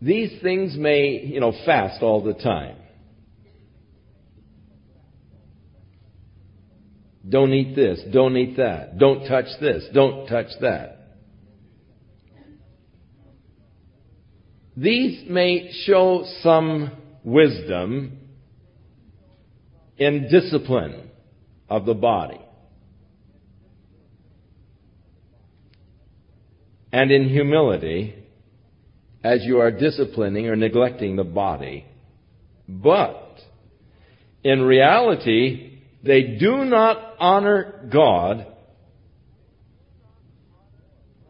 These 0.01 0.41
things 0.41 0.75
may, 0.77 1.21
you 1.23 1.39
know, 1.39 1.51
fast 1.65 2.03
all 2.03 2.23
the 2.23 2.33
time. 2.33 2.77
Don't 7.27 7.53
eat 7.53 7.75
this. 7.75 7.99
Don't 8.11 8.37
eat 8.37 8.57
that. 8.57 8.99
Don't 8.99 9.27
touch 9.27 9.47
this. 9.59 9.83
Don't 9.93 10.27
touch 10.27 10.49
that. 10.61 10.94
These 14.77 15.29
may 15.29 15.71
show 15.85 16.25
some 16.41 16.91
wisdom 17.23 18.19
in 19.97 20.27
discipline 20.29 21.09
of 21.69 21.85
the 21.85 21.93
body 21.93 22.41
and 26.91 27.11
in 27.11 27.29
humility 27.29 28.15
as 29.23 29.43
you 29.43 29.59
are 29.59 29.71
disciplining 29.71 30.47
or 30.47 30.55
neglecting 30.55 31.15
the 31.15 31.23
body. 31.23 31.85
But 32.67 33.39
in 34.43 34.61
reality, 34.61 35.79
they 36.03 36.37
do 36.39 36.65
not 36.65 37.15
honor 37.19 37.89
God, 37.91 38.47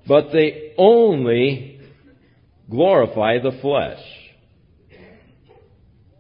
but 0.07 0.31
they 0.33 0.73
only 0.77 1.74
glorify 2.69 3.39
the 3.39 3.57
flesh 3.61 3.99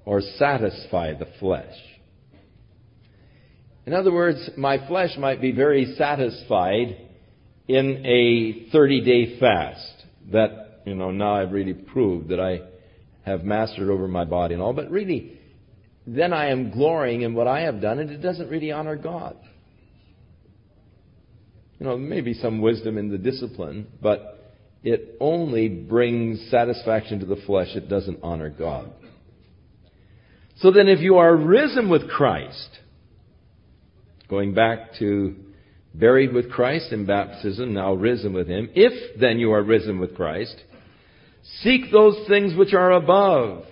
or 0.05 0.21
satisfy 0.21 1.13
the 1.13 1.27
flesh. 1.39 1.73
In 3.85 3.93
other 3.93 4.11
words, 4.11 4.49
my 4.57 4.87
flesh 4.87 5.11
might 5.17 5.41
be 5.41 5.51
very 5.51 5.95
satisfied 5.97 6.97
in 7.67 8.05
a 8.05 8.69
30 8.71 9.01
day 9.01 9.39
fast 9.39 10.05
that, 10.31 10.81
you 10.85 10.95
know, 10.95 11.11
now 11.11 11.35
I've 11.35 11.51
really 11.51 11.73
proved 11.73 12.29
that 12.29 12.39
I 12.39 12.61
have 13.29 13.43
mastered 13.43 13.89
over 13.89 14.07
my 14.07 14.25
body 14.25 14.53
and 14.53 14.61
all, 14.61 14.73
but 14.73 14.89
really, 14.89 15.39
then 16.07 16.33
I 16.33 16.49
am 16.49 16.71
glorying 16.71 17.21
in 17.21 17.33
what 17.33 17.47
I 17.47 17.61
have 17.61 17.81
done 17.81 17.99
and 17.99 18.11
it 18.11 18.21
doesn't 18.21 18.49
really 18.49 18.71
honor 18.71 18.95
God. 18.95 19.35
You 21.79 21.87
know, 21.87 21.97
maybe 21.97 22.33
some 22.33 22.61
wisdom 22.61 22.97
in 22.97 23.09
the 23.09 23.17
discipline, 23.17 23.87
but 24.01 24.34
it 24.85 25.17
only 25.19 25.67
brings 25.67 26.47
satisfaction 26.51 27.19
to 27.19 27.25
the 27.25 27.41
flesh. 27.47 27.69
It 27.75 27.89
doesn't 27.89 28.19
honor 28.21 28.51
God. 28.51 28.93
So 30.57 30.71
then 30.71 30.87
if 30.87 30.99
you 30.99 31.17
are 31.17 31.35
risen 31.35 31.89
with 31.89 32.07
Christ, 32.07 32.69
going 34.29 34.53
back 34.53 34.93
to 34.99 35.35
buried 35.95 36.33
with 36.33 36.51
Christ 36.51 36.91
in 36.91 37.07
baptism, 37.07 37.73
now 37.73 37.93
risen 37.93 38.31
with 38.31 38.47
Him, 38.47 38.69
if 38.75 39.19
then 39.19 39.39
you 39.39 39.53
are 39.53 39.63
risen 39.63 39.99
with 39.99 40.15
Christ, 40.15 40.55
seek 41.61 41.91
those 41.91 42.27
things 42.27 42.55
which 42.55 42.73
are 42.73 42.91
above, 42.91 43.63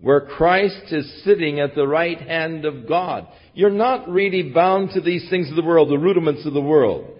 where 0.00 0.22
Christ 0.22 0.92
is 0.92 1.24
sitting 1.24 1.60
at 1.60 1.74
the 1.74 1.86
right 1.86 2.20
hand 2.20 2.64
of 2.64 2.88
God. 2.88 3.28
You're 3.52 3.70
not 3.70 4.08
really 4.08 4.50
bound 4.50 4.90
to 4.94 5.02
these 5.02 5.28
things 5.28 5.50
of 5.50 5.56
the 5.56 5.62
world, 5.62 5.90
the 5.90 5.98
rudiments 5.98 6.46
of 6.46 6.54
the 6.54 6.60
world. 6.60 7.13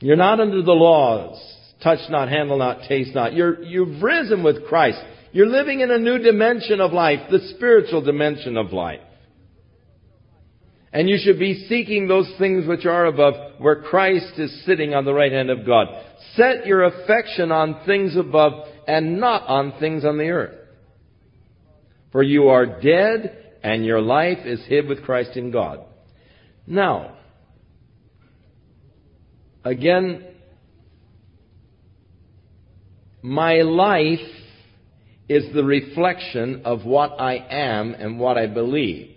You're 0.00 0.16
not 0.16 0.40
under 0.40 0.62
the 0.62 0.72
laws. 0.72 1.38
Touch 1.82 1.98
not, 2.10 2.28
handle 2.28 2.58
not, 2.58 2.88
taste 2.88 3.14
not. 3.14 3.32
You're, 3.32 3.62
you've 3.62 4.02
risen 4.02 4.42
with 4.42 4.66
Christ. 4.66 4.98
You're 5.32 5.46
living 5.46 5.80
in 5.80 5.90
a 5.90 5.98
new 5.98 6.18
dimension 6.18 6.80
of 6.80 6.92
life, 6.92 7.20
the 7.30 7.52
spiritual 7.54 8.02
dimension 8.02 8.56
of 8.56 8.72
life. 8.72 9.00
And 10.92 11.08
you 11.08 11.18
should 11.22 11.38
be 11.38 11.66
seeking 11.68 12.08
those 12.08 12.30
things 12.38 12.66
which 12.66 12.84
are 12.84 13.06
above, 13.06 13.34
where 13.58 13.82
Christ 13.82 14.38
is 14.38 14.64
sitting 14.66 14.92
on 14.92 15.04
the 15.04 15.14
right 15.14 15.30
hand 15.30 15.48
of 15.48 15.64
God. 15.64 15.86
Set 16.34 16.66
your 16.66 16.84
affection 16.84 17.52
on 17.52 17.84
things 17.86 18.16
above 18.16 18.68
and 18.88 19.20
not 19.20 19.46
on 19.46 19.78
things 19.78 20.04
on 20.04 20.18
the 20.18 20.30
earth. 20.30 20.56
For 22.10 22.24
you 22.24 22.48
are 22.48 22.80
dead 22.80 23.54
and 23.62 23.84
your 23.84 24.00
life 24.00 24.44
is 24.44 24.64
hid 24.66 24.88
with 24.88 25.04
Christ 25.04 25.36
in 25.36 25.52
God. 25.52 25.84
Now, 26.66 27.16
again, 29.64 30.26
my 33.22 33.56
life 33.56 34.18
is 35.28 35.52
the 35.54 35.64
reflection 35.64 36.62
of 36.64 36.84
what 36.84 37.20
I 37.20 37.34
am 37.36 37.94
and 37.94 38.18
what 38.18 38.36
I 38.36 38.46
believe. 38.46 39.16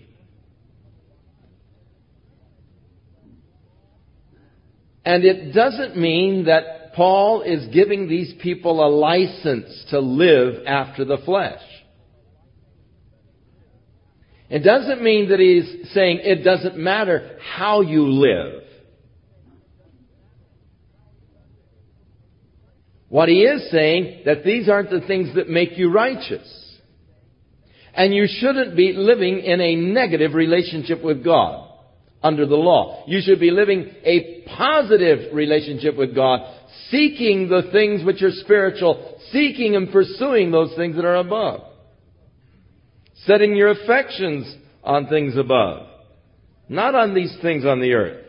And 5.05 5.25
it 5.25 5.53
doesn't 5.53 5.97
mean 5.97 6.45
that 6.45 6.93
Paul 6.93 7.41
is 7.41 7.67
giving 7.73 8.07
these 8.07 8.33
people 8.41 8.85
a 8.85 8.87
license 8.87 9.85
to 9.89 9.99
live 9.99 10.65
after 10.65 11.03
the 11.03 11.17
flesh. 11.25 11.61
It 14.49 14.59
doesn't 14.59 15.01
mean 15.01 15.29
that 15.29 15.39
he's 15.39 15.91
saying 15.93 16.19
it 16.21 16.43
doesn't 16.43 16.77
matter 16.77 17.37
how 17.41 17.81
you 17.81 18.07
live. 18.07 18.62
What 23.13 23.29
he 23.29 23.43
is 23.43 23.69
saying 23.69 24.23
that 24.25 24.43
these 24.43 24.67
aren't 24.67 24.89
the 24.89 25.01
things 25.01 25.35
that 25.35 25.47
make 25.47 25.77
you 25.77 25.91
righteous. 25.91 26.79
And 27.93 28.11
you 28.11 28.25
shouldn't 28.27 28.75
be 28.75 28.93
living 28.93 29.37
in 29.37 29.61
a 29.61 29.75
negative 29.75 30.33
relationship 30.33 31.03
with 31.03 31.23
God 31.23 31.69
under 32.23 32.47
the 32.47 32.55
law. 32.55 33.03
You 33.05 33.21
should 33.23 33.39
be 33.39 33.51
living 33.51 33.91
a 34.03 34.41
positive 34.57 35.31
relationship 35.31 35.95
with 35.95 36.15
God, 36.15 36.39
seeking 36.89 37.49
the 37.49 37.69
things 37.71 38.03
which 38.03 38.23
are 38.23 38.31
spiritual, 38.31 39.19
seeking 39.31 39.75
and 39.75 39.91
pursuing 39.91 40.49
those 40.49 40.73
things 40.75 40.95
that 40.95 41.05
are 41.05 41.17
above. 41.17 41.61
Setting 43.27 43.55
your 43.55 43.69
affections 43.69 44.57
on 44.83 45.05
things 45.05 45.37
above, 45.37 45.85
not 46.67 46.95
on 46.95 47.13
these 47.13 47.37
things 47.43 47.63
on 47.63 47.79
the 47.79 47.93
earth. 47.93 48.25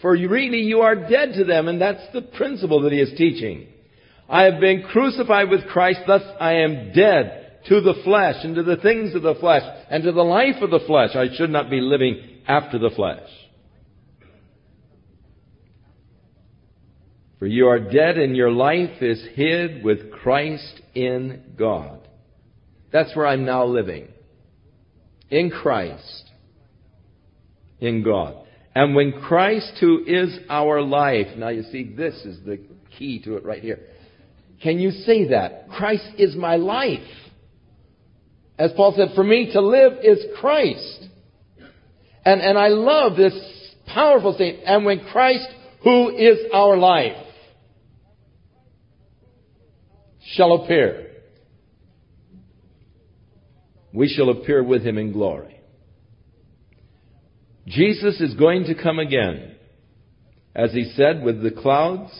For 0.00 0.12
really 0.12 0.60
you 0.60 0.82
are 0.82 0.94
dead 0.94 1.32
to 1.38 1.44
them, 1.44 1.66
and 1.66 1.80
that's 1.80 2.06
the 2.12 2.22
principle 2.22 2.82
that 2.82 2.92
he 2.92 3.00
is 3.00 3.12
teaching. 3.18 3.66
I 4.28 4.44
have 4.44 4.60
been 4.60 4.82
crucified 4.82 5.50
with 5.50 5.66
Christ, 5.66 6.00
thus 6.06 6.22
I 6.40 6.54
am 6.54 6.92
dead 6.92 7.60
to 7.68 7.80
the 7.80 7.94
flesh 8.04 8.36
and 8.42 8.54
to 8.56 8.62
the 8.62 8.76
things 8.76 9.14
of 9.14 9.22
the 9.22 9.34
flesh 9.36 9.62
and 9.90 10.02
to 10.04 10.12
the 10.12 10.22
life 10.22 10.62
of 10.62 10.70
the 10.70 10.84
flesh. 10.86 11.10
I 11.14 11.34
should 11.36 11.50
not 11.50 11.70
be 11.70 11.80
living 11.80 12.40
after 12.46 12.78
the 12.78 12.90
flesh. 12.90 13.28
For 17.38 17.46
you 17.46 17.68
are 17.68 17.78
dead 17.78 18.16
and 18.16 18.36
your 18.36 18.50
life 18.50 19.02
is 19.02 19.22
hid 19.34 19.84
with 19.84 20.10
Christ 20.10 20.80
in 20.94 21.42
God. 21.58 22.00
That's 22.92 23.14
where 23.14 23.26
I'm 23.26 23.44
now 23.44 23.66
living. 23.66 24.08
In 25.28 25.50
Christ. 25.50 26.30
In 27.78 28.02
God. 28.02 28.36
And 28.74 28.94
when 28.94 29.12
Christ, 29.12 29.72
who 29.80 30.04
is 30.06 30.38
our 30.48 30.80
life, 30.80 31.36
now 31.36 31.48
you 31.48 31.62
see, 31.64 31.94
this 31.94 32.14
is 32.24 32.38
the 32.44 32.58
key 32.98 33.22
to 33.22 33.36
it 33.36 33.44
right 33.44 33.62
here. 33.62 33.80
Can 34.62 34.78
you 34.78 34.90
say 34.90 35.28
that? 35.28 35.68
Christ 35.70 36.06
is 36.18 36.34
my 36.34 36.56
life. 36.56 37.00
As 38.58 38.72
Paul 38.76 38.94
said, 38.96 39.08
for 39.14 39.24
me 39.24 39.52
to 39.52 39.60
live 39.60 39.98
is 40.02 40.24
Christ. 40.40 41.08
And, 42.24 42.40
and 42.40 42.58
I 42.58 42.68
love 42.68 43.16
this 43.16 43.34
powerful 43.86 44.34
statement. 44.34 44.64
And 44.66 44.84
when 44.84 45.00
Christ, 45.12 45.46
who 45.82 46.10
is 46.16 46.38
our 46.52 46.76
life, 46.76 47.16
shall 50.32 50.52
appear, 50.54 51.10
we 53.92 54.08
shall 54.08 54.30
appear 54.30 54.62
with 54.64 54.82
him 54.82 54.98
in 54.98 55.12
glory. 55.12 55.60
Jesus 57.66 58.20
is 58.20 58.34
going 58.34 58.64
to 58.64 58.74
come 58.74 58.98
again, 58.98 59.56
as 60.54 60.72
he 60.72 60.92
said, 60.96 61.22
with 61.22 61.42
the 61.42 61.50
clouds 61.50 62.10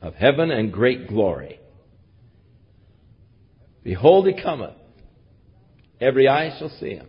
of 0.00 0.14
heaven 0.14 0.50
and 0.50 0.72
great 0.72 1.08
glory. 1.08 1.60
Behold, 3.82 4.26
he 4.26 4.40
cometh. 4.40 4.74
Every 6.00 6.28
eye 6.28 6.56
shall 6.58 6.70
see 6.80 6.94
him 6.94 7.08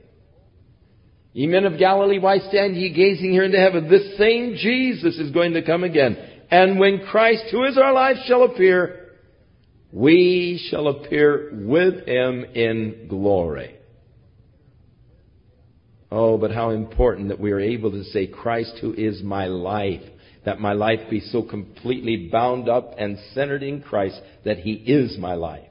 Ye 1.33 1.47
men 1.47 1.65
of 1.65 1.77
Galilee, 1.77 2.19
why 2.19 2.39
stand 2.39 2.75
ye 2.75 2.91
gazing 2.91 3.31
here 3.31 3.43
into 3.43 3.59
heaven? 3.59 3.87
This 3.87 4.17
same 4.17 4.55
Jesus 4.55 5.17
is 5.17 5.31
going 5.31 5.53
to 5.53 5.61
come 5.61 5.83
again. 5.83 6.17
And 6.49 6.79
when 6.79 7.05
Christ, 7.05 7.45
who 7.51 7.65
is 7.65 7.77
our 7.77 7.93
life, 7.93 8.17
shall 8.25 8.43
appear, 8.43 9.11
we 9.91 10.65
shall 10.69 10.87
appear 10.87 11.51
with 11.53 12.07
him 12.07 12.43
in 12.43 13.05
glory. 13.07 13.75
Oh, 16.11 16.39
but 16.39 16.51
how 16.51 16.71
important 16.71 17.29
that 17.29 17.39
we 17.39 17.51
are 17.51 17.59
able 17.59 17.91
to 17.91 18.03
say, 18.05 18.25
Christ 18.25 18.79
who 18.81 18.93
is 18.93 19.21
my 19.21 19.45
life, 19.45 20.01
that 20.45 20.59
my 20.59 20.73
life 20.73 21.09
be 21.09 21.19
so 21.19 21.43
completely 21.43 22.29
bound 22.31 22.69
up 22.69 22.95
and 22.97 23.17
centered 23.33 23.63
in 23.63 23.81
Christ 23.81 24.19
that 24.45 24.59
he 24.59 24.73
is 24.73 25.17
my 25.17 25.35
life. 25.35 25.67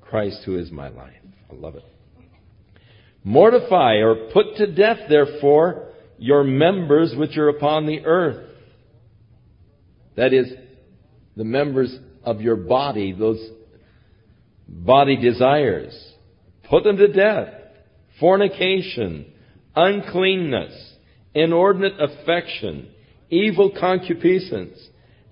Christ 0.00 0.42
who 0.44 0.58
is 0.58 0.70
my 0.70 0.88
life. 0.88 1.14
I 1.50 1.54
love 1.54 1.76
it. 1.76 1.84
Mortify 3.22 3.96
or 3.96 4.30
put 4.32 4.56
to 4.56 4.72
death, 4.72 4.98
therefore, 5.08 5.88
your 6.18 6.42
members 6.42 7.14
which 7.16 7.36
are 7.36 7.48
upon 7.48 7.86
the 7.86 8.04
earth. 8.04 8.46
That 10.16 10.32
is, 10.32 10.52
the 11.36 11.44
members 11.44 11.96
of 12.24 12.40
your 12.40 12.56
body, 12.56 13.12
those 13.12 13.40
body 14.66 15.16
desires. 15.16 15.94
Put 16.68 16.84
them 16.84 16.96
to 16.96 17.08
death 17.08 17.54
fornication, 18.20 19.32
uncleanness, 19.74 20.94
inordinate 21.34 21.94
affection, 21.98 22.88
evil 23.30 23.70
concupiscence, 23.78 24.78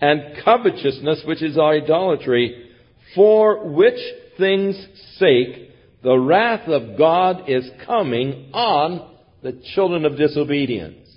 and 0.00 0.42
covetousness, 0.44 1.22
which 1.26 1.42
is 1.42 1.58
idolatry, 1.58 2.70
for 3.14 3.68
which 3.68 3.98
things' 4.38 4.86
sake 5.16 5.72
the 6.02 6.16
wrath 6.16 6.68
of 6.68 6.96
God 6.96 7.48
is 7.48 7.68
coming 7.84 8.50
on 8.52 9.16
the 9.42 9.60
children 9.74 10.04
of 10.04 10.16
disobedience. 10.16 11.08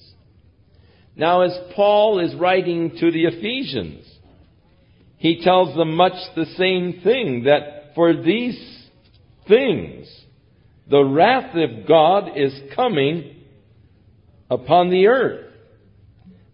Now, 1.15 1.41
as 1.41 1.57
Paul 1.75 2.19
is 2.19 2.33
writing 2.35 2.97
to 2.99 3.11
the 3.11 3.25
Ephesians, 3.25 4.07
he 5.17 5.43
tells 5.43 5.75
them 5.75 5.95
much 5.95 6.13
the 6.35 6.45
same 6.57 7.01
thing, 7.03 7.43
that 7.43 7.93
for 7.93 8.13
these 8.13 8.57
things 9.47 10.07
the 10.89 11.03
wrath 11.03 11.55
of 11.55 11.87
God 11.87 12.31
is 12.35 12.53
coming 12.75 13.35
upon 14.49 14.89
the 14.89 15.07
earth. 15.07 15.50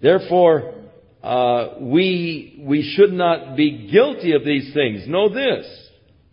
Therefore, 0.02 0.76
uh, 1.24 1.76
we, 1.80 2.64
we 2.66 2.94
should 2.96 3.12
not 3.12 3.56
be 3.56 3.90
guilty 3.92 4.34
of 4.34 4.46
these 4.46 4.74
things. 4.74 5.08
Know 5.08 5.30
this, 5.30 5.66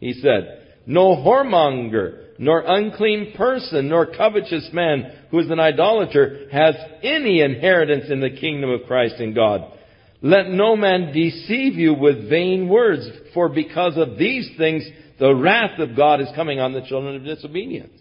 he 0.01 0.13
said, 0.15 0.77
no 0.87 1.17
whoremonger, 1.17 2.21
nor 2.39 2.63
unclean 2.67 3.35
person, 3.37 3.89
nor 3.89 4.07
covetous 4.07 4.69
man 4.73 5.13
who 5.31 5.39
is 5.39 5.51
an 5.51 5.61
idolater 5.61 6.49
has 6.53 6.75
any 7.03 7.41
inheritance 7.41 8.11
in 8.11 8.21
the 8.21 8.31
kingdom 8.31 8.71
of 8.71 8.87
Christ 8.87 9.17
and 9.19 9.35
God. 9.35 9.73
Let 10.21 10.49
no 10.49 10.77
man 10.77 11.13
deceive 11.13 11.75
you 11.75 11.95
with 11.95 12.29
vain 12.29 12.69
words, 12.69 13.07
for 13.33 13.49
because 13.49 13.97
of 13.97 14.19
these 14.19 14.51
things 14.57 14.85
the 15.19 15.35
wrath 15.35 15.79
of 15.79 15.97
God 15.97 16.21
is 16.21 16.29
coming 16.35 16.61
on 16.61 16.73
the 16.73 16.83
children 16.83 17.17
of 17.17 17.25
disobedience. 17.25 18.01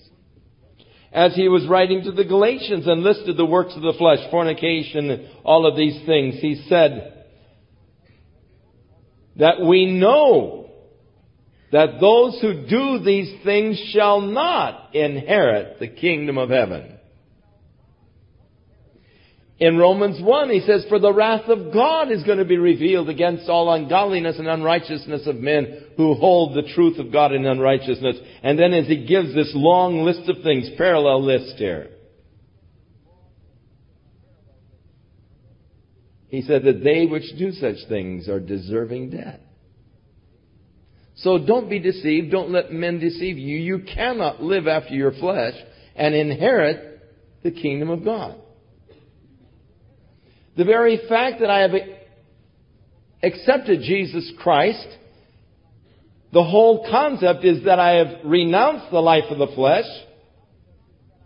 As 1.14 1.36
he 1.36 1.48
was 1.48 1.68
writing 1.68 2.04
to 2.04 2.12
the 2.12 2.26
Galatians 2.26 2.88
and 2.88 3.04
listed 3.04 3.38
the 3.38 3.46
works 3.46 3.76
of 3.76 3.84
the 3.84 3.94
flesh, 3.98 4.20
fornication, 4.32 5.30
all 5.44 5.68
of 5.68 5.78
these 5.78 6.04
things, 6.08 6.36
he 6.42 6.66
said 6.68 7.26
that 9.36 9.62
we 9.62 9.86
know 9.86 10.72
that 11.72 12.00
those 12.00 12.40
who 12.42 12.68
do 12.68 13.04
these 13.04 13.44
things 13.44 13.78
shall 13.94 14.22
not 14.22 14.96
inherit 14.96 15.80
the 15.80 15.88
kingdom 15.88 16.38
of 16.38 16.50
heaven. 16.50 16.93
In 19.64 19.78
Romans 19.78 20.22
1, 20.22 20.50
he 20.50 20.60
says, 20.60 20.84
For 20.90 21.00
the 21.00 21.14
wrath 21.14 21.48
of 21.48 21.72
God 21.72 22.12
is 22.12 22.22
going 22.24 22.40
to 22.40 22.44
be 22.44 22.58
revealed 22.58 23.08
against 23.08 23.48
all 23.48 23.72
ungodliness 23.72 24.38
and 24.38 24.50
unrighteousness 24.50 25.26
of 25.26 25.38
men 25.38 25.86
who 25.96 26.16
hold 26.16 26.54
the 26.54 26.70
truth 26.74 27.00
of 27.00 27.14
God 27.14 27.32
in 27.32 27.46
unrighteousness. 27.46 28.18
And 28.44 28.60
then 28.60 28.74
as 28.74 28.88
he 28.88 29.06
gives 29.06 29.34
this 29.34 29.54
long 29.56 30.04
list 30.04 30.28
of 30.28 30.44
things, 30.44 30.70
parallel 30.78 31.24
list 31.24 31.56
here, 31.56 31.92
he 36.28 36.42
said 36.42 36.66
that 36.66 36.84
they 36.84 37.06
which 37.06 37.34
do 37.38 37.54
such 37.54 37.88
things 37.88 38.28
are 38.28 38.42
deserving 38.42 39.12
death. 39.12 39.40
So 41.16 41.38
don't 41.38 41.70
be 41.70 41.80
deceived. 41.80 42.32
Don't 42.32 42.52
let 42.52 42.74
men 42.74 43.00
deceive 43.00 43.38
you. 43.38 43.60
You 43.60 43.86
cannot 43.96 44.44
live 44.44 44.68
after 44.68 44.94
your 44.94 45.14
flesh 45.14 45.56
and 45.96 46.14
inherit 46.14 47.00
the 47.44 47.52
kingdom 47.52 47.90
of 47.90 48.04
God. 48.04 48.43
The 50.56 50.66
very 50.66 51.00
fact 51.10 51.40
that 51.40 51.50
I 51.50 51.62
have 51.62 51.72
accepted 53.24 53.82
Jesus 53.82 54.32
Christ, 54.38 54.88
the 56.32 56.44
whole 56.44 56.88
concept 56.90 57.44
is 57.44 57.66
that 57.66 57.80
I 57.80 57.98
have 57.98 58.26
renounced 58.26 58.92
the 58.92 59.00
life 59.00 59.26
of 59.30 59.40
the 59.40 59.54
flesh. 59.56 59.86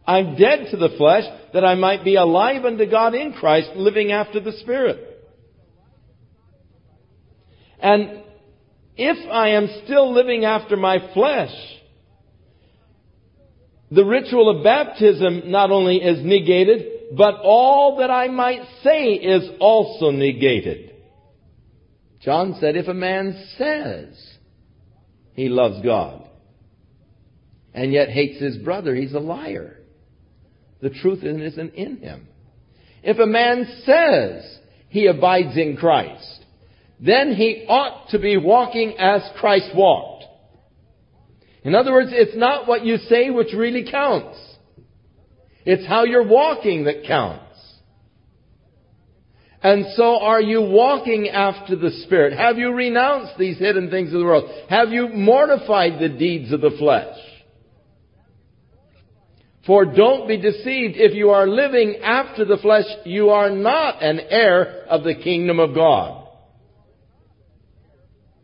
I'm 0.05 0.37
dead 0.37 0.67
to 0.71 0.77
the 0.77 0.95
flesh 0.97 1.25
that 1.53 1.65
I 1.65 1.75
might 1.75 2.05
be 2.05 2.15
alive 2.15 2.63
unto 2.63 2.89
God 2.89 3.13
in 3.13 3.33
Christ, 3.33 3.71
living 3.75 4.11
after 4.11 4.39
the 4.39 4.53
Spirit. 4.53 4.99
And 7.79 8.23
if 8.95 9.29
I 9.29 9.49
am 9.49 9.67
still 9.83 10.13
living 10.13 10.45
after 10.45 10.77
my 10.77 10.97
flesh, 11.13 11.53
the 13.91 14.05
ritual 14.05 14.57
of 14.57 14.63
baptism 14.63 15.51
not 15.51 15.71
only 15.71 15.97
is 15.97 16.23
negated, 16.25 16.96
but 17.15 17.35
all 17.43 17.97
that 17.97 18.11
I 18.11 18.27
might 18.27 18.61
say 18.83 19.13
is 19.13 19.49
also 19.59 20.11
negated. 20.11 20.93
John 22.21 22.57
said, 22.59 22.75
if 22.75 22.87
a 22.87 22.93
man 22.93 23.47
says 23.57 24.17
he 25.33 25.49
loves 25.49 25.81
God 25.83 26.27
and 27.73 27.93
yet 27.93 28.09
hates 28.09 28.41
his 28.41 28.57
brother, 28.57 28.93
he's 28.93 29.13
a 29.13 29.19
liar. 29.19 29.77
The 30.81 30.89
truth 30.89 31.23
isn't 31.23 31.73
in 31.73 31.97
him. 31.97 32.27
If 33.03 33.19
a 33.19 33.25
man 33.25 33.65
says 33.85 34.59
he 34.89 35.07
abides 35.07 35.55
in 35.55 35.77
Christ, 35.77 36.45
then 36.99 37.33
he 37.33 37.65
ought 37.69 38.09
to 38.09 38.19
be 38.19 38.37
walking 38.37 38.95
as 38.97 39.21
Christ 39.39 39.69
walked. 39.75 40.25
In 41.63 41.75
other 41.75 41.93
words, 41.93 42.09
it's 42.11 42.35
not 42.35 42.67
what 42.67 42.85
you 42.85 42.97
say 42.97 43.29
which 43.29 43.53
really 43.53 43.89
counts. 43.89 44.37
It's 45.69 45.85
how 45.85 46.05
you're 46.05 46.25
walking 46.25 46.85
that 46.85 47.03
counts. 47.05 47.43
And 49.61 49.85
so 49.97 50.17
are 50.21 50.41
you 50.41 50.61
walking 50.61 51.27
after 51.27 51.75
the 51.75 51.91
Spirit? 52.05 52.31
Have 52.37 52.57
you 52.57 52.71
renounced 52.71 53.33
these 53.37 53.57
hidden 53.57 53.89
things 53.89 54.13
of 54.13 54.19
the 54.19 54.25
world? 54.25 54.49
Have 54.69 54.91
you 54.91 55.09
mortified 55.09 55.99
the 55.99 56.07
deeds 56.07 56.53
of 56.53 56.61
the 56.61 56.71
flesh? 56.79 57.17
For 59.65 59.83
don't 59.83 60.29
be 60.29 60.37
deceived. 60.37 60.95
If 60.95 61.13
you 61.13 61.31
are 61.31 61.45
living 61.45 61.97
after 62.01 62.45
the 62.45 62.59
flesh, 62.61 62.85
you 63.03 63.31
are 63.31 63.49
not 63.49 64.01
an 64.01 64.21
heir 64.21 64.85
of 64.85 65.03
the 65.03 65.15
kingdom 65.15 65.59
of 65.59 65.75
God. 65.75 66.29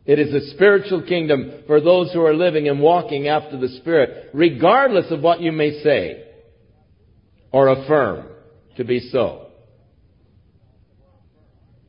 It 0.06 0.20
is 0.20 0.34
a 0.34 0.52
spiritual 0.54 1.04
kingdom 1.04 1.64
for 1.68 1.80
those 1.80 2.12
who 2.12 2.20
are 2.26 2.36
living 2.36 2.68
and 2.68 2.82
walking 2.82 3.30
after 3.30 3.58
the 3.58 3.70
Spirit, 3.80 4.32
regardless 4.34 5.10
of 5.10 5.22
what 5.22 5.40
you 5.40 5.54
may 5.54 5.82
say 5.82 6.24
or 7.54 7.70
affirm 7.70 8.26
to 8.76 8.84
be 8.84 9.00
so. 9.12 9.48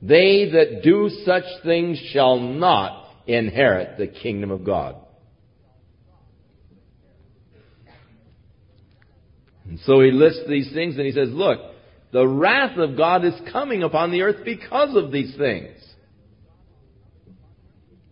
They 0.00 0.50
that 0.52 0.82
do 0.84 1.10
such 1.24 1.44
things 1.64 1.98
shall 2.12 2.38
not 2.38 3.06
inherit 3.26 3.96
the 3.96 4.06
kingdom 4.06 4.50
of 4.50 4.64
God. 4.64 4.96
And 9.66 9.80
so 9.86 10.02
he 10.02 10.10
lists 10.10 10.42
these 10.46 10.70
things 10.74 10.96
and 10.96 11.06
he 11.06 11.12
says, 11.12 11.30
look, 11.30 11.58
the 12.12 12.28
wrath 12.28 12.76
of 12.76 12.98
God 12.98 13.24
is 13.24 13.34
coming 13.50 13.82
upon 13.82 14.12
the 14.12 14.20
earth 14.20 14.44
because 14.44 14.94
of 14.94 15.10
these 15.10 15.34
things. 15.36 15.80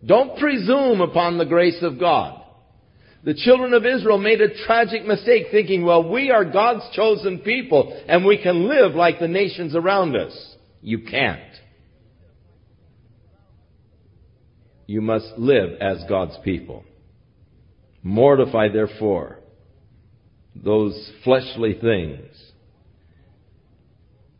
Don't 0.03 0.37
presume 0.39 0.99
upon 0.99 1.37
the 1.37 1.45
grace 1.45 1.81
of 1.83 1.99
God. 1.99 2.42
The 3.23 3.33
children 3.33 3.73
of 3.73 3.85
Israel 3.85 4.17
made 4.17 4.41
a 4.41 4.65
tragic 4.65 5.05
mistake 5.05 5.45
thinking, 5.49 5.85
well, 5.85 6.09
we 6.09 6.29
are 6.29 6.43
God's 6.43 6.83
chosen 6.93 7.39
people 7.39 7.97
and 8.07 8.25
we 8.25 8.41
can 8.41 8.67
live 8.67 8.95
like 8.95 9.19
the 9.19 9.29
nations 9.29 9.75
around 9.75 10.15
us. 10.15 10.33
You 10.81 10.99
can't. 10.99 11.39
You 14.87 15.01
must 15.01 15.37
live 15.37 15.79
as 15.79 16.03
God's 16.09 16.37
people. 16.43 16.83
Mortify 18.03 18.67
therefore 18.73 19.39
those 20.55 21.11
fleshly 21.23 21.73
things 21.79 22.29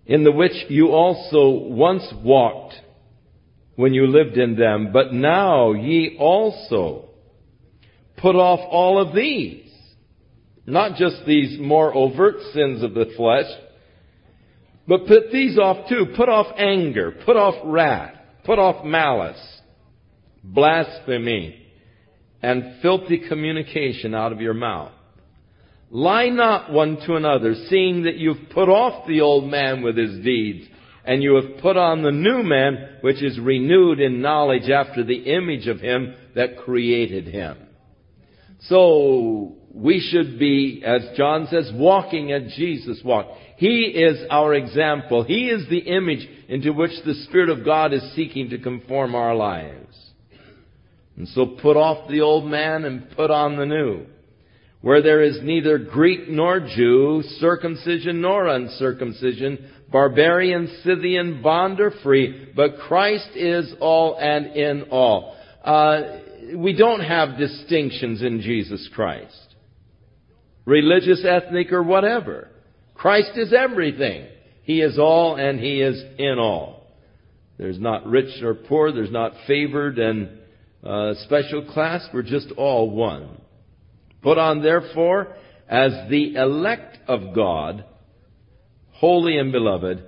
in 0.06 0.24
the 0.24 0.32
which 0.32 0.52
you 0.70 0.90
also 0.90 1.50
once 1.50 2.04
walked 2.24 2.76
when 3.76 3.94
you 3.94 4.06
lived 4.06 4.38
in 4.38 4.56
them, 4.56 4.92
but 4.92 5.14
now 5.14 5.72
ye 5.72 6.18
also 6.20 7.10
Put 8.24 8.38
off 8.38 8.61
all 8.71 9.01
of 9.01 9.13
these 9.13 9.69
Not 10.65 10.95
just 10.95 11.26
these 11.28 11.59
more 11.59 11.93
overt 11.93 12.38
sins 12.53 12.82
of 12.82 12.93
the 12.93 13.11
flesh, 13.17 13.51
but 14.88 15.07
put 15.07 15.30
these 15.32 15.57
off 15.57 15.89
too. 15.89 16.13
Put 16.15 16.30
off 16.30 16.47
anger, 16.57 17.11
put 17.26 17.36
off 17.36 17.55
wrath, 17.65 18.15
put 18.45 18.59
off 18.59 18.86
malice, 18.86 19.61
blasphemy, 20.41 21.67
and 22.41 22.82
filthy 22.82 23.28
communication 23.28 24.15
out 24.15 24.32
of 24.32 24.39
your 24.39 24.53
mouth. 24.53 24.93
Lie 25.89 26.30
not 26.30 26.71
one 26.71 26.97
to 27.05 27.15
another, 27.15 27.55
seeing 27.69 28.03
that 28.03 28.15
you've 28.15 28.49
put 28.53 28.69
off 28.69 29.05
the 29.05 29.19
old 29.19 29.51
man 29.51 29.84
with 29.84 29.97
his 29.97 30.24
deeds, 30.24 30.65
and 31.05 31.21
you 31.21 31.36
have 31.36 31.61
put 31.61 31.76
on 31.76 32.03
the 32.03 32.11
new 32.11 32.41
man, 32.41 32.99
which 33.01 33.21
is 33.21 33.38
renewed 33.38 33.99
in 33.99 34.21
knowledge 34.21 34.69
after 34.69 35.03
the 35.03 35.36
image 35.36 35.67
of 35.67 35.82
him 35.82 36.15
that 36.36 36.57
created 36.57 37.28
him. 37.28 37.57
So, 38.70 39.55
we 39.74 39.99
should 39.99 40.38
be, 40.38 40.84
as 40.86 41.01
John 41.18 41.47
says, 41.49 41.72
walking 41.74 42.32
as 42.32 42.53
Jesus 42.55 43.01
walked. 43.03 43.32
He 43.57 43.86
is 43.86 44.26
our 44.30 44.53
example. 44.53 45.24
He 45.24 45.49
is 45.49 45.68
the 45.70 45.80
image 45.80 46.28
into 46.47 46.72
which 46.74 46.91
the 47.05 47.16
Spirit 47.28 47.49
of 47.49 47.66
God 47.66 47.93
is 47.93 48.14
seeking 48.16 48.49
to 48.49 48.59
conform 48.59 49.16
our 49.16 49.36
lives. 49.36 49.95
And 51.18 51.28
so 51.30 51.45
put 51.45 51.78
off 51.78 52.09
the 52.09 52.22
old 52.22 52.45
man 52.45 52.86
and 52.86 53.09
put 53.16 53.32
on 53.32 53.57
the 53.57 53.66
new 53.66 54.05
where 54.84 55.01
there 55.01 55.24
is 55.24 55.39
neither 55.41 55.78
Greek 55.78 56.28
nor 56.28 56.59
Jew, 56.59 57.24
circumcision 57.39 58.20
nor 58.20 58.47
uncircumcision, 58.47 59.72
barbarian, 59.89 60.68
Scythian, 60.84 61.41
bond 61.41 61.80
or 61.80 61.91
free, 62.03 62.51
but 62.53 62.76
Christ 62.86 63.30
is 63.34 63.74
all 63.80 64.18
and 64.18 64.47
in 64.47 64.82
all. 64.91 65.38
Uh, 65.64 66.01
we 66.56 66.74
don't 66.76 67.02
have 67.02 67.38
distinctions 67.38 68.22
in 68.22 68.41
Jesus 68.41 68.89
Christ. 68.94 69.56
Religious, 70.66 71.26
ethnic, 71.26 71.72
or 71.72 71.84
whatever. 71.84 72.50
Christ 72.94 73.32
is 73.36 73.54
everything. 73.54 74.28
He 74.64 74.82
is 74.82 74.98
all 74.98 75.36
and 75.36 75.60
He 75.60 75.82
is 75.82 76.02
in 76.18 76.39
all. 76.39 76.88
There's 77.58 77.80
not 77.80 78.06
rich 78.08 78.41
or 78.41 78.56
poor, 78.56 78.91
there's 78.91 79.12
not 79.12 79.34
favored 79.46 80.00
and 80.00 80.39
uh, 80.84 81.14
special 81.26 81.66
class, 81.72 82.06
we're 82.14 82.24
just 82.24 82.52
all 82.58 82.89
one. 82.89 83.41
Put 84.22 84.38
on 84.38 84.62
therefore 84.62 85.36
as 85.70 85.91
the 86.10 86.36
elect 86.36 86.98
of 87.08 87.34
God, 87.34 87.86
holy 88.91 89.38
and 89.38 89.52
beloved. 89.52 90.04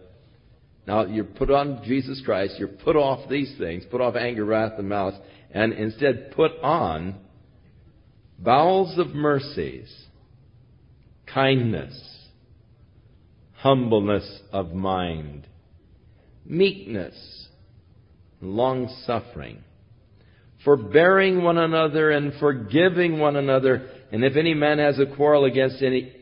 Now 0.88 1.06
you're 1.06 1.24
put 1.24 1.50
on 1.50 1.82
Jesus 1.86 2.22
Christ, 2.26 2.56
You're 2.60 2.68
put 2.68 2.96
off 2.96 3.30
these 3.30 3.54
things, 3.58 3.84
put 3.90 4.02
off 4.02 4.16
anger, 4.16 4.46
wrath, 4.46 4.74
and 4.78 4.90
malice, 4.90 5.16
and 5.56 5.72
instead 5.72 6.32
put 6.36 6.52
on 6.62 7.16
bowels 8.38 9.00
of 9.00 9.16
mercies, 9.16 9.90
kindness, 11.34 11.98
humbleness 13.54 14.42
of 14.52 14.74
mind, 14.74 15.48
meekness, 16.46 17.48
long 18.42 18.94
suffering, 19.06 19.64
forbearing 20.66 21.42
one 21.42 21.58
another 21.58 22.12
and 22.12 22.34
forgiving 22.38 23.18
one 23.18 23.38
another 23.38 23.88
and 24.12 24.26
if 24.26 24.36
any 24.36 24.54
man 24.54 24.78
has 24.80 25.00
a 25.00 25.16
quarrel 25.16 25.46
against 25.46 25.82
any, 25.82 26.14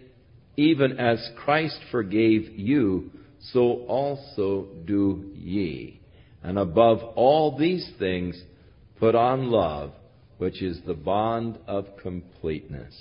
even 0.58 1.00
as 1.00 1.18
Christ 1.44 1.80
forgave 1.90 2.52
you, 2.52 3.10
so 3.52 3.86
also 3.88 4.68
do 4.86 5.32
ye. 5.36 6.00
And 6.44 6.60
above 6.60 7.00
all 7.16 7.58
these 7.58 7.90
things, 7.98 8.42
put 9.00 9.16
on 9.16 9.50
love, 9.50 9.92
which 10.38 10.62
is 10.62 10.80
the 10.86 10.94
bond 10.94 11.58
of 11.68 11.86
completeness. 12.02 12.94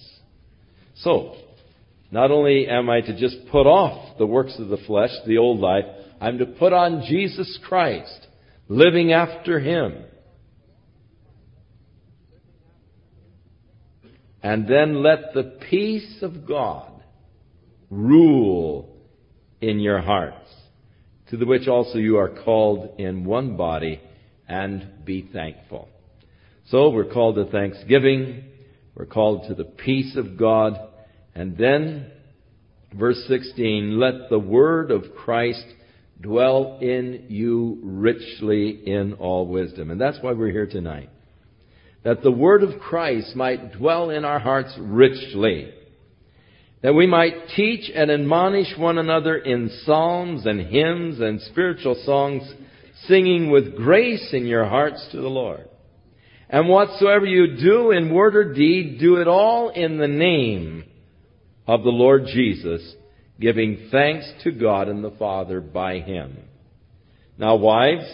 So, 0.97 1.37
not 2.11 2.31
only 2.31 2.69
am 2.69 2.91
I 2.91 3.01
to 3.01 3.19
just 3.19 3.37
put 3.51 3.67
off 3.67 4.19
the 4.19 4.27
works 4.27 4.55
of 4.59 4.69
the 4.69 4.77
flesh, 4.87 5.11
the 5.27 5.39
old 5.39 5.61
life, 5.61 5.85
I'm 6.21 6.39
to 6.39 6.47
put 6.47 6.73
on 6.73 7.05
Jesus 7.09 7.59
Christ, 7.67 8.27
living 8.69 9.13
after 9.13 9.59
Him. 9.59 10.05
And 14.43 14.69
then 14.69 15.03
let 15.03 15.35
the 15.35 15.59
peace 15.71 16.19
of 16.23 16.47
God 16.47 16.93
rule 17.91 18.97
in 19.61 19.79
your 19.79 20.01
hearts, 20.01 20.49
to 21.31 21.37
the 21.37 21.47
which 21.47 21.69
also 21.69 21.99
you 21.99 22.19
are 22.19 22.43
called 22.45 22.99
in 22.99 23.25
one 23.25 23.57
body, 23.57 24.01
and 24.49 24.87
be 25.05 25.29
thankful. 25.33 25.89
So 26.69 26.91
we're 26.91 27.13
called 27.13 27.37
to 27.37 27.45
thanksgiving, 27.47 28.45
we're 28.95 29.07
called 29.07 29.49
to 29.49 29.55
the 29.55 29.65
peace 29.65 30.17
of 30.17 30.37
God, 30.37 30.79
and 31.35 31.57
then, 31.57 32.11
verse 32.95 33.23
16, 33.29 33.99
let 33.99 34.31
the 34.31 34.39
word 34.39 34.91
of 34.91 35.15
Christ 35.17 35.65
dwell 36.21 36.79
in 36.81 37.27
you 37.29 37.81
richly 37.83 38.71
in 38.87 39.15
all 39.15 39.47
wisdom. 39.47 39.91
And 39.91 40.01
that's 40.01 40.19
why 40.21 40.33
we're 40.33 40.53
here 40.53 40.67
tonight 40.67 41.09
that 42.05 42.23
the 42.23 42.31
word 42.31 42.63
of 42.63 42.81
Christ 42.81 43.37
might 43.37 43.73
dwell 43.73 44.11
in 44.11 44.25
our 44.25 44.39
hearts 44.39 44.75
richly, 44.79 45.73
that 46.83 46.95
we 46.95 47.07
might 47.07 47.49
teach 47.55 47.91
and 47.95 48.11
admonish 48.11 48.77
one 48.77 48.99
another 48.99 49.37
in 49.37 49.71
psalms 49.85 50.45
and 50.47 50.61
hymns 50.61 51.21
and 51.21 51.41
spiritual 51.43 52.01
songs, 52.05 52.43
singing 53.07 53.51
with 53.51 53.77
grace 53.77 54.31
in 54.33 54.47
your 54.47 54.65
hearts 54.67 55.07
to 55.13 55.21
the 55.21 55.29
Lord. 55.29 55.69
And 56.49 56.69
whatsoever 56.69 57.25
you 57.25 57.57
do 57.57 57.91
in 57.91 58.13
word 58.13 58.37
or 58.37 58.53
deed, 58.53 58.99
do 59.01 59.17
it 59.17 59.29
all 59.29 59.71
in 59.71 59.99
the 59.99 60.09
name 60.09 60.85
of 61.67 61.83
the 61.83 61.91
Lord 61.91 62.27
Jesus, 62.27 62.95
giving 63.41 63.89
thanks 63.91 64.31
to 64.45 64.53
God 64.53 64.89
and 64.89 65.03
the 65.03 65.13
Father 65.13 65.61
by 65.61 66.01
Him. 66.01 66.37
Now 67.39 67.57
wives, 67.57 68.05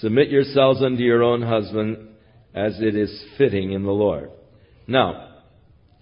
submit 0.00 0.28
yourselves 0.28 0.82
unto 0.82 1.02
your 1.02 1.22
own 1.22 1.42
husband 1.42 2.08
as 2.54 2.80
it 2.80 2.94
is 2.94 3.24
fitting 3.36 3.72
in 3.72 3.82
the 3.82 3.90
Lord. 3.90 4.30
Now, 4.86 5.42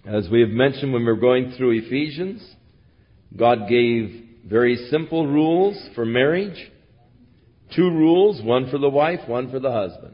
as 0.05 0.29
we 0.31 0.41
have 0.41 0.49
mentioned 0.49 0.93
when 0.93 1.01
we 1.01 1.07
were 1.11 1.17
going 1.17 1.53
through 1.57 1.79
Ephesians, 1.79 2.47
God 3.35 3.67
gave 3.67 4.25
very 4.45 4.75
simple 4.89 5.27
rules 5.27 5.89
for 5.93 6.05
marriage. 6.05 6.71
Two 7.75 7.89
rules, 7.89 8.41
one 8.41 8.69
for 8.69 8.77
the 8.77 8.89
wife, 8.89 9.27
one 9.27 9.51
for 9.51 9.59
the 9.59 9.71
husband. 9.71 10.13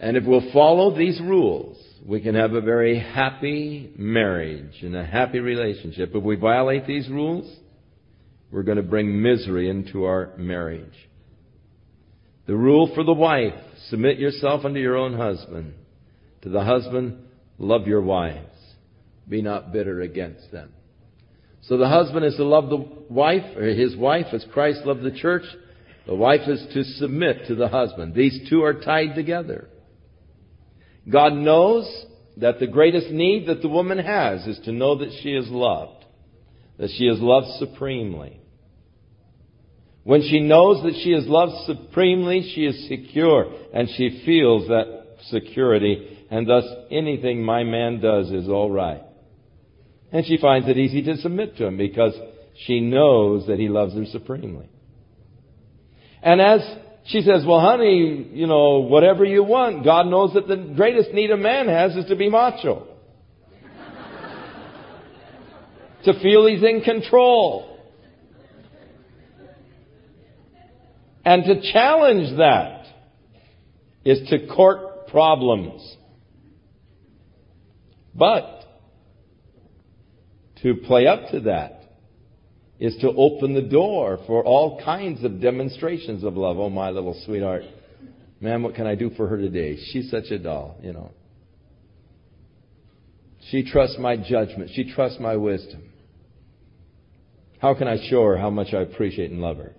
And 0.00 0.16
if 0.16 0.24
we'll 0.24 0.52
follow 0.52 0.96
these 0.96 1.20
rules, 1.20 1.76
we 2.06 2.20
can 2.20 2.34
have 2.34 2.52
a 2.52 2.60
very 2.60 2.98
happy 2.98 3.92
marriage 3.96 4.82
and 4.82 4.94
a 4.94 5.04
happy 5.04 5.40
relationship. 5.40 6.14
If 6.14 6.22
we 6.22 6.36
violate 6.36 6.86
these 6.86 7.08
rules, 7.08 7.52
we're 8.50 8.62
going 8.62 8.76
to 8.76 8.82
bring 8.82 9.20
misery 9.20 9.68
into 9.68 10.04
our 10.04 10.32
marriage. 10.36 10.94
The 12.46 12.56
rule 12.56 12.90
for 12.94 13.04
the 13.04 13.12
wife, 13.12 13.54
submit 13.88 14.18
yourself 14.18 14.64
unto 14.64 14.80
your 14.80 14.96
own 14.96 15.14
husband. 15.14 15.74
To 16.42 16.48
the 16.48 16.64
husband, 16.64 17.18
love 17.58 17.86
your 17.86 18.00
wives. 18.00 18.46
Be 19.28 19.42
not 19.42 19.72
bitter 19.72 20.00
against 20.00 20.50
them. 20.50 20.72
So 21.68 21.76
the 21.76 21.88
husband 21.88 22.24
is 22.24 22.36
to 22.36 22.44
love 22.44 22.70
the 22.70 22.88
wife, 23.10 23.56
or 23.56 23.64
his 23.64 23.94
wife, 23.94 24.26
as 24.32 24.44
Christ 24.52 24.80
loved 24.86 25.02
the 25.02 25.10
church. 25.10 25.44
The 26.06 26.14
wife 26.14 26.48
is 26.48 26.66
to 26.72 26.82
submit 26.82 27.46
to 27.48 27.54
the 27.54 27.68
husband. 27.68 28.14
These 28.14 28.48
two 28.48 28.62
are 28.62 28.80
tied 28.80 29.14
together. 29.14 29.68
God 31.10 31.34
knows 31.34 31.86
that 32.38 32.58
the 32.58 32.66
greatest 32.66 33.10
need 33.10 33.48
that 33.48 33.60
the 33.60 33.68
woman 33.68 33.98
has 33.98 34.46
is 34.46 34.58
to 34.64 34.72
know 34.72 34.96
that 34.98 35.12
she 35.22 35.30
is 35.30 35.48
loved, 35.48 36.06
that 36.78 36.90
she 36.96 37.04
is 37.04 37.20
loved 37.20 37.58
supremely. 37.58 38.40
When 40.04 40.22
she 40.22 40.40
knows 40.40 40.82
that 40.84 40.98
she 41.02 41.10
is 41.10 41.26
loved 41.26 41.66
supremely, 41.66 42.50
she 42.54 42.64
is 42.64 42.88
secure 42.88 43.52
and 43.74 43.88
she 43.96 44.22
feels 44.24 44.68
that 44.68 45.16
security 45.28 46.26
and 46.30 46.48
thus 46.48 46.64
anything 46.90 47.42
my 47.42 47.64
man 47.64 48.00
does 48.00 48.30
is 48.30 48.48
alright. 48.48 49.02
And 50.10 50.24
she 50.24 50.38
finds 50.38 50.66
it 50.68 50.78
easy 50.78 51.02
to 51.02 51.16
submit 51.18 51.56
to 51.58 51.66
him 51.66 51.76
because 51.76 52.14
she 52.66 52.80
knows 52.80 53.46
that 53.46 53.58
he 53.58 53.68
loves 53.68 53.94
her 53.94 54.06
supremely. 54.06 54.68
And 56.22 56.40
as 56.40 56.60
she 57.06 57.22
says, 57.22 57.44
well 57.46 57.60
honey, 57.60 58.28
you 58.32 58.46
know, 58.46 58.80
whatever 58.80 59.24
you 59.24 59.44
want, 59.44 59.84
God 59.84 60.06
knows 60.06 60.34
that 60.34 60.48
the 60.48 60.72
greatest 60.76 61.12
need 61.12 61.30
a 61.30 61.36
man 61.36 61.68
has 61.68 61.96
is 61.96 62.06
to 62.06 62.16
be 62.16 62.28
macho. 62.28 62.86
to 66.04 66.20
feel 66.20 66.46
he's 66.46 66.62
in 66.62 66.82
control. 66.82 67.78
And 71.24 71.44
to 71.44 71.72
challenge 71.72 72.38
that 72.38 72.86
is 74.04 74.28
to 74.30 74.46
court 74.46 75.08
problems. 75.08 75.96
But 78.14 78.57
to 80.62 80.74
play 80.74 81.06
up 81.06 81.30
to 81.30 81.40
that 81.40 81.82
is 82.78 82.96
to 83.00 83.08
open 83.08 83.54
the 83.54 83.62
door 83.62 84.18
for 84.26 84.44
all 84.44 84.80
kinds 84.84 85.24
of 85.24 85.40
demonstrations 85.40 86.22
of 86.22 86.36
love. 86.36 86.58
Oh, 86.58 86.70
my 86.70 86.90
little 86.90 87.20
sweetheart. 87.24 87.62
Man, 88.40 88.62
what 88.62 88.74
can 88.74 88.86
I 88.86 88.94
do 88.94 89.10
for 89.10 89.26
her 89.26 89.36
today? 89.36 89.78
She's 89.92 90.10
such 90.10 90.30
a 90.30 90.38
doll, 90.38 90.76
you 90.80 90.92
know. 90.92 91.10
She 93.50 93.64
trusts 93.64 93.96
my 93.98 94.16
judgment. 94.16 94.70
She 94.74 94.92
trusts 94.92 95.18
my 95.18 95.36
wisdom. 95.36 95.82
How 97.60 97.74
can 97.74 97.88
I 97.88 97.96
show 98.08 98.22
her 98.24 98.36
how 98.36 98.50
much 98.50 98.72
I 98.72 98.82
appreciate 98.82 99.30
and 99.32 99.40
love 99.40 99.56
her? 99.56 99.72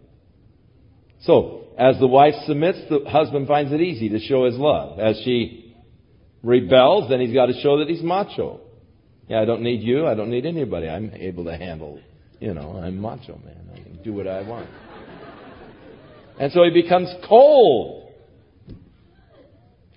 So, 1.22 1.68
as 1.78 1.98
the 2.00 2.08
wife 2.08 2.34
submits, 2.46 2.80
the 2.90 3.10
husband 3.10 3.48
finds 3.48 3.72
it 3.72 3.80
easy 3.80 4.10
to 4.10 4.20
show 4.20 4.46
his 4.46 4.56
love. 4.56 5.00
As 5.00 5.22
she 5.24 5.74
rebels, 6.44 7.10
then 7.10 7.22
he's 7.22 7.34
got 7.34 7.46
to 7.46 7.62
show 7.62 7.80
that 7.80 7.88
he's 7.88 8.04
macho. 8.04 8.60
Yeah, 9.30 9.42
I 9.42 9.46
don't 9.46 9.62
need 9.62 9.82
you. 9.82 10.08
I 10.08 10.16
don't 10.16 10.32
need 10.32 10.48
anybody. 10.48 10.90
I'm 10.90 11.12
able 11.14 11.46
to 11.46 11.56
handle, 11.56 12.00
you 12.40 12.56
know, 12.56 12.82
I'm 12.84 12.98
macho, 13.00 13.40
man. 13.46 13.70
I 13.72 13.76
can 13.76 14.02
do 14.04 14.12
what 14.12 14.28
I 14.28 14.42
want. 14.42 14.68
And 16.40 16.52
so 16.52 16.64
he 16.64 16.72
becomes 16.72 17.14
cold. 17.28 18.12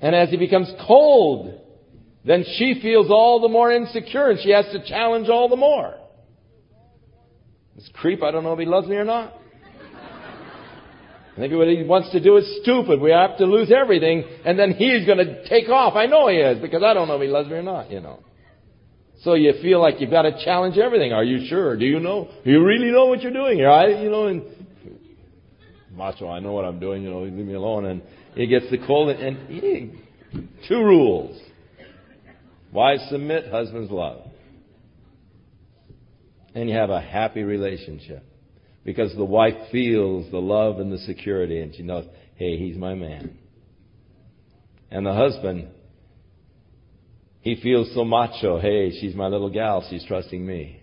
And 0.03 0.15
as 0.15 0.29
he 0.29 0.37
becomes 0.37 0.71
cold, 0.87 1.59
then 2.27 2.45
she 2.59 2.79
feels 2.83 3.11
all 3.11 3.41
the 3.41 3.49
more 3.49 3.73
insecure 3.73 4.29
and 4.29 4.39
she 4.39 4.51
has 4.51 4.67
to 4.73 4.85
challenge 4.85 5.31
all 5.31 5.49
the 5.49 5.57
more. 5.57 5.95
This 7.75 7.89
creep, 7.95 8.23
I 8.23 8.33
don't 8.33 8.45
know 8.45 8.53
if 8.53 8.59
he 8.59 8.67
loves 8.67 8.87
me 8.87 8.97
or 8.97 9.05
not. 9.05 9.33
I 11.33 11.37
think 11.37 11.55
what 11.55 11.69
he 11.69 11.83
wants 11.85 12.11
to 12.11 12.23
do 12.23 12.37
is 12.37 12.59
stupid. 12.61 13.01
We 13.01 13.13
have 13.13 13.39
to 13.39 13.47
lose 13.47 13.73
everything, 13.73 14.25
and 14.45 14.59
then 14.59 14.73
he's 14.73 15.07
going 15.07 15.17
to 15.17 15.49
take 15.49 15.71
off. 15.71 15.95
I 15.97 16.05
know 16.05 16.29
he 16.29 16.37
is, 16.37 16.59
because 16.59 16.83
I 16.83 16.93
don't 16.93 17.09
know 17.09 17.15
if 17.15 17.23
he 17.23 17.29
loves 17.29 17.49
me 17.49 17.55
or 17.55 17.63
not, 17.63 17.91
you 17.91 18.01
know. 18.01 18.23
So 19.23 19.35
you 19.35 19.53
feel 19.63 19.81
like 19.81 20.01
you've 20.01 20.11
got 20.11 20.23
to 20.23 20.45
challenge 20.45 20.77
everything. 20.79 21.13
Are 21.13 21.23
you 21.23 21.47
sure? 21.49 21.77
Do 21.77 21.85
you 21.85 22.01
know? 22.01 22.29
Do 22.45 22.51
you 22.51 22.65
really 22.65 22.91
know 22.91 23.07
what 23.07 23.23
you're 23.23 23.33
doing 23.33 23.57
here? 23.57 23.71
I, 23.71 24.03
you 24.03 24.11
know, 24.11 24.27
and 24.27 24.43
macho, 25.93 26.29
I 26.29 26.41
know 26.41 26.53
what 26.53 26.65
I'm 26.65 26.81
doing, 26.81 27.03
you 27.03 27.11
know, 27.11 27.23
leave 27.23 27.33
me 27.33 27.55
alone. 27.55 27.85
And 27.85 28.03
he 28.35 28.47
gets 28.47 28.69
the 28.71 28.79
cold, 28.85 29.11
and, 29.11 29.37
and 29.49 30.49
two 30.69 30.79
rules. 30.79 31.41
Wives 32.73 33.03
submit, 33.11 33.51
husbands 33.51 33.91
love. 33.93 34.27
And 36.55 36.69
you 36.69 36.77
have 36.77 36.91
a 36.91 37.01
happy 37.01 37.43
relationship. 37.43 38.25
Because 38.85 39.15
the 39.15 39.25
wife 39.25 39.71
feels 39.71 40.31
the 40.33 40.41
love 40.41 40.81
and 40.81 40.91
the 40.91 40.99
security, 40.99 41.61
and 41.61 41.73
she 41.75 41.83
knows, 41.83 42.07
hey, 42.35 42.57
he's 42.57 42.77
my 42.77 42.95
man. 42.95 43.39
And 44.91 45.07
the 45.07 45.15
husband, 45.15 45.69
he 47.43 47.57
feels 47.61 47.93
so 47.93 48.05
macho, 48.05 48.59
hey, 48.61 48.93
she's 49.01 49.15
my 49.17 49.27
little 49.27 49.51
gal, 49.51 49.85
she's 49.91 50.05
trusting 50.07 50.45
me 50.47 50.81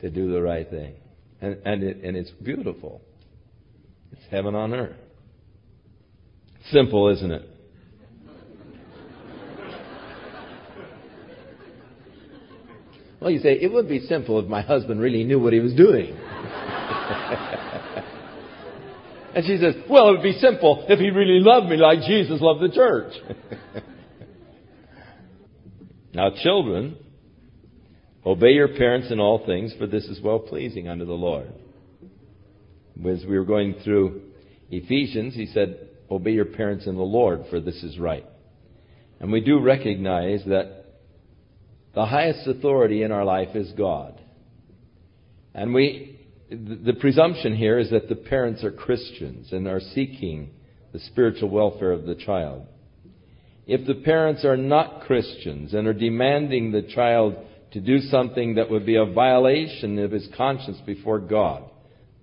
to 0.00 0.10
do 0.10 0.32
the 0.32 0.40
right 0.40 0.68
thing. 0.68 0.94
And, 1.42 1.58
and, 1.64 1.82
it, 1.82 1.98
and 2.02 2.16
it's 2.16 2.30
beautiful. 2.30 3.02
It's 4.12 4.22
heaven 4.30 4.54
on 4.54 4.72
earth. 4.72 4.96
Simple, 6.70 7.08
isn't 7.10 7.30
it? 7.30 7.42
Well, 13.20 13.30
you 13.30 13.40
say, 13.40 13.58
it 13.60 13.70
would 13.70 13.88
be 13.88 14.00
simple 14.06 14.40
if 14.40 14.46
my 14.46 14.62
husband 14.62 14.98
really 15.00 15.24
knew 15.24 15.38
what 15.38 15.52
he 15.52 15.60
was 15.60 15.74
doing. 15.74 16.16
and 19.34 19.44
she 19.44 19.58
says, 19.58 19.74
well, 19.90 20.08
it 20.08 20.12
would 20.12 20.22
be 20.22 20.38
simple 20.40 20.86
if 20.88 20.98
he 20.98 21.10
really 21.10 21.40
loved 21.40 21.68
me 21.68 21.76
like 21.76 22.00
Jesus 22.06 22.40
loved 22.40 22.62
the 22.62 22.74
church. 22.74 23.12
now, 26.12 26.30
children, 26.42 26.96
obey 28.26 28.50
your 28.50 28.68
parents 28.68 29.10
in 29.10 29.20
all 29.20 29.44
things, 29.46 29.72
for 29.78 29.86
this 29.86 30.04
is 30.04 30.20
well 30.20 30.40
pleasing 30.40 30.88
unto 30.88 31.04
the 31.04 31.12
Lord. 31.12 31.52
As 32.98 33.24
we 33.24 33.38
were 33.38 33.44
going 33.44 33.76
through 33.84 34.22
Ephesians, 34.70 35.34
he 35.34 35.46
said, 35.46 35.88
obey 36.10 36.32
your 36.32 36.44
parents 36.44 36.86
in 36.86 36.96
the 36.96 37.02
Lord, 37.02 37.44
for 37.48 37.60
this 37.60 37.82
is 37.82 37.98
right. 37.98 38.26
And 39.20 39.30
we 39.30 39.40
do 39.40 39.60
recognize 39.60 40.42
that 40.46 40.84
the 41.94 42.06
highest 42.06 42.46
authority 42.46 43.02
in 43.02 43.12
our 43.12 43.24
life 43.24 43.54
is 43.54 43.70
God. 43.72 44.20
And 45.54 45.74
we, 45.74 46.18
the 46.50 46.94
presumption 47.00 47.56
here 47.56 47.78
is 47.78 47.90
that 47.90 48.08
the 48.08 48.14
parents 48.16 48.64
are 48.64 48.70
Christians 48.70 49.52
and 49.52 49.66
are 49.66 49.80
seeking 49.80 50.50
the 50.92 51.00
spiritual 51.00 51.50
welfare 51.50 51.92
of 51.92 52.04
the 52.04 52.14
child. 52.14 52.66
If 53.70 53.86
the 53.86 53.94
parents 53.94 54.44
are 54.44 54.56
not 54.56 55.02
Christians 55.02 55.74
and 55.74 55.86
are 55.86 55.92
demanding 55.92 56.72
the 56.72 56.82
child 56.82 57.36
to 57.70 57.80
do 57.80 58.00
something 58.00 58.56
that 58.56 58.68
would 58.68 58.84
be 58.84 58.96
a 58.96 59.04
violation 59.04 59.96
of 60.00 60.10
his 60.10 60.28
conscience 60.36 60.78
before 60.84 61.20
God, 61.20 61.70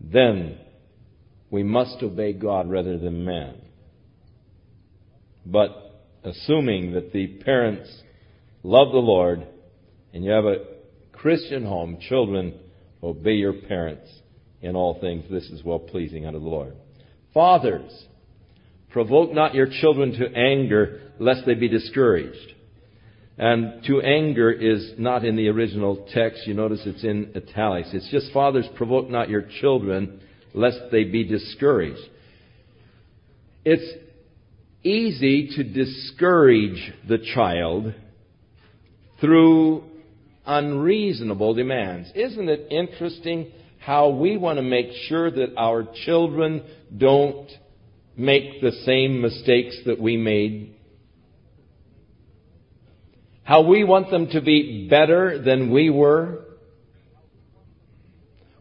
then 0.01 0.57
we 1.49 1.63
must 1.63 2.03
obey 2.03 2.33
God 2.33 2.69
rather 2.69 2.97
than 2.97 3.23
man. 3.23 3.61
But 5.45 5.69
assuming 6.25 6.91
that 6.91 7.13
the 7.13 7.27
parents 7.27 7.97
love 8.61 8.91
the 8.91 8.97
Lord 8.97 9.47
and 10.13 10.25
you 10.25 10.31
have 10.31 10.43
a 10.43 10.65
Christian 11.13 11.63
home, 11.63 11.97
children, 12.09 12.59
obey 13.01 13.35
your 13.35 13.53
parents 13.53 14.09
in 14.61 14.75
all 14.75 14.99
things. 14.99 15.23
This 15.31 15.45
is 15.45 15.63
well 15.63 15.79
pleasing 15.79 16.25
unto 16.25 16.39
the 16.39 16.45
Lord. 16.45 16.75
Fathers, 17.33 18.06
provoke 18.91 19.33
not 19.33 19.53
your 19.53 19.67
children 19.81 20.11
to 20.13 20.33
anger, 20.33 21.01
lest 21.19 21.45
they 21.45 21.55
be 21.55 21.67
discouraged. 21.67 22.53
And 23.37 23.83
to 23.85 24.01
anger 24.01 24.51
is 24.51 24.93
not 24.97 25.23
in 25.23 25.35
the 25.35 25.49
original 25.49 26.07
text. 26.13 26.47
You 26.47 26.55
notice 26.55 26.81
it's 26.85 27.03
in 27.03 27.31
italics. 27.35 27.89
It's 27.93 28.09
just, 28.09 28.31
fathers, 28.33 28.65
provoke 28.75 29.09
not 29.09 29.29
your 29.29 29.45
children, 29.61 30.21
lest 30.53 30.79
they 30.91 31.03
be 31.03 31.23
discouraged. 31.23 32.01
It's 33.63 34.03
easy 34.83 35.49
to 35.55 35.63
discourage 35.63 36.93
the 37.07 37.19
child 37.35 37.93
through 39.21 39.83
unreasonable 40.45 41.53
demands. 41.53 42.09
Isn't 42.15 42.49
it 42.49 42.71
interesting 42.71 43.51
how 43.79 44.09
we 44.09 44.37
want 44.37 44.57
to 44.57 44.63
make 44.63 44.87
sure 45.07 45.29
that 45.29 45.55
our 45.57 45.87
children 46.05 46.63
don't 46.95 47.49
make 48.17 48.61
the 48.61 48.71
same 48.83 49.21
mistakes 49.21 49.77
that 49.85 49.99
we 49.99 50.17
made? 50.17 50.75
How 53.43 53.61
we 53.61 53.83
want 53.83 54.09
them 54.11 54.27
to 54.31 54.41
be 54.41 54.87
better 54.89 55.41
than 55.41 55.71
we 55.71 55.89
were? 55.89 56.43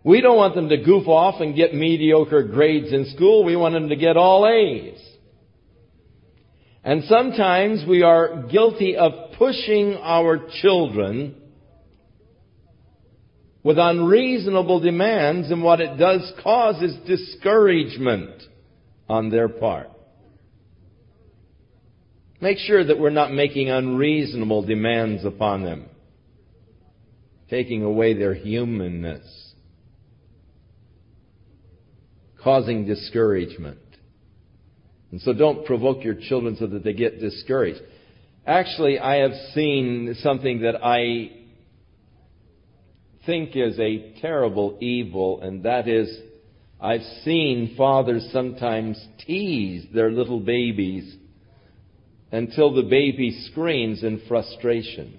We 0.04 0.20
don't 0.20 0.36
want 0.36 0.54
them 0.54 0.68
to 0.68 0.76
goof 0.76 1.09
off 1.09 1.40
and 1.40 1.57
get 1.57 1.74
mediocre 1.74 2.44
grades 2.44 2.92
in 2.92 3.07
school. 3.16 3.44
We 3.44 3.57
want 3.57 3.74
them 3.74 3.88
to 3.88 3.96
get 3.96 4.16
all 4.16 4.46
A's. 4.46 5.00
And 6.84 7.02
sometimes 7.04 7.84
we 7.88 8.02
are 8.02 8.44
guilty 8.44 8.94
of 8.94 9.32
pushing 9.36 9.94
our 9.94 10.46
children 10.62 11.34
with 13.64 13.78
unreasonable 13.78 14.78
demands, 14.78 15.51
and 15.51 15.64
what 15.64 15.81
it 15.81 15.97
does 15.97 16.32
cause 16.44 16.81
is 16.81 16.94
discouragement 17.09 18.40
on 19.09 19.31
their 19.31 19.49
part. 19.49 19.91
Make 22.41 22.59
sure 22.59 22.85
that 22.85 22.99
we're 22.99 23.11
not 23.11 23.33
making 23.33 23.70
unreasonable 23.70 24.62
demands 24.62 25.24
upon 25.24 25.65
them, 25.65 25.87
taking 27.49 27.83
away 27.83 28.15
their 28.15 28.35
humanness, 28.35 29.55
causing 32.43 32.87
discouragement. 32.87 33.78
And 35.11 35.20
so 35.20 35.33
don't 35.33 35.65
provoke 35.65 36.05
your 36.05 36.15
children 36.15 36.57
so 36.57 36.66
that 36.66 36.85
they 36.85 36.93
get 36.93 37.20
discouraged. 37.20 37.81
Actually, 38.47 38.99
I 38.99 39.16
have 39.23 39.33
seen 39.55 40.15
something 40.20 40.61
that 40.61 40.85
I 40.85 41.31
think 43.24 43.57
is 43.57 43.78
a 43.81 44.15
terrible 44.20 44.78
evil, 44.81 45.41
and 45.41 45.65
that 45.65 45.89
is 45.89 46.16
I've 46.81 47.03
seen 47.24 47.74
fathers 47.77 48.28
sometimes 48.32 49.03
tease 49.27 49.86
their 49.94 50.11
little 50.11 50.40
babies 50.40 51.16
until 52.31 52.74
the 52.74 52.82
baby 52.82 53.47
screams 53.51 54.03
in 54.03 54.23
frustration. 54.28 55.19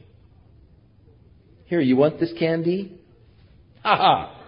Here, 1.66 1.82
you 1.82 1.96
want 1.96 2.20
this 2.20 2.34
candy? 2.38 3.00
Ha 3.84 3.96
ha! 3.96 4.42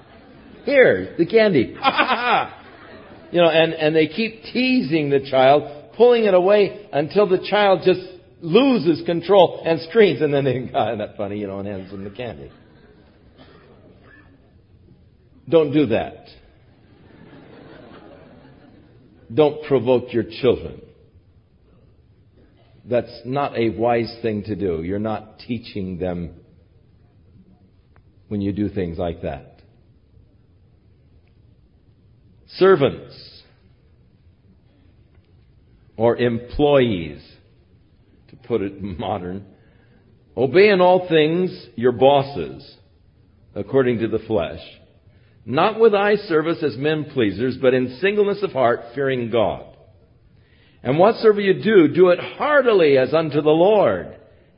Here, 0.65 1.15
the 1.17 1.25
candy. 1.25 1.75
Ha 1.79 1.91
ha 1.91 2.05
ha! 2.05 2.55
You 3.31 3.41
know, 3.41 3.49
and, 3.49 3.73
and 3.73 3.95
they 3.95 4.07
keep 4.07 4.43
teasing 4.43 5.09
the 5.09 5.27
child, 5.29 5.93
pulling 5.95 6.25
it 6.25 6.33
away 6.33 6.87
until 6.91 7.27
the 7.27 7.45
child 7.49 7.81
just 7.85 8.01
loses 8.41 9.05
control 9.05 9.61
and 9.65 9.81
screams, 9.89 10.21
and 10.21 10.33
then 10.33 10.45
they, 10.45 10.59
God, 10.59 10.87
isn't 10.93 10.99
that 10.99 11.17
funny, 11.17 11.39
you 11.39 11.47
know, 11.47 11.59
and 11.59 11.67
hands 11.67 11.91
them 11.91 12.03
the 12.03 12.09
candy. 12.09 12.51
Don't 15.47 15.71
do 15.71 15.87
that. 15.87 16.25
Don't 19.33 19.63
provoke 19.67 20.13
your 20.13 20.23
children. 20.41 20.81
That's 22.85 23.21
not 23.25 23.57
a 23.57 23.69
wise 23.69 24.13
thing 24.21 24.43
to 24.43 24.55
do. 24.55 24.81
You're 24.83 24.99
not 24.99 25.39
teaching 25.39 25.99
them 25.99 26.35
when 28.27 28.41
you 28.41 28.51
do 28.51 28.69
things 28.69 28.97
like 28.97 29.21
that. 29.21 29.61
Servants 32.55 33.43
or 35.97 36.17
employees, 36.17 37.21
to 38.29 38.35
put 38.37 38.61
it 38.61 38.81
modern, 38.99 39.45
Obey 40.39 40.69
in 40.69 40.79
all 40.79 41.05
things 41.09 41.67
your 41.75 41.91
bosses, 41.91 42.77
according 43.55 43.99
to 43.99 44.07
the 44.07 44.19
flesh, 44.19 44.61
not 45.45 45.79
with 45.79 45.95
eye 45.95 46.15
service 46.27 46.61
as 46.63 46.77
men 46.77 47.05
pleasers, 47.13 47.57
but 47.61 47.73
in 47.73 47.97
singleness 48.01 48.43
of 48.43 48.51
heart, 48.51 48.81
fearing 48.93 49.31
God. 49.31 49.65
And 50.83 50.97
whatsoever 50.97 51.41
you 51.41 51.61
do, 51.61 51.87
do 51.87 52.09
it 52.09 52.19
heartily 52.19 52.97
as 52.97 53.13
unto 53.13 53.41
the 53.41 53.49
Lord, 53.49 54.15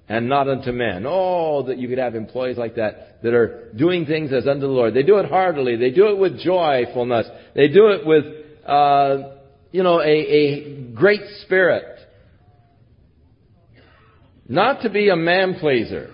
and 0.07 0.27
not 0.27 0.47
unto 0.47 0.71
men. 0.71 1.05
Oh, 1.07 1.63
that 1.63 1.77
you 1.77 1.87
could 1.87 1.97
have 1.97 2.15
employees 2.15 2.57
like 2.57 2.75
that, 2.75 3.21
that 3.23 3.33
are 3.33 3.71
doing 3.75 4.05
things 4.05 4.33
as 4.33 4.47
unto 4.47 4.61
the 4.61 4.67
Lord. 4.67 4.93
They 4.93 5.03
do 5.03 5.17
it 5.17 5.29
heartily. 5.29 5.77
They 5.77 5.91
do 5.91 6.09
it 6.09 6.17
with 6.17 6.39
joyfulness. 6.39 7.27
They 7.55 7.69
do 7.69 7.87
it 7.87 8.05
with, 8.05 8.25
uh, 8.65 9.17
you 9.71 9.83
know, 9.83 10.01
a, 10.01 10.03
a 10.03 10.91
great 10.93 11.21
spirit. 11.43 11.99
Not 14.47 14.81
to 14.81 14.89
be 14.89 15.09
a 15.09 15.15
man 15.15 15.55
pleaser. 15.59 16.13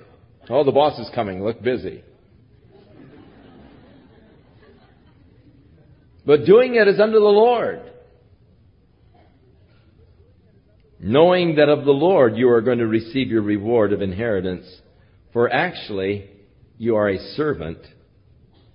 Oh, 0.49 0.63
the 0.63 0.71
boss 0.71 0.99
is 0.99 1.09
coming. 1.15 1.43
Look 1.43 1.61
busy. 1.61 2.03
But 6.27 6.43
doing 6.43 6.75
it 6.75 6.89
is 6.89 6.99
unto 6.99 7.13
the 7.13 7.25
Lord. 7.25 7.89
Knowing 10.99 11.55
that 11.55 11.69
of 11.69 11.85
the 11.85 11.91
Lord 11.91 12.35
you 12.35 12.49
are 12.49 12.59
going 12.59 12.79
to 12.79 12.85
receive 12.85 13.29
your 13.29 13.43
reward 13.43 13.93
of 13.93 14.01
inheritance, 14.01 14.65
for 15.31 15.49
actually 15.49 16.29
you 16.77 16.97
are 16.97 17.07
a 17.07 17.17
servant 17.37 17.77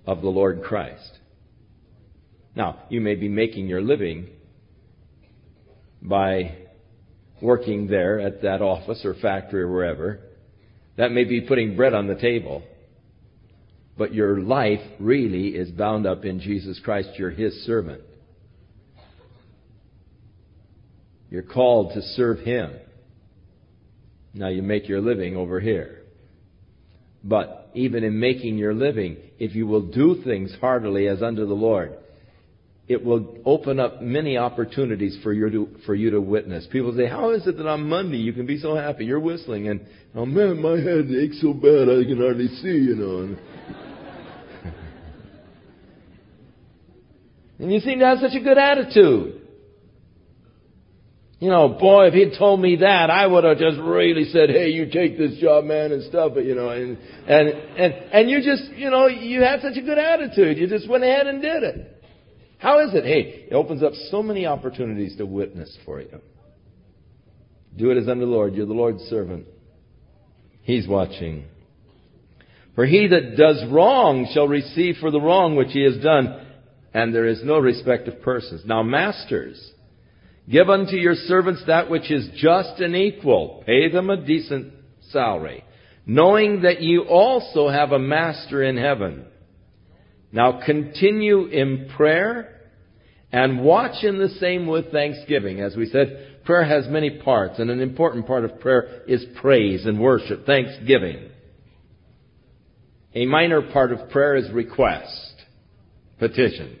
of 0.07 0.21
the 0.21 0.29
Lord 0.29 0.63
Christ. 0.63 1.19
Now, 2.55 2.79
you 2.89 3.01
may 3.01 3.13
be 3.13 3.29
making 3.29 3.67
your 3.67 3.83
living 3.83 4.29
by 6.01 6.55
working 7.39 7.85
there 7.85 8.19
at 8.19 8.41
that 8.41 8.63
office 8.63 9.05
or 9.05 9.13
factory 9.13 9.61
or 9.61 9.71
wherever. 9.71 10.21
That 10.97 11.11
may 11.11 11.23
be 11.23 11.41
putting 11.41 11.75
bread 11.75 11.93
on 11.93 12.07
the 12.07 12.15
table. 12.15 12.63
But 13.97 14.13
your 14.13 14.41
life 14.41 14.81
really 14.99 15.49
is 15.49 15.69
bound 15.69 16.07
up 16.07 16.25
in 16.25 16.39
Jesus 16.39 16.79
Christ. 16.83 17.09
You're 17.17 17.29
His 17.29 17.53
servant. 17.65 18.01
You're 21.29 21.43
called 21.43 21.93
to 21.93 22.01
serve 22.01 22.39
Him. 22.39 22.73
Now 24.33 24.49
you 24.49 24.61
make 24.61 24.87
your 24.89 25.01
living 25.01 25.35
over 25.35 25.59
here. 25.59 26.01
But 27.23 27.69
even 27.73 28.03
in 28.03 28.19
making 28.19 28.57
your 28.57 28.73
living, 28.73 29.17
if 29.39 29.55
you 29.55 29.67
will 29.67 29.81
do 29.81 30.21
things 30.23 30.55
heartily 30.59 31.07
as 31.07 31.21
unto 31.21 31.45
the 31.45 31.53
Lord, 31.53 31.93
it 32.87 33.03
will 33.03 33.37
open 33.45 33.79
up 33.79 34.01
many 34.01 34.37
opportunities 34.37 35.17
for 35.23 35.31
you 35.31 35.49
to 35.49 35.69
for 35.85 35.95
you 35.95 36.11
to 36.11 36.19
witness. 36.19 36.67
People 36.69 36.93
say, 36.95 37.07
"How 37.07 37.31
is 37.31 37.47
it 37.47 37.57
that 37.57 37.65
on 37.65 37.87
Monday 37.87 38.17
you 38.17 38.33
can 38.33 38.45
be 38.45 38.57
so 38.57 38.75
happy? 38.75 39.05
You're 39.05 39.21
whistling, 39.21 39.69
and 39.69 39.85
oh 40.15 40.25
man, 40.25 40.61
my 40.61 40.77
head 40.77 41.09
aches 41.09 41.39
so 41.41 41.53
bad 41.53 41.87
I 41.87 42.03
can 42.03 42.17
hardly 42.17 42.47
see," 42.47 42.67
you 42.67 42.95
know. 42.95 43.35
and 47.59 47.71
you 47.71 47.79
seem 47.79 47.99
to 47.99 48.05
have 48.05 48.19
such 48.19 48.35
a 48.35 48.41
good 48.41 48.57
attitude. 48.57 49.39
You 51.39 51.49
know, 51.49 51.69
boy, 51.69 52.07
if 52.07 52.13
he'd 52.13 52.37
told 52.37 52.61
me 52.61 52.77
that, 52.77 53.09
I 53.09 53.27
would 53.27 53.43
have 53.45 53.59
just 53.59 53.77
really 53.79 54.25
said, 54.25 54.49
"Hey, 54.49 54.69
you 54.69 54.89
take 54.91 55.17
this 55.17 55.37
job, 55.37 55.63
man," 55.63 55.93
and 55.93 56.03
stuff. 56.03 56.33
But 56.35 56.43
you 56.43 56.55
know, 56.55 56.67
and 56.67 56.97
and 57.27 57.47
and 57.47 57.93
and 58.11 58.29
you 58.29 58.41
just, 58.41 58.71
you 58.73 58.89
know, 58.89 59.07
you 59.07 59.41
had 59.41 59.61
such 59.61 59.77
a 59.77 59.81
good 59.81 59.97
attitude. 59.97 60.57
You 60.57 60.67
just 60.67 60.89
went 60.89 61.05
ahead 61.05 61.27
and 61.27 61.41
did 61.41 61.63
it. 61.63 61.92
How 62.63 62.79
is 62.79 62.93
it? 62.93 63.03
Hey, 63.03 63.45
it 63.49 63.53
opens 63.53 63.83
up 63.83 63.91
so 64.09 64.23
many 64.23 64.45
opportunities 64.45 65.17
to 65.17 65.25
witness 65.25 65.77
for 65.85 65.99
you. 65.99 66.21
Do 67.75 67.91
it 67.91 67.97
as 67.97 68.07
unto 68.07 68.21
the 68.21 68.31
Lord. 68.31 68.55
You're 68.55 68.65
the 68.65 68.73
Lord's 68.73 69.03
servant. 69.03 69.47
He's 70.61 70.87
watching. 70.87 71.43
For 72.73 72.85
he 72.85 73.07
that 73.07 73.35
does 73.35 73.61
wrong 73.69 74.29
shall 74.33 74.47
receive 74.47 74.95
for 75.01 75.11
the 75.11 75.19
wrong 75.19 75.57
which 75.57 75.73
he 75.73 75.83
has 75.83 76.01
done, 76.01 76.47
and 76.93 77.13
there 77.13 77.27
is 77.27 77.41
no 77.43 77.59
respect 77.59 78.07
of 78.07 78.21
persons. 78.21 78.61
Now, 78.65 78.81
masters, 78.81 79.61
give 80.49 80.69
unto 80.69 80.95
your 80.95 81.15
servants 81.15 81.63
that 81.67 81.89
which 81.89 82.09
is 82.09 82.29
just 82.37 82.79
and 82.79 82.95
equal. 82.95 83.61
Pay 83.65 83.91
them 83.91 84.09
a 84.09 84.25
decent 84.25 84.71
salary, 85.09 85.65
knowing 86.05 86.61
that 86.61 86.79
you 86.79 87.01
also 87.09 87.67
have 87.67 87.91
a 87.91 87.99
master 87.99 88.63
in 88.63 88.77
heaven. 88.77 89.25
Now 90.31 90.61
continue 90.65 91.47
in 91.47 91.89
prayer 91.95 92.52
and 93.33 93.63
watch 93.63 94.03
in 94.03 94.19
the 94.19 94.29
same 94.29 94.67
with 94.67 94.91
thanksgiving. 94.91 95.59
As 95.59 95.75
we 95.75 95.87
said, 95.87 96.37
prayer 96.45 96.63
has 96.63 96.87
many 96.87 97.19
parts, 97.19 97.57
and 97.57 97.71
an 97.71 97.81
important 97.81 98.27
part 98.27 98.45
of 98.45 98.59
prayer 98.59 99.01
is 99.07 99.25
praise 99.41 99.87
and 99.87 99.99
worship, 99.99 100.45
thanksgiving. 100.45 101.31
A 103.15 103.25
minor 103.25 103.63
part 103.73 103.91
of 103.91 104.11
prayer 104.11 104.35
is 104.35 104.51
request, 104.51 105.33
petitions. 106.19 106.79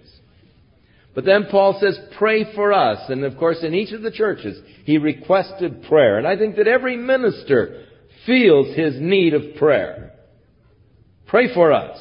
But 1.15 1.25
then 1.25 1.47
Paul 1.49 1.79
says, 1.81 1.97
pray 2.17 2.53
for 2.55 2.71
us. 2.71 3.09
And 3.09 3.23
of 3.23 3.37
course, 3.37 3.63
in 3.63 3.73
each 3.73 3.91
of 3.91 4.01
the 4.01 4.11
churches, 4.11 4.59
he 4.83 4.97
requested 4.97 5.83
prayer. 5.83 6.17
And 6.17 6.27
I 6.27 6.37
think 6.37 6.55
that 6.55 6.67
every 6.67 6.97
minister 6.97 7.85
feels 8.25 8.75
his 8.75 8.95
need 8.99 9.33
of 9.33 9.55
prayer. 9.57 10.13
Pray 11.27 11.53
for 11.53 11.71
us. 11.71 11.99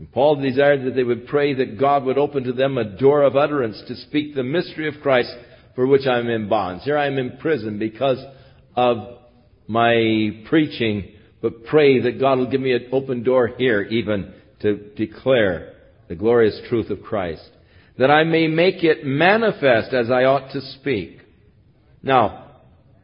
And 0.00 0.10
Paul 0.10 0.36
desired 0.36 0.86
that 0.86 0.94
they 0.94 1.04
would 1.04 1.26
pray 1.26 1.52
that 1.52 1.78
God 1.78 2.04
would 2.04 2.16
open 2.16 2.44
to 2.44 2.54
them 2.54 2.78
a 2.78 2.96
door 2.96 3.22
of 3.22 3.36
utterance 3.36 3.82
to 3.86 3.94
speak 3.94 4.34
the 4.34 4.42
mystery 4.42 4.88
of 4.88 5.02
Christ 5.02 5.30
for 5.74 5.86
which 5.86 6.06
I'm 6.06 6.26
in 6.30 6.48
bonds. 6.48 6.84
Here 6.84 6.96
I 6.96 7.06
am 7.06 7.18
in 7.18 7.36
prison 7.36 7.78
because 7.78 8.16
of 8.74 9.18
my 9.68 10.42
preaching, 10.48 11.12
but 11.42 11.66
pray 11.66 12.00
that 12.00 12.18
God 12.18 12.38
will 12.38 12.50
give 12.50 12.62
me 12.62 12.72
an 12.72 12.88
open 12.92 13.22
door 13.22 13.48
here 13.58 13.82
even 13.82 14.32
to 14.62 14.76
declare 14.96 15.74
the 16.08 16.14
glorious 16.14 16.58
truth 16.70 16.88
of 16.88 17.02
Christ. 17.02 17.50
That 17.98 18.10
I 18.10 18.24
may 18.24 18.46
make 18.46 18.82
it 18.82 19.04
manifest 19.04 19.92
as 19.92 20.10
I 20.10 20.24
ought 20.24 20.50
to 20.54 20.62
speak. 20.78 21.18
Now, 22.02 22.52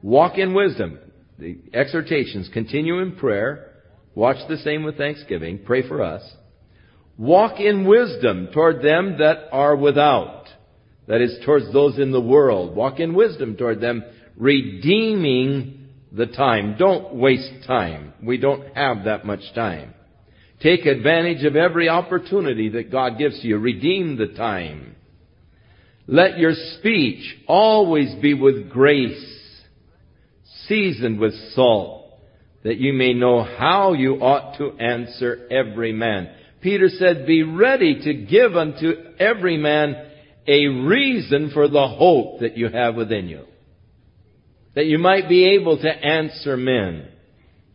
walk 0.01 0.39
in 0.39 0.55
wisdom. 0.55 0.99
The 1.39 1.59
exhortations 1.75 2.49
continue 2.55 3.01
in 3.01 3.17
prayer. 3.17 3.73
Watch 4.15 4.49
the 4.49 4.57
same 4.57 4.83
with 4.83 4.97
thanksgiving. 4.97 5.61
Pray 5.67 5.87
for 5.87 6.03
us. 6.03 6.23
Walk 7.19 7.61
in 7.61 7.87
wisdom 7.87 8.49
toward 8.53 8.83
them 8.83 9.19
that 9.19 9.49
are 9.51 9.77
without. 9.77 10.45
That 11.09 11.21
is, 11.21 11.39
towards 11.45 11.73
those 11.73 11.99
in 11.99 12.13
the 12.13 12.21
world. 12.21 12.75
Walk 12.75 13.01
in 13.01 13.15
wisdom 13.15 13.57
toward 13.57 13.81
them, 13.81 14.05
redeeming 14.37 15.89
the 16.13 16.27
time. 16.27 16.77
Don't 16.79 17.15
waste 17.15 17.67
time. 17.67 18.13
We 18.23 18.39
don't 18.39 18.75
have 18.75 19.05
that 19.05 19.25
much 19.25 19.41
time. 19.55 19.95
Take 20.61 20.87
advantage 20.87 21.45
of 21.45 21.55
every 21.55 21.89
opportunity 21.89 22.71
that 22.71 22.91
God 22.91 23.19
gives 23.19 23.41
you. 23.43 23.59
Redeem 23.59 24.17
the 24.17 24.29
time. 24.29 24.97
Let 26.07 26.39
your 26.39 26.55
speech 26.79 27.37
always 27.47 28.15
be 28.23 28.35
with 28.35 28.71
grace, 28.71 29.63
seasoned 30.67 31.19
with 31.19 31.35
salt, 31.53 32.15
that 32.63 32.79
you 32.79 32.93
may 32.93 33.13
know 33.13 33.43
how 33.43 33.93
you 33.93 34.15
ought 34.17 34.57
to 34.59 34.73
answer 34.79 35.47
every 35.51 35.93
man. 35.93 36.31
Peter 36.61 36.89
said, 36.89 37.27
Be 37.27 37.43
ready 37.43 38.01
to 38.03 38.15
give 38.15 38.57
unto 38.57 38.93
every 39.19 39.57
man 39.57 39.95
a 40.47 40.67
reason 40.67 41.51
for 41.53 41.69
the 41.69 41.89
hope 41.89 42.41
that 42.41 42.57
you 42.57 42.69
have 42.69 42.95
within 42.95 43.29
you. 43.29 43.45
That 44.75 44.87
you 44.87 44.99
might 44.99 45.29
be 45.29 45.55
able 45.55 45.79
to 45.79 45.89
answer 45.89 46.57
men. 46.57 47.09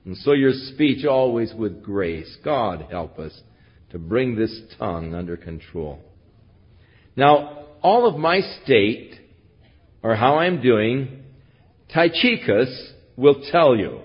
And 0.06 0.18
so 0.18 0.34
your 0.34 0.54
speech 0.74 1.06
always 1.06 1.54
with 1.54 1.84
grace. 1.84 2.38
God 2.44 2.88
help 2.90 3.20
us 3.20 3.40
to 3.92 4.00
bring 4.00 4.36
this 4.36 4.62
tongue 4.80 5.14
under 5.14 5.38
control. 5.38 6.00
Now, 7.16 7.66
all 7.82 8.08
of 8.08 8.18
my 8.18 8.40
state, 8.64 9.16
or 10.02 10.16
how 10.16 10.38
I'm 10.38 10.62
doing, 10.62 11.24
Tychicus 11.94 12.94
will 13.18 13.44
tell 13.52 13.76
you, 13.76 14.02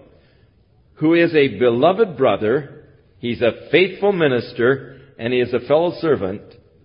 who 0.95 1.15
is 1.15 1.35
a 1.35 1.59
beloved 1.59 2.17
brother 2.17 2.76
He's 3.27 3.43
a 3.43 3.69
faithful 3.73 4.13
minister 4.13 5.01
and 5.19 5.33
he 5.33 5.41
is 5.41 5.53
a 5.53 5.67
fellow 5.67 5.93
servant 6.01 6.43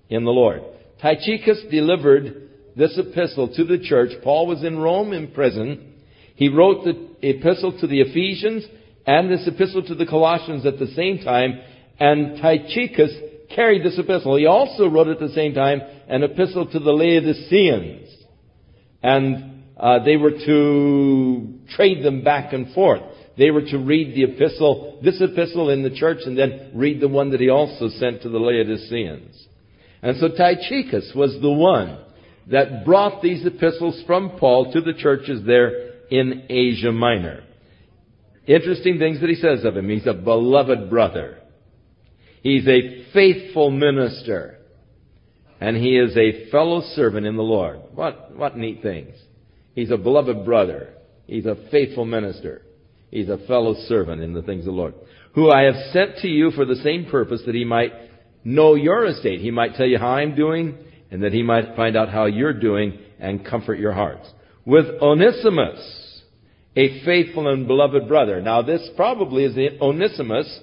in 0.09 0.23
the 0.23 0.31
Lord. 0.31 0.63
Tychicus 0.99 1.61
delivered 1.69 2.49
this 2.76 2.97
epistle 2.97 3.53
to 3.55 3.63
the 3.63 3.77
church. 3.77 4.09
Paul 4.23 4.47
was 4.47 4.63
in 4.63 4.80
Rome 4.80 5.13
in 5.13 5.31
prison. 5.34 5.93
He 6.35 6.49
wrote 6.49 6.84
the 6.84 7.09
epistle 7.22 7.80
to 7.80 7.85
the 7.85 8.01
Ephesians 8.01 8.65
and 9.05 9.31
this 9.31 9.47
epistle 9.47 9.84
to 9.84 9.93
the 9.93 10.07
Colossians 10.07 10.65
at 10.65 10.80
the 10.80 10.88
same 10.88 11.19
time, 11.19 11.59
and 11.99 12.41
Tychicus 12.41 13.11
carried 13.55 13.85
this 13.85 13.99
epistle. 13.99 14.35
He 14.35 14.47
also 14.47 14.88
wrote 14.88 15.09
at 15.09 15.19
the 15.19 15.34
same 15.35 15.53
time 15.53 15.81
an 16.07 16.23
epistle 16.23 16.65
to 16.72 16.80
the 16.80 16.91
Laodiceans. 16.91 18.09
And 19.03 19.63
uh, 19.77 20.03
they 20.03 20.18
were 20.18 20.31
to 20.31 21.59
trade 21.76 22.03
them 22.03 22.23
back 22.23 22.53
and 22.53 22.73
forth. 22.73 23.10
They 23.37 23.51
were 23.51 23.61
to 23.61 23.77
read 23.77 24.15
the 24.15 24.23
epistle, 24.33 24.99
this 25.03 25.21
epistle 25.21 25.69
in 25.69 25.83
the 25.83 25.89
church, 25.95 26.19
and 26.25 26.37
then 26.37 26.71
read 26.73 26.99
the 26.99 27.07
one 27.07 27.31
that 27.31 27.39
he 27.39 27.49
also 27.49 27.87
sent 27.89 28.21
to 28.23 28.29
the 28.29 28.37
Laodiceans. 28.39 29.47
And 30.01 30.17
so 30.17 30.29
Tychicus 30.29 31.13
was 31.15 31.37
the 31.41 31.51
one 31.51 31.99
that 32.49 32.83
brought 32.85 33.21
these 33.21 33.45
epistles 33.45 34.03
from 34.05 34.37
Paul 34.39 34.73
to 34.73 34.81
the 34.81 34.93
churches 34.93 35.45
there 35.45 35.91
in 36.09 36.45
Asia 36.49 36.91
Minor. 36.91 37.43
interesting 38.47 38.99
things 38.99 39.21
that 39.21 39.29
he 39.29 39.35
says 39.35 39.63
of 39.63 39.77
him. 39.77 39.87
He's 39.87 40.07
a 40.07 40.13
beloved 40.13 40.89
brother. 40.89 41.37
He's 42.41 42.67
a 42.67 43.05
faithful 43.13 43.69
minister. 43.71 44.57
And 45.61 45.77
he 45.77 45.95
is 45.97 46.17
a 46.17 46.49
fellow 46.49 46.81
servant 46.95 47.27
in 47.27 47.37
the 47.37 47.43
Lord. 47.43 47.79
What, 47.93 48.35
what 48.35 48.57
neat 48.57 48.81
things. 48.81 49.15
He's 49.75 49.91
a 49.91 49.97
beloved 49.97 50.43
brother. 50.43 50.95
He's 51.27 51.45
a 51.45 51.55
faithful 51.69 52.03
minister. 52.03 52.63
He's 53.11 53.29
a 53.29 53.45
fellow 53.45 53.75
servant 53.88 54.21
in 54.21 54.33
the 54.33 54.41
things 54.41 54.61
of 54.61 54.73
the 54.73 54.79
Lord. 54.79 54.95
Who 55.35 55.51
I 55.51 55.63
have 55.63 55.91
sent 55.91 56.17
to 56.19 56.27
you 56.27 56.51
for 56.51 56.65
the 56.65 56.75
same 56.75 57.05
purpose 57.05 57.41
that 57.45 57.55
he 57.55 57.65
might 57.65 57.91
know 58.43 58.75
your 58.75 59.05
estate. 59.05 59.41
He 59.41 59.51
might 59.51 59.75
tell 59.75 59.85
you 59.85 59.97
how 59.97 60.13
I'm 60.13 60.35
doing 60.35 60.77
and 61.11 61.23
that 61.23 61.33
he 61.33 61.43
might 61.43 61.75
find 61.75 61.97
out 61.97 62.09
how 62.09 62.25
you're 62.25 62.59
doing 62.59 62.97
and 63.19 63.45
comfort 63.45 63.79
your 63.79 63.91
hearts. 63.91 64.27
With 64.65 64.85
Onesimus, 65.01 66.21
a 66.75 67.03
faithful 67.03 67.47
and 67.49 67.67
beloved 67.67 68.07
brother. 68.07 68.41
Now 68.41 68.61
this 68.61 68.89
probably 68.95 69.43
is 69.43 69.55
the 69.55 69.77
Onesimus 69.81 70.59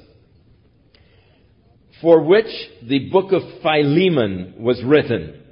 for 2.00 2.22
which 2.22 2.46
the 2.82 3.10
book 3.10 3.32
of 3.32 3.42
Philemon 3.60 4.54
was 4.58 4.82
written. 4.84 5.42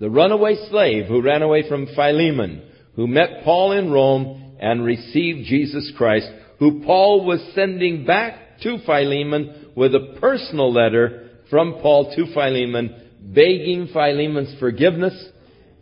The 0.00 0.10
runaway 0.10 0.56
slave 0.70 1.06
who 1.06 1.22
ran 1.22 1.42
away 1.42 1.68
from 1.68 1.86
Philemon, 1.94 2.62
who 2.96 3.06
met 3.06 3.44
Paul 3.44 3.72
in 3.72 3.90
Rome 3.90 4.37
and 4.60 4.84
received 4.84 5.46
Jesus 5.46 5.92
Christ, 5.96 6.28
who 6.58 6.82
Paul 6.84 7.24
was 7.24 7.40
sending 7.54 8.04
back 8.04 8.60
to 8.62 8.78
Philemon 8.84 9.72
with 9.76 9.94
a 9.94 10.18
personal 10.20 10.72
letter 10.72 11.30
from 11.50 11.78
Paul 11.80 12.14
to 12.16 12.32
Philemon, 12.34 12.94
begging 13.22 13.88
Philemon's 13.92 14.58
forgiveness 14.58 15.14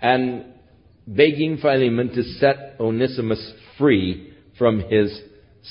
and 0.01 0.45
begging 1.07 1.59
Philemon 1.59 2.09
to 2.15 2.23
set 2.23 2.77
Onesimus 2.79 3.55
free 3.79 4.35
from 4.59 4.81
his 4.81 5.19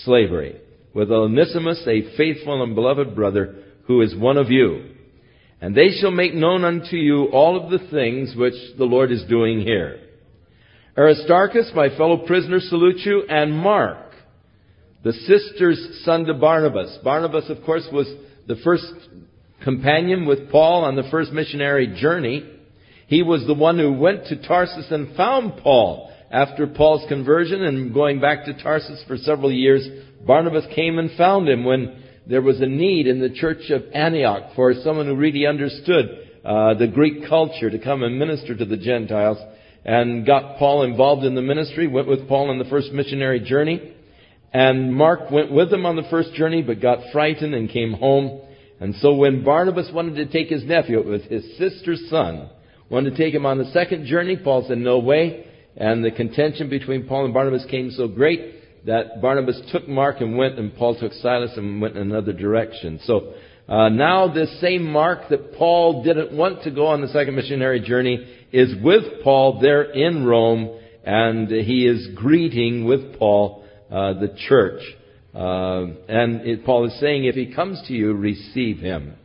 slavery. 0.04 0.60
With 0.94 1.12
Onesimus, 1.12 1.84
a 1.88 2.16
faithful 2.16 2.64
and 2.64 2.74
beloved 2.74 3.16
brother, 3.16 3.56
who 3.86 4.02
is 4.02 4.16
one 4.16 4.38
of 4.38 4.50
you. 4.50 4.92
And 5.62 5.76
they 5.76 5.90
shall 6.00 6.12
make 6.12 6.34
known 6.34 6.64
unto 6.64 6.96
you 6.96 7.26
all 7.26 7.62
of 7.62 7.70
the 7.70 7.88
things 7.90 8.34
which 8.36 8.54
the 8.78 8.86
Lord 8.86 9.12
is 9.12 9.24
doing 9.30 9.62
here. 9.62 10.00
Aristarchus, 10.98 11.72
my 11.76 11.90
fellow 11.98 12.26
prisoner, 12.26 12.60
salute 12.62 13.00
you, 13.00 13.24
and 13.28 13.52
Mark, 13.52 14.14
the 15.04 15.12
sister's 15.12 16.02
son 16.06 16.26
to 16.26 16.34
Barnabas. 16.34 17.00
Barnabas, 17.04 17.50
of 17.50 17.64
course, 17.66 17.86
was 17.92 18.08
the 18.48 18.56
first 18.64 18.86
companion 19.62 20.26
with 20.26 20.50
Paul 20.50 20.86
on 20.86 20.96
the 20.96 21.08
first 21.12 21.34
missionary 21.34 22.00
journey. 22.00 22.50
He 23.08 23.24
was 23.24 23.46
the 23.46 23.54
one 23.54 23.78
who 23.78 23.92
went 23.92 24.28
to 24.28 24.42
Tarsus 24.42 24.88
and 24.90 25.16
found 25.18 25.62
Paul 25.62 26.12
after 26.32 26.66
Paul's 26.66 27.08
conversion 27.10 27.62
and 27.64 27.94
going 27.94 28.22
back 28.22 28.46
to 28.46 28.64
Tarsus 28.64 29.04
for 29.06 29.18
several 29.18 29.52
years. 29.52 29.86
Barnabas 30.26 30.66
came 30.74 30.98
and 30.98 31.12
found 31.18 31.50
him 31.50 31.66
when 31.66 32.04
there 32.26 32.42
was 32.42 32.62
a 32.62 32.66
need 32.66 33.06
in 33.06 33.20
the 33.20 33.30
church 33.30 33.70
of 33.70 33.84
Antioch 33.94 34.56
for 34.56 34.74
someone 34.82 35.08
who 35.08 35.16
really 35.16 35.46
understood 35.46 36.06
uh, 36.46 36.74
the 36.76 36.88
Greek 36.88 37.28
culture 37.28 37.70
to 37.70 37.80
come 37.80 38.02
and 38.02 38.18
minister 38.18 38.56
to 38.56 38.66
the 38.66 38.78
Gentiles 38.78 39.38
and 39.86 40.26
got 40.26 40.58
Paul 40.58 40.84
involved 40.84 41.24
in 41.24 41.36
the 41.36 41.42
ministry, 41.42 41.88
went 41.88 42.08
with 42.08 42.28
Paul 42.28 42.50
on 42.50 42.58
the 42.58 42.66
first 42.66 42.92
missionary 42.92 43.40
journey. 43.40 43.94
And 44.52 44.94
Mark 44.94 45.30
went 45.32 45.52
with 45.52 45.72
him 45.72 45.86
on 45.86 45.96
the 45.96 46.08
first 46.10 46.34
journey, 46.34 46.64
but 46.64 46.82
got 46.82 47.00
frightened 47.12 47.54
and 47.54 47.70
came 47.70 47.94
home. 47.94 48.42
And 48.80 48.96
so 48.96 49.14
when 49.14 49.44
Barnabas 49.44 49.90
wanted 49.94 50.16
to 50.16 50.26
take 50.26 50.50
his 50.50 50.64
nephew, 50.66 51.00
it 51.00 51.06
was 51.06 51.22
his 51.24 51.58
sister's 51.58 52.10
son, 52.10 52.50
wanted 52.90 53.12
to 53.12 53.18
take 53.18 53.34
him 53.34 53.46
on 53.46 53.58
the 53.58 53.72
second 53.72 54.08
journey, 54.08 54.38
Paul 54.38 54.66
said, 54.68 54.80
no 54.80 55.00
way. 55.00 55.46
And 55.78 56.04
the 56.04 56.12
contention 56.12 56.70
between 56.70 57.06
Paul 57.08 57.26
and 57.26 57.34
Barnabas 57.34 57.66
came 57.70 57.92
so 57.92 58.08
great 58.08 58.86
that 58.86 59.22
Barnabas 59.22 59.62
took 59.72 59.88
Mark 59.88 60.22
and 60.22 60.38
went, 60.38 60.58
and 60.58 60.76
Paul 60.76 60.98
took 61.00 61.12
Silas 61.14 61.52
and 61.58 61.82
went 61.82 61.96
in 61.96 62.04
another 62.04 62.34
direction. 62.34 63.00
So 63.04 63.34
uh, 63.68 63.90
now 63.90 64.34
this 64.34 64.62
same 64.62 64.84
Mark 64.84 65.30
that 65.30 65.56
Paul 65.56 66.04
didn't 66.04 66.32
want 66.32 66.64
to 66.64 66.72
go 66.72 66.88
on 66.88 67.02
the 67.02 67.08
second 67.10 67.36
missionary 67.36 67.82
journey 67.82 68.45
is 68.56 68.74
with 68.82 69.22
Paul 69.22 69.60
there 69.60 69.84
in 69.84 70.26
Rome, 70.26 70.80
and 71.04 71.50
he 71.50 71.86
is 71.86 72.08
greeting 72.16 72.86
with 72.86 73.20
Paul 73.20 73.66
uh, 73.92 74.14
the 74.14 74.34
church. 74.48 74.82
Uh, 75.34 75.88
and 76.08 76.42
it, 76.48 76.66
Paul 76.66 76.86
is 76.86 76.98
saying, 77.02 77.26
if 77.26 77.36
he 77.36 77.54
comes 77.54 77.84
to 77.88 77.94
you, 77.94 78.14
receive 78.14 78.78
him. 78.78 79.16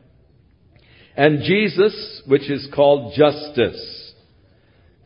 And 1.16 1.44
Jesus, 1.44 2.22
which 2.26 2.50
is 2.50 2.68
called 2.74 3.14
Justus. 3.16 4.12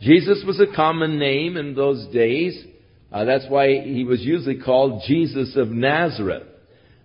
Jesus 0.01 0.43
was 0.47 0.59
a 0.59 0.75
common 0.75 1.19
name 1.19 1.59
in 1.59 1.75
those 1.75 2.07
days. 2.11 2.59
Uh, 3.13 3.27
that's 3.27 3.45
why 3.51 3.83
he 3.83 4.05
was 4.05 4.23
usually 4.23 4.59
called 4.59 5.03
Jesus 5.07 5.55
of 5.55 5.69
Nazareth, 5.69 6.49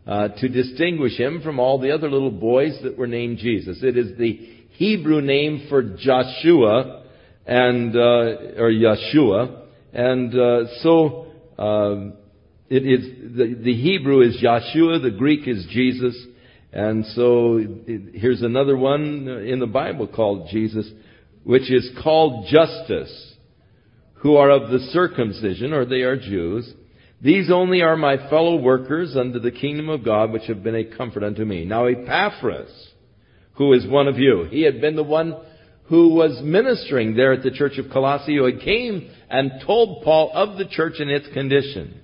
uh, 0.07 0.29
to 0.29 0.47
distinguish 0.47 1.17
him 1.17 1.41
from 1.41 1.59
all 1.59 1.79
the 1.79 1.91
other 1.91 2.09
little 2.09 2.31
boys 2.31 2.79
that 2.83 2.97
were 2.97 3.07
named 3.07 3.39
Jesus. 3.39 3.79
It 3.83 3.97
is 3.97 4.17
the 4.17 4.55
Hebrew 4.71 5.19
name 5.19 5.67
for 5.67 5.83
Joshua 5.83 6.98
and 7.49 7.95
uh, 7.95 8.61
or 8.61 8.71
Yeshua, 8.71 9.63
and 9.91 10.35
uh, 10.35 10.67
so 10.83 11.31
um, 11.57 12.13
it 12.69 12.85
is 12.85 13.35
the, 13.35 13.55
the 13.55 13.73
Hebrew 13.73 14.21
is 14.21 14.39
Yeshua, 14.39 15.01
the 15.01 15.15
Greek 15.17 15.47
is 15.47 15.65
Jesus, 15.71 16.15
and 16.71 17.03
so 17.15 17.57
it, 17.57 18.13
here's 18.13 18.43
another 18.43 18.77
one 18.77 19.27
in 19.27 19.57
the 19.57 19.65
Bible 19.65 20.07
called 20.07 20.49
Jesus, 20.51 20.87
which 21.43 21.71
is 21.71 21.89
called 22.03 22.45
Justus, 22.51 23.33
who 24.21 24.35
are 24.35 24.51
of 24.51 24.69
the 24.69 24.87
circumcision, 24.91 25.73
or 25.73 25.85
they 25.85 26.01
are 26.01 26.17
Jews. 26.17 26.71
These 27.19 27.49
only 27.51 27.81
are 27.81 27.97
my 27.97 28.29
fellow 28.29 28.57
workers 28.57 29.15
under 29.17 29.39
the 29.39 29.49
kingdom 29.49 29.89
of 29.89 30.05
God, 30.05 30.31
which 30.31 30.45
have 30.45 30.61
been 30.61 30.75
a 30.75 30.95
comfort 30.95 31.23
unto 31.23 31.43
me. 31.43 31.65
Now 31.65 31.87
Epaphras, 31.87 32.89
who 33.53 33.73
is 33.73 33.87
one 33.87 34.07
of 34.07 34.19
you, 34.19 34.47
he 34.51 34.61
had 34.61 34.79
been 34.79 34.95
the 34.95 35.03
one 35.03 35.35
who 35.89 36.09
was 36.09 36.39
ministering 36.43 37.15
there 37.15 37.33
at 37.33 37.43
the 37.43 37.51
church 37.51 37.77
of 37.79 37.91
Colossae, 37.91 38.37
who 38.37 38.59
came 38.59 39.09
and 39.29 39.51
told 39.65 40.03
Paul 40.03 40.31
of 40.33 40.57
the 40.57 40.65
church 40.65 40.93
and 40.99 41.09
its 41.09 41.27
condition. 41.33 41.99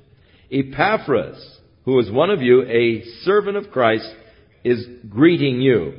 Epaphras, 0.51 1.59
who 1.85 1.99
is 1.99 2.11
one 2.11 2.31
of 2.31 2.41
you, 2.41 2.63
a 2.63 3.03
servant 3.23 3.57
of 3.57 3.71
Christ, 3.71 4.09
is 4.63 4.85
greeting 5.07 5.61
you, 5.61 5.93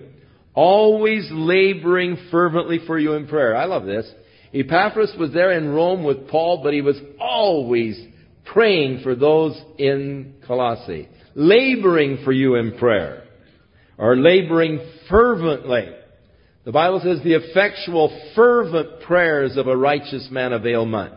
always 0.53 1.29
laboring 1.31 2.17
fervently 2.31 2.81
for 2.87 2.99
you 2.99 3.13
in 3.13 3.29
prayer. 3.29 3.57
I 3.57 3.67
love 3.67 3.85
this 3.87 4.11
Epaphras 4.53 5.15
was 5.19 5.33
there 5.33 5.53
in 5.53 5.69
Rome 5.69 6.03
with 6.03 6.29
Paul, 6.29 6.63
but 6.65 6.73
he 6.73 6.81
was 6.81 6.99
always 7.21 8.01
praying 8.45 9.01
for 9.03 9.15
those 9.15 9.61
in 9.79 10.35
Colossae, 10.47 11.09
laboring 11.35 12.19
for 12.25 12.33
you 12.33 12.57
in 12.57 12.79
prayer, 12.79 13.25
or 13.99 14.17
laboring 14.17 14.81
fervently. 15.09 15.89
The 16.67 16.73
Bible 16.73 17.01
says 17.01 17.21
the 17.23 17.35
effectual, 17.35 18.09
fervent 18.35 19.03
prayers 19.03 19.57
of 19.57 19.69
a 19.69 19.77
righteous 19.77 20.29
man 20.33 20.53
avail 20.53 20.85
much. 20.85 21.17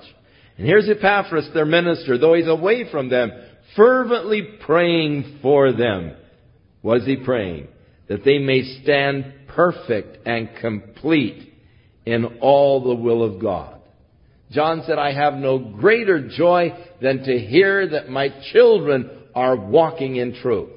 And 0.57 0.67
here's 0.67 0.87
Epaphras, 0.87 1.49
their 1.55 1.65
minister, 1.65 2.19
though 2.19 2.35
he's 2.35 2.47
away 2.47 2.89
from 2.91 3.09
them, 3.09 3.31
fervently 3.75 4.43
praying 4.63 5.39
for 5.41 5.73
them. 5.73 6.15
What 6.83 6.99
is 6.99 7.07
he 7.07 7.15
praying? 7.15 7.67
That 8.09 8.23
they 8.23 8.37
may 8.37 8.61
stand 8.83 9.33
perfect 9.47 10.27
and 10.27 10.49
complete 10.61 11.51
in 12.05 12.25
all 12.41 12.83
the 12.83 13.01
will 13.01 13.23
of 13.23 13.41
God. 13.41 13.81
John 14.51 14.83
said, 14.85 14.99
I 14.99 15.13
have 15.13 15.33
no 15.33 15.57
greater 15.57 16.29
joy 16.29 16.73
than 17.01 17.23
to 17.23 17.39
hear 17.39 17.87
that 17.89 18.09
my 18.09 18.29
children 18.53 19.09
are 19.33 19.55
walking 19.55 20.15
in 20.17 20.35
truth. 20.35 20.69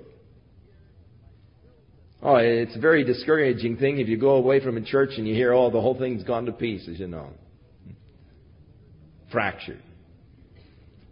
Oh, 2.22 2.36
it's 2.36 2.76
a 2.76 2.78
very 2.78 3.02
discouraging 3.02 3.78
thing 3.78 3.98
if 3.98 4.08
you 4.08 4.16
go 4.16 4.36
away 4.36 4.60
from 4.60 4.76
a 4.76 4.80
church 4.80 5.10
and 5.16 5.26
you 5.26 5.34
hear, 5.34 5.52
oh, 5.52 5.70
the 5.70 5.80
whole 5.80 5.98
thing's 5.98 6.22
gone 6.22 6.46
to 6.46 6.52
pieces, 6.52 7.00
you 7.00 7.08
know. 7.08 7.30
Fractured. 9.32 9.82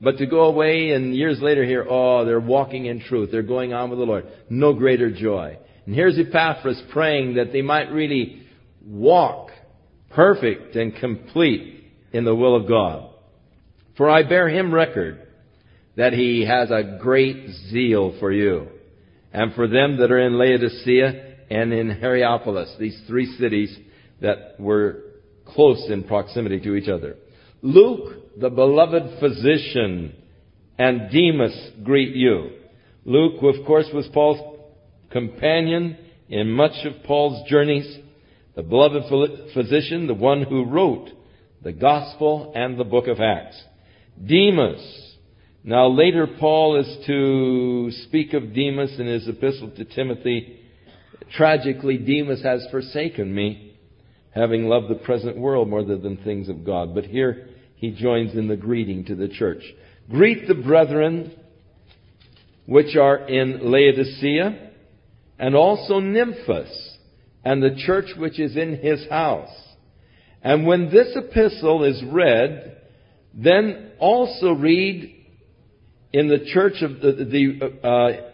But 0.00 0.18
to 0.18 0.26
go 0.26 0.42
away 0.42 0.92
and 0.92 1.14
years 1.14 1.40
later 1.42 1.64
hear, 1.64 1.84
oh, 1.88 2.24
they're 2.24 2.38
walking 2.38 2.86
in 2.86 3.00
truth. 3.00 3.30
They're 3.32 3.42
going 3.42 3.72
on 3.72 3.90
with 3.90 3.98
the 3.98 4.04
Lord. 4.04 4.26
No 4.48 4.72
greater 4.72 5.10
joy. 5.10 5.58
And 5.84 5.94
here's 5.94 6.16
Epaphras 6.16 6.80
praying 6.92 7.34
that 7.34 7.52
they 7.52 7.60
might 7.60 7.90
really 7.90 8.46
walk 8.86 9.50
perfect 10.10 10.76
and 10.76 10.94
complete 10.94 11.84
in 12.12 12.24
the 12.24 12.34
will 12.34 12.54
of 12.54 12.68
God. 12.68 13.10
For 13.96 14.08
I 14.08 14.22
bear 14.22 14.48
him 14.48 14.72
record 14.72 15.26
that 15.96 16.12
he 16.12 16.46
has 16.46 16.70
a 16.70 16.98
great 17.02 17.48
zeal 17.68 18.16
for 18.20 18.30
you 18.30 18.68
and 19.32 19.54
for 19.54 19.68
them 19.68 19.98
that 19.98 20.10
are 20.10 20.20
in 20.20 20.38
Laodicea 20.38 21.36
and 21.50 21.72
in 21.72 21.90
Hierapolis, 21.90 22.74
these 22.78 23.00
three 23.06 23.26
cities 23.36 23.76
that 24.20 24.58
were 24.58 25.04
close 25.46 25.88
in 25.90 26.04
proximity 26.04 26.60
to 26.60 26.74
each 26.74 26.88
other. 26.88 27.16
Luke, 27.62 28.38
the 28.38 28.50
beloved 28.50 29.18
physician, 29.20 30.14
and 30.78 31.10
Demas 31.10 31.72
greet 31.82 32.14
you. 32.14 32.50
Luke, 33.04 33.42
of 33.42 33.66
course, 33.66 33.86
was 33.92 34.08
Paul's 34.12 34.58
companion 35.10 35.96
in 36.28 36.50
much 36.50 36.84
of 36.84 37.02
Paul's 37.04 37.48
journeys 37.48 37.98
the 38.56 38.62
beloved 38.62 39.04
physician, 39.54 40.06
the 40.06 40.14
one 40.14 40.42
who 40.42 40.64
wrote 40.64 41.08
the 41.62 41.72
gospel 41.72 42.52
and 42.54 42.78
the 42.78 42.84
book 42.84 43.06
of 43.06 43.20
Acts. 43.20 43.62
Demas, 44.22 44.99
Now 45.62 45.88
later 45.88 46.26
Paul 46.26 46.76
is 46.76 47.06
to 47.06 47.90
speak 48.06 48.32
of 48.32 48.54
Demas 48.54 48.98
in 48.98 49.06
his 49.06 49.28
epistle 49.28 49.70
to 49.76 49.84
Timothy. 49.84 50.58
Tragically, 51.36 51.98
Demas 51.98 52.42
has 52.42 52.66
forsaken 52.70 53.34
me, 53.34 53.76
having 54.34 54.68
loved 54.68 54.88
the 54.88 54.94
present 55.04 55.36
world 55.36 55.68
more 55.68 55.84
than 55.84 56.16
things 56.24 56.48
of 56.48 56.64
God. 56.64 56.94
But 56.94 57.04
here 57.04 57.48
he 57.76 57.90
joins 57.90 58.34
in 58.34 58.48
the 58.48 58.56
greeting 58.56 59.04
to 59.06 59.14
the 59.14 59.28
church. 59.28 59.62
Greet 60.10 60.48
the 60.48 60.54
brethren 60.54 61.32
which 62.66 62.96
are 62.96 63.28
in 63.28 63.70
Laodicea, 63.70 64.70
and 65.38 65.54
also 65.54 66.00
Nymphas, 66.00 66.70
and 67.44 67.62
the 67.62 67.76
church 67.84 68.06
which 68.16 68.40
is 68.40 68.56
in 68.56 68.78
his 68.78 69.06
house. 69.10 69.50
And 70.42 70.66
when 70.66 70.90
this 70.90 71.14
epistle 71.16 71.84
is 71.84 72.02
read, 72.10 72.78
then 73.34 73.92
also 73.98 74.52
read 74.52 75.19
in 76.12 76.28
the 76.28 76.44
church 76.52 76.82
of 76.82 77.00
the, 77.00 77.12
the 77.24 77.86
uh, 77.86 78.30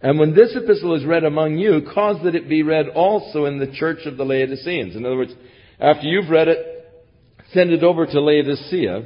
and 0.00 0.18
when 0.18 0.34
this 0.34 0.54
epistle 0.54 0.94
is 0.94 1.04
read 1.04 1.24
among 1.24 1.58
you, 1.58 1.82
cause 1.92 2.22
that 2.22 2.36
it 2.36 2.48
be 2.48 2.62
read 2.62 2.88
also 2.88 3.46
in 3.46 3.58
the 3.58 3.72
church 3.72 4.06
of 4.06 4.16
the 4.16 4.24
Laodiceans. 4.24 4.94
In 4.94 5.04
other 5.04 5.16
words, 5.16 5.34
after 5.80 6.06
you've 6.06 6.30
read 6.30 6.48
it, 6.48 6.58
send 7.52 7.70
it 7.70 7.82
over 7.82 8.06
to 8.06 8.20
Laodicea, 8.20 9.04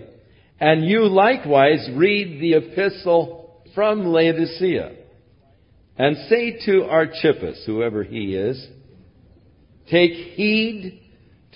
and 0.60 0.84
you 0.84 1.08
likewise 1.08 1.88
read 1.94 2.40
the 2.40 2.54
epistle 2.54 3.62
from 3.74 4.06
Laodicea. 4.06 4.96
And 5.96 6.16
say 6.28 6.58
to 6.66 6.84
Archippus, 6.84 7.62
whoever 7.66 8.02
he 8.02 8.34
is, 8.34 8.66
take 9.90 10.12
heed 10.12 11.00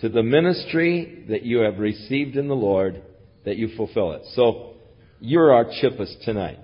to 0.01 0.09
the 0.09 0.23
ministry 0.23 1.25
that 1.29 1.43
you 1.43 1.59
have 1.59 1.79
received 1.79 2.37
in 2.37 2.49
the 2.49 2.55
Lord, 2.55 3.03
that 3.45 3.57
you 3.57 3.69
fulfill 3.77 4.13
it. 4.13 4.23
So, 4.35 4.76
you're 5.21 5.53
our 5.53 5.67
Archippus 5.67 6.15
tonight. 6.25 6.59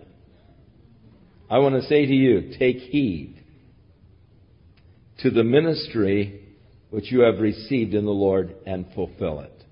I 1.50 1.58
want 1.58 1.74
to 1.74 1.88
say 1.88 2.06
to 2.06 2.14
you, 2.14 2.54
take 2.58 2.78
heed 2.78 3.42
to 5.18 5.30
the 5.30 5.44
ministry 5.44 6.40
which 6.90 7.10
you 7.12 7.20
have 7.20 7.40
received 7.40 7.94
in 7.94 8.04
the 8.04 8.10
Lord 8.10 8.54
and 8.66 8.86
fulfill 8.94 9.40
it. 9.40 9.64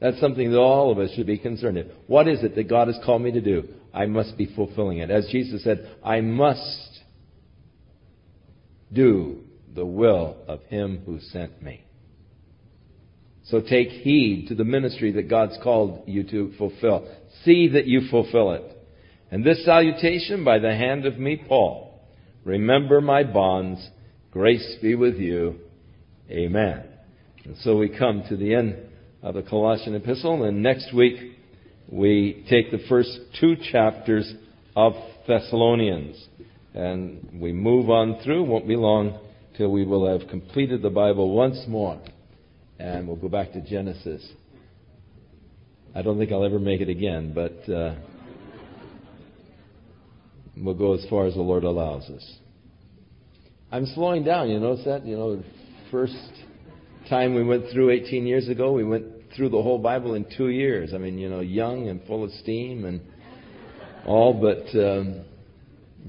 That's 0.00 0.20
something 0.20 0.50
that 0.50 0.58
all 0.58 0.90
of 0.90 0.98
us 0.98 1.10
should 1.14 1.26
be 1.26 1.38
concerned 1.38 1.76
with. 1.76 1.86
What 2.08 2.26
is 2.26 2.42
it 2.42 2.56
that 2.56 2.68
God 2.68 2.88
has 2.88 2.98
called 3.04 3.22
me 3.22 3.30
to 3.32 3.40
do? 3.40 3.68
I 3.94 4.06
must 4.06 4.36
be 4.36 4.46
fulfilling 4.46 4.98
it. 4.98 5.10
As 5.10 5.28
Jesus 5.30 5.62
said, 5.62 5.96
I 6.04 6.20
must 6.20 7.00
do 8.92 9.42
the 9.74 9.86
will 9.86 10.36
of 10.48 10.62
Him 10.64 11.02
who 11.06 11.20
sent 11.20 11.62
me. 11.62 11.84
So 13.44 13.60
take 13.60 13.88
heed 13.88 14.46
to 14.48 14.54
the 14.54 14.64
ministry 14.64 15.12
that 15.12 15.28
God's 15.28 15.58
called 15.62 16.04
you 16.06 16.24
to 16.24 16.52
fulfill. 16.58 17.08
See 17.44 17.68
that 17.68 17.86
you 17.86 18.08
fulfill 18.10 18.52
it. 18.52 18.64
And 19.30 19.44
this 19.44 19.64
salutation 19.64 20.44
by 20.44 20.58
the 20.58 20.74
hand 20.74 21.06
of 21.06 21.18
me, 21.18 21.42
Paul. 21.48 22.00
Remember 22.44 23.00
my 23.00 23.22
bonds. 23.24 23.86
Grace 24.30 24.76
be 24.80 24.94
with 24.94 25.16
you. 25.16 25.56
Amen. 26.30 26.84
And 27.44 27.56
so 27.58 27.76
we 27.76 27.88
come 27.88 28.22
to 28.28 28.36
the 28.36 28.54
end 28.54 28.76
of 29.22 29.34
the 29.34 29.42
Colossian 29.42 29.94
epistle, 29.94 30.44
and 30.44 30.62
next 30.62 30.92
week 30.94 31.38
we 31.88 32.44
take 32.48 32.70
the 32.70 32.84
first 32.88 33.10
two 33.40 33.56
chapters 33.70 34.32
of 34.76 34.92
Thessalonians. 35.26 36.28
And 36.74 37.40
we 37.40 37.52
move 37.52 37.90
on 37.90 38.20
through. 38.24 38.44
Won't 38.44 38.68
be 38.68 38.76
long 38.76 39.18
till 39.56 39.70
we 39.70 39.84
will 39.84 40.18
have 40.18 40.28
completed 40.28 40.82
the 40.82 40.90
Bible 40.90 41.34
once 41.34 41.62
more 41.68 42.00
and 42.82 43.06
we'll 43.06 43.16
go 43.16 43.28
back 43.28 43.52
to 43.52 43.60
Genesis. 43.60 44.26
I 45.94 46.00
don't 46.00 46.18
think 46.18 46.32
I'll 46.32 46.44
ever 46.44 46.58
make 46.58 46.80
it 46.80 46.88
again, 46.88 47.32
but 47.34 47.70
uh, 47.70 47.94
we'll 50.56 50.74
go 50.74 50.94
as 50.94 51.04
far 51.10 51.26
as 51.26 51.34
the 51.34 51.42
Lord 51.42 51.64
allows 51.64 52.08
us. 52.08 52.38
I'm 53.70 53.84
slowing 53.86 54.24
down. 54.24 54.48
You 54.48 54.58
notice 54.58 54.86
that? 54.86 55.04
You 55.04 55.16
know, 55.16 55.36
the 55.36 55.44
first 55.90 56.14
time 57.10 57.34
we 57.34 57.44
went 57.44 57.66
through 57.72 57.90
18 57.90 58.26
years 58.26 58.48
ago, 58.48 58.72
we 58.72 58.84
went 58.84 59.04
through 59.36 59.50
the 59.50 59.60
whole 59.60 59.78
Bible 59.78 60.14
in 60.14 60.24
two 60.36 60.48
years. 60.48 60.94
I 60.94 60.98
mean, 60.98 61.18
you 61.18 61.28
know, 61.28 61.40
young 61.40 61.88
and 61.88 62.02
full 62.06 62.24
of 62.24 62.30
steam 62.42 62.86
and 62.86 63.00
all, 64.06 64.32
but 64.32 64.78
um, 64.78 65.24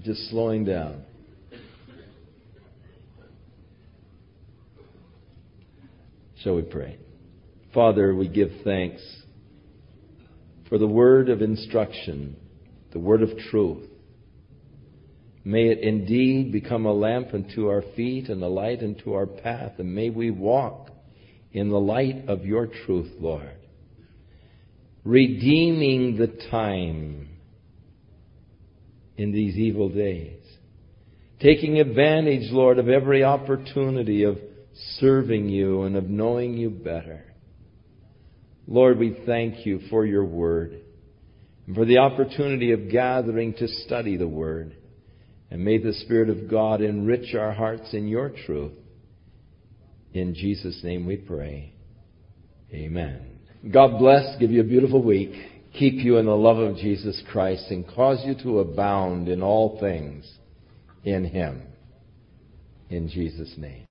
just 0.02 0.30
slowing 0.30 0.64
down. 0.64 1.04
Shall 6.42 6.56
we 6.56 6.62
pray? 6.62 6.98
Father, 7.74 8.16
we 8.16 8.30
give 8.30 8.50
thanks 8.64 9.02
for 10.74 10.80
the 10.80 10.88
word 10.88 11.30
of 11.30 11.44
instruction, 11.44 12.36
the 12.94 13.00
word 13.00 13.22
of 13.22 13.30
truth. 13.52 13.88
May 15.46 15.68
it 15.68 15.78
indeed 15.82 16.52
become 16.52 16.88
a 16.88 16.92
lamp 16.92 17.28
unto 17.32 17.68
our 17.68 17.84
feet 17.96 18.28
and 18.28 18.42
a 18.42 18.48
light 18.48 18.82
unto 18.82 19.14
our 19.14 19.28
path, 19.28 19.74
and 19.78 19.94
may 19.94 20.10
we 20.10 20.32
walk 20.32 20.90
in 21.52 21.70
the 21.70 21.80
light 21.80 22.28
of 22.28 22.44
your 22.44 22.66
truth, 22.66 23.12
Lord. 23.20 23.54
Redeeming 25.04 26.18
the 26.18 26.50
time 26.50 27.30
in 29.16 29.32
these 29.32 29.56
evil 29.58 29.90
days. 29.90 30.42
Taking 31.40 31.82
advantage, 31.82 32.52
Lord, 32.52 32.80
of 32.80 32.90
every 32.90 33.24
opportunity 33.24 34.24
of 34.24 34.40
serving 34.98 35.50
you 35.50 35.84
and 35.84 35.96
of 35.96 36.10
knowing 36.10 36.58
you 36.58 36.72
better. 36.72 37.26
Lord, 38.68 38.98
we 38.98 39.22
thank 39.26 39.66
you 39.66 39.82
for 39.90 40.06
your 40.06 40.26
word 40.26 40.80
and 41.68 41.76
for 41.76 41.86
the 41.86 41.98
opportunity 41.98 42.72
of 42.72 42.90
gathering 42.90 43.54
to 43.56 43.68
study 43.68 44.18
the 44.18 44.28
word. 44.28 44.76
And 45.50 45.64
may 45.64 45.78
the 45.78 45.94
Spirit 45.94 46.30
of 46.30 46.50
God 46.50 46.82
enrich 46.82 47.36
our 47.36 47.52
hearts 47.52 47.94
in 47.94 48.08
your 48.08 48.32
truth. 48.46 48.74
In 50.14 50.34
Jesus' 50.34 50.82
name 50.84 51.06
we 51.06 51.18
pray. 51.18 51.74
Amen. 52.72 53.40
God 53.72 54.00
bless, 54.00 54.38
give 54.40 54.52
you 54.52 54.62
a 54.62 54.66
beautiful 54.66 55.02
week, 55.02 55.32
keep 55.74 56.04
you 56.04 56.18
in 56.18 56.26
the 56.26 56.36
love 56.36 56.58
of 56.58 56.76
Jesus 56.78 57.22
Christ, 57.32 57.66
and 57.70 57.88
cause 57.88 58.22
you 58.26 58.36
to 58.44 58.60
abound 58.60 59.28
in 59.28 59.42
all 59.42 59.80
things 59.80 60.30
in 61.04 61.24
Him. 61.26 61.62
In 62.90 63.08
Jesus' 63.10 63.54
name. 63.58 63.86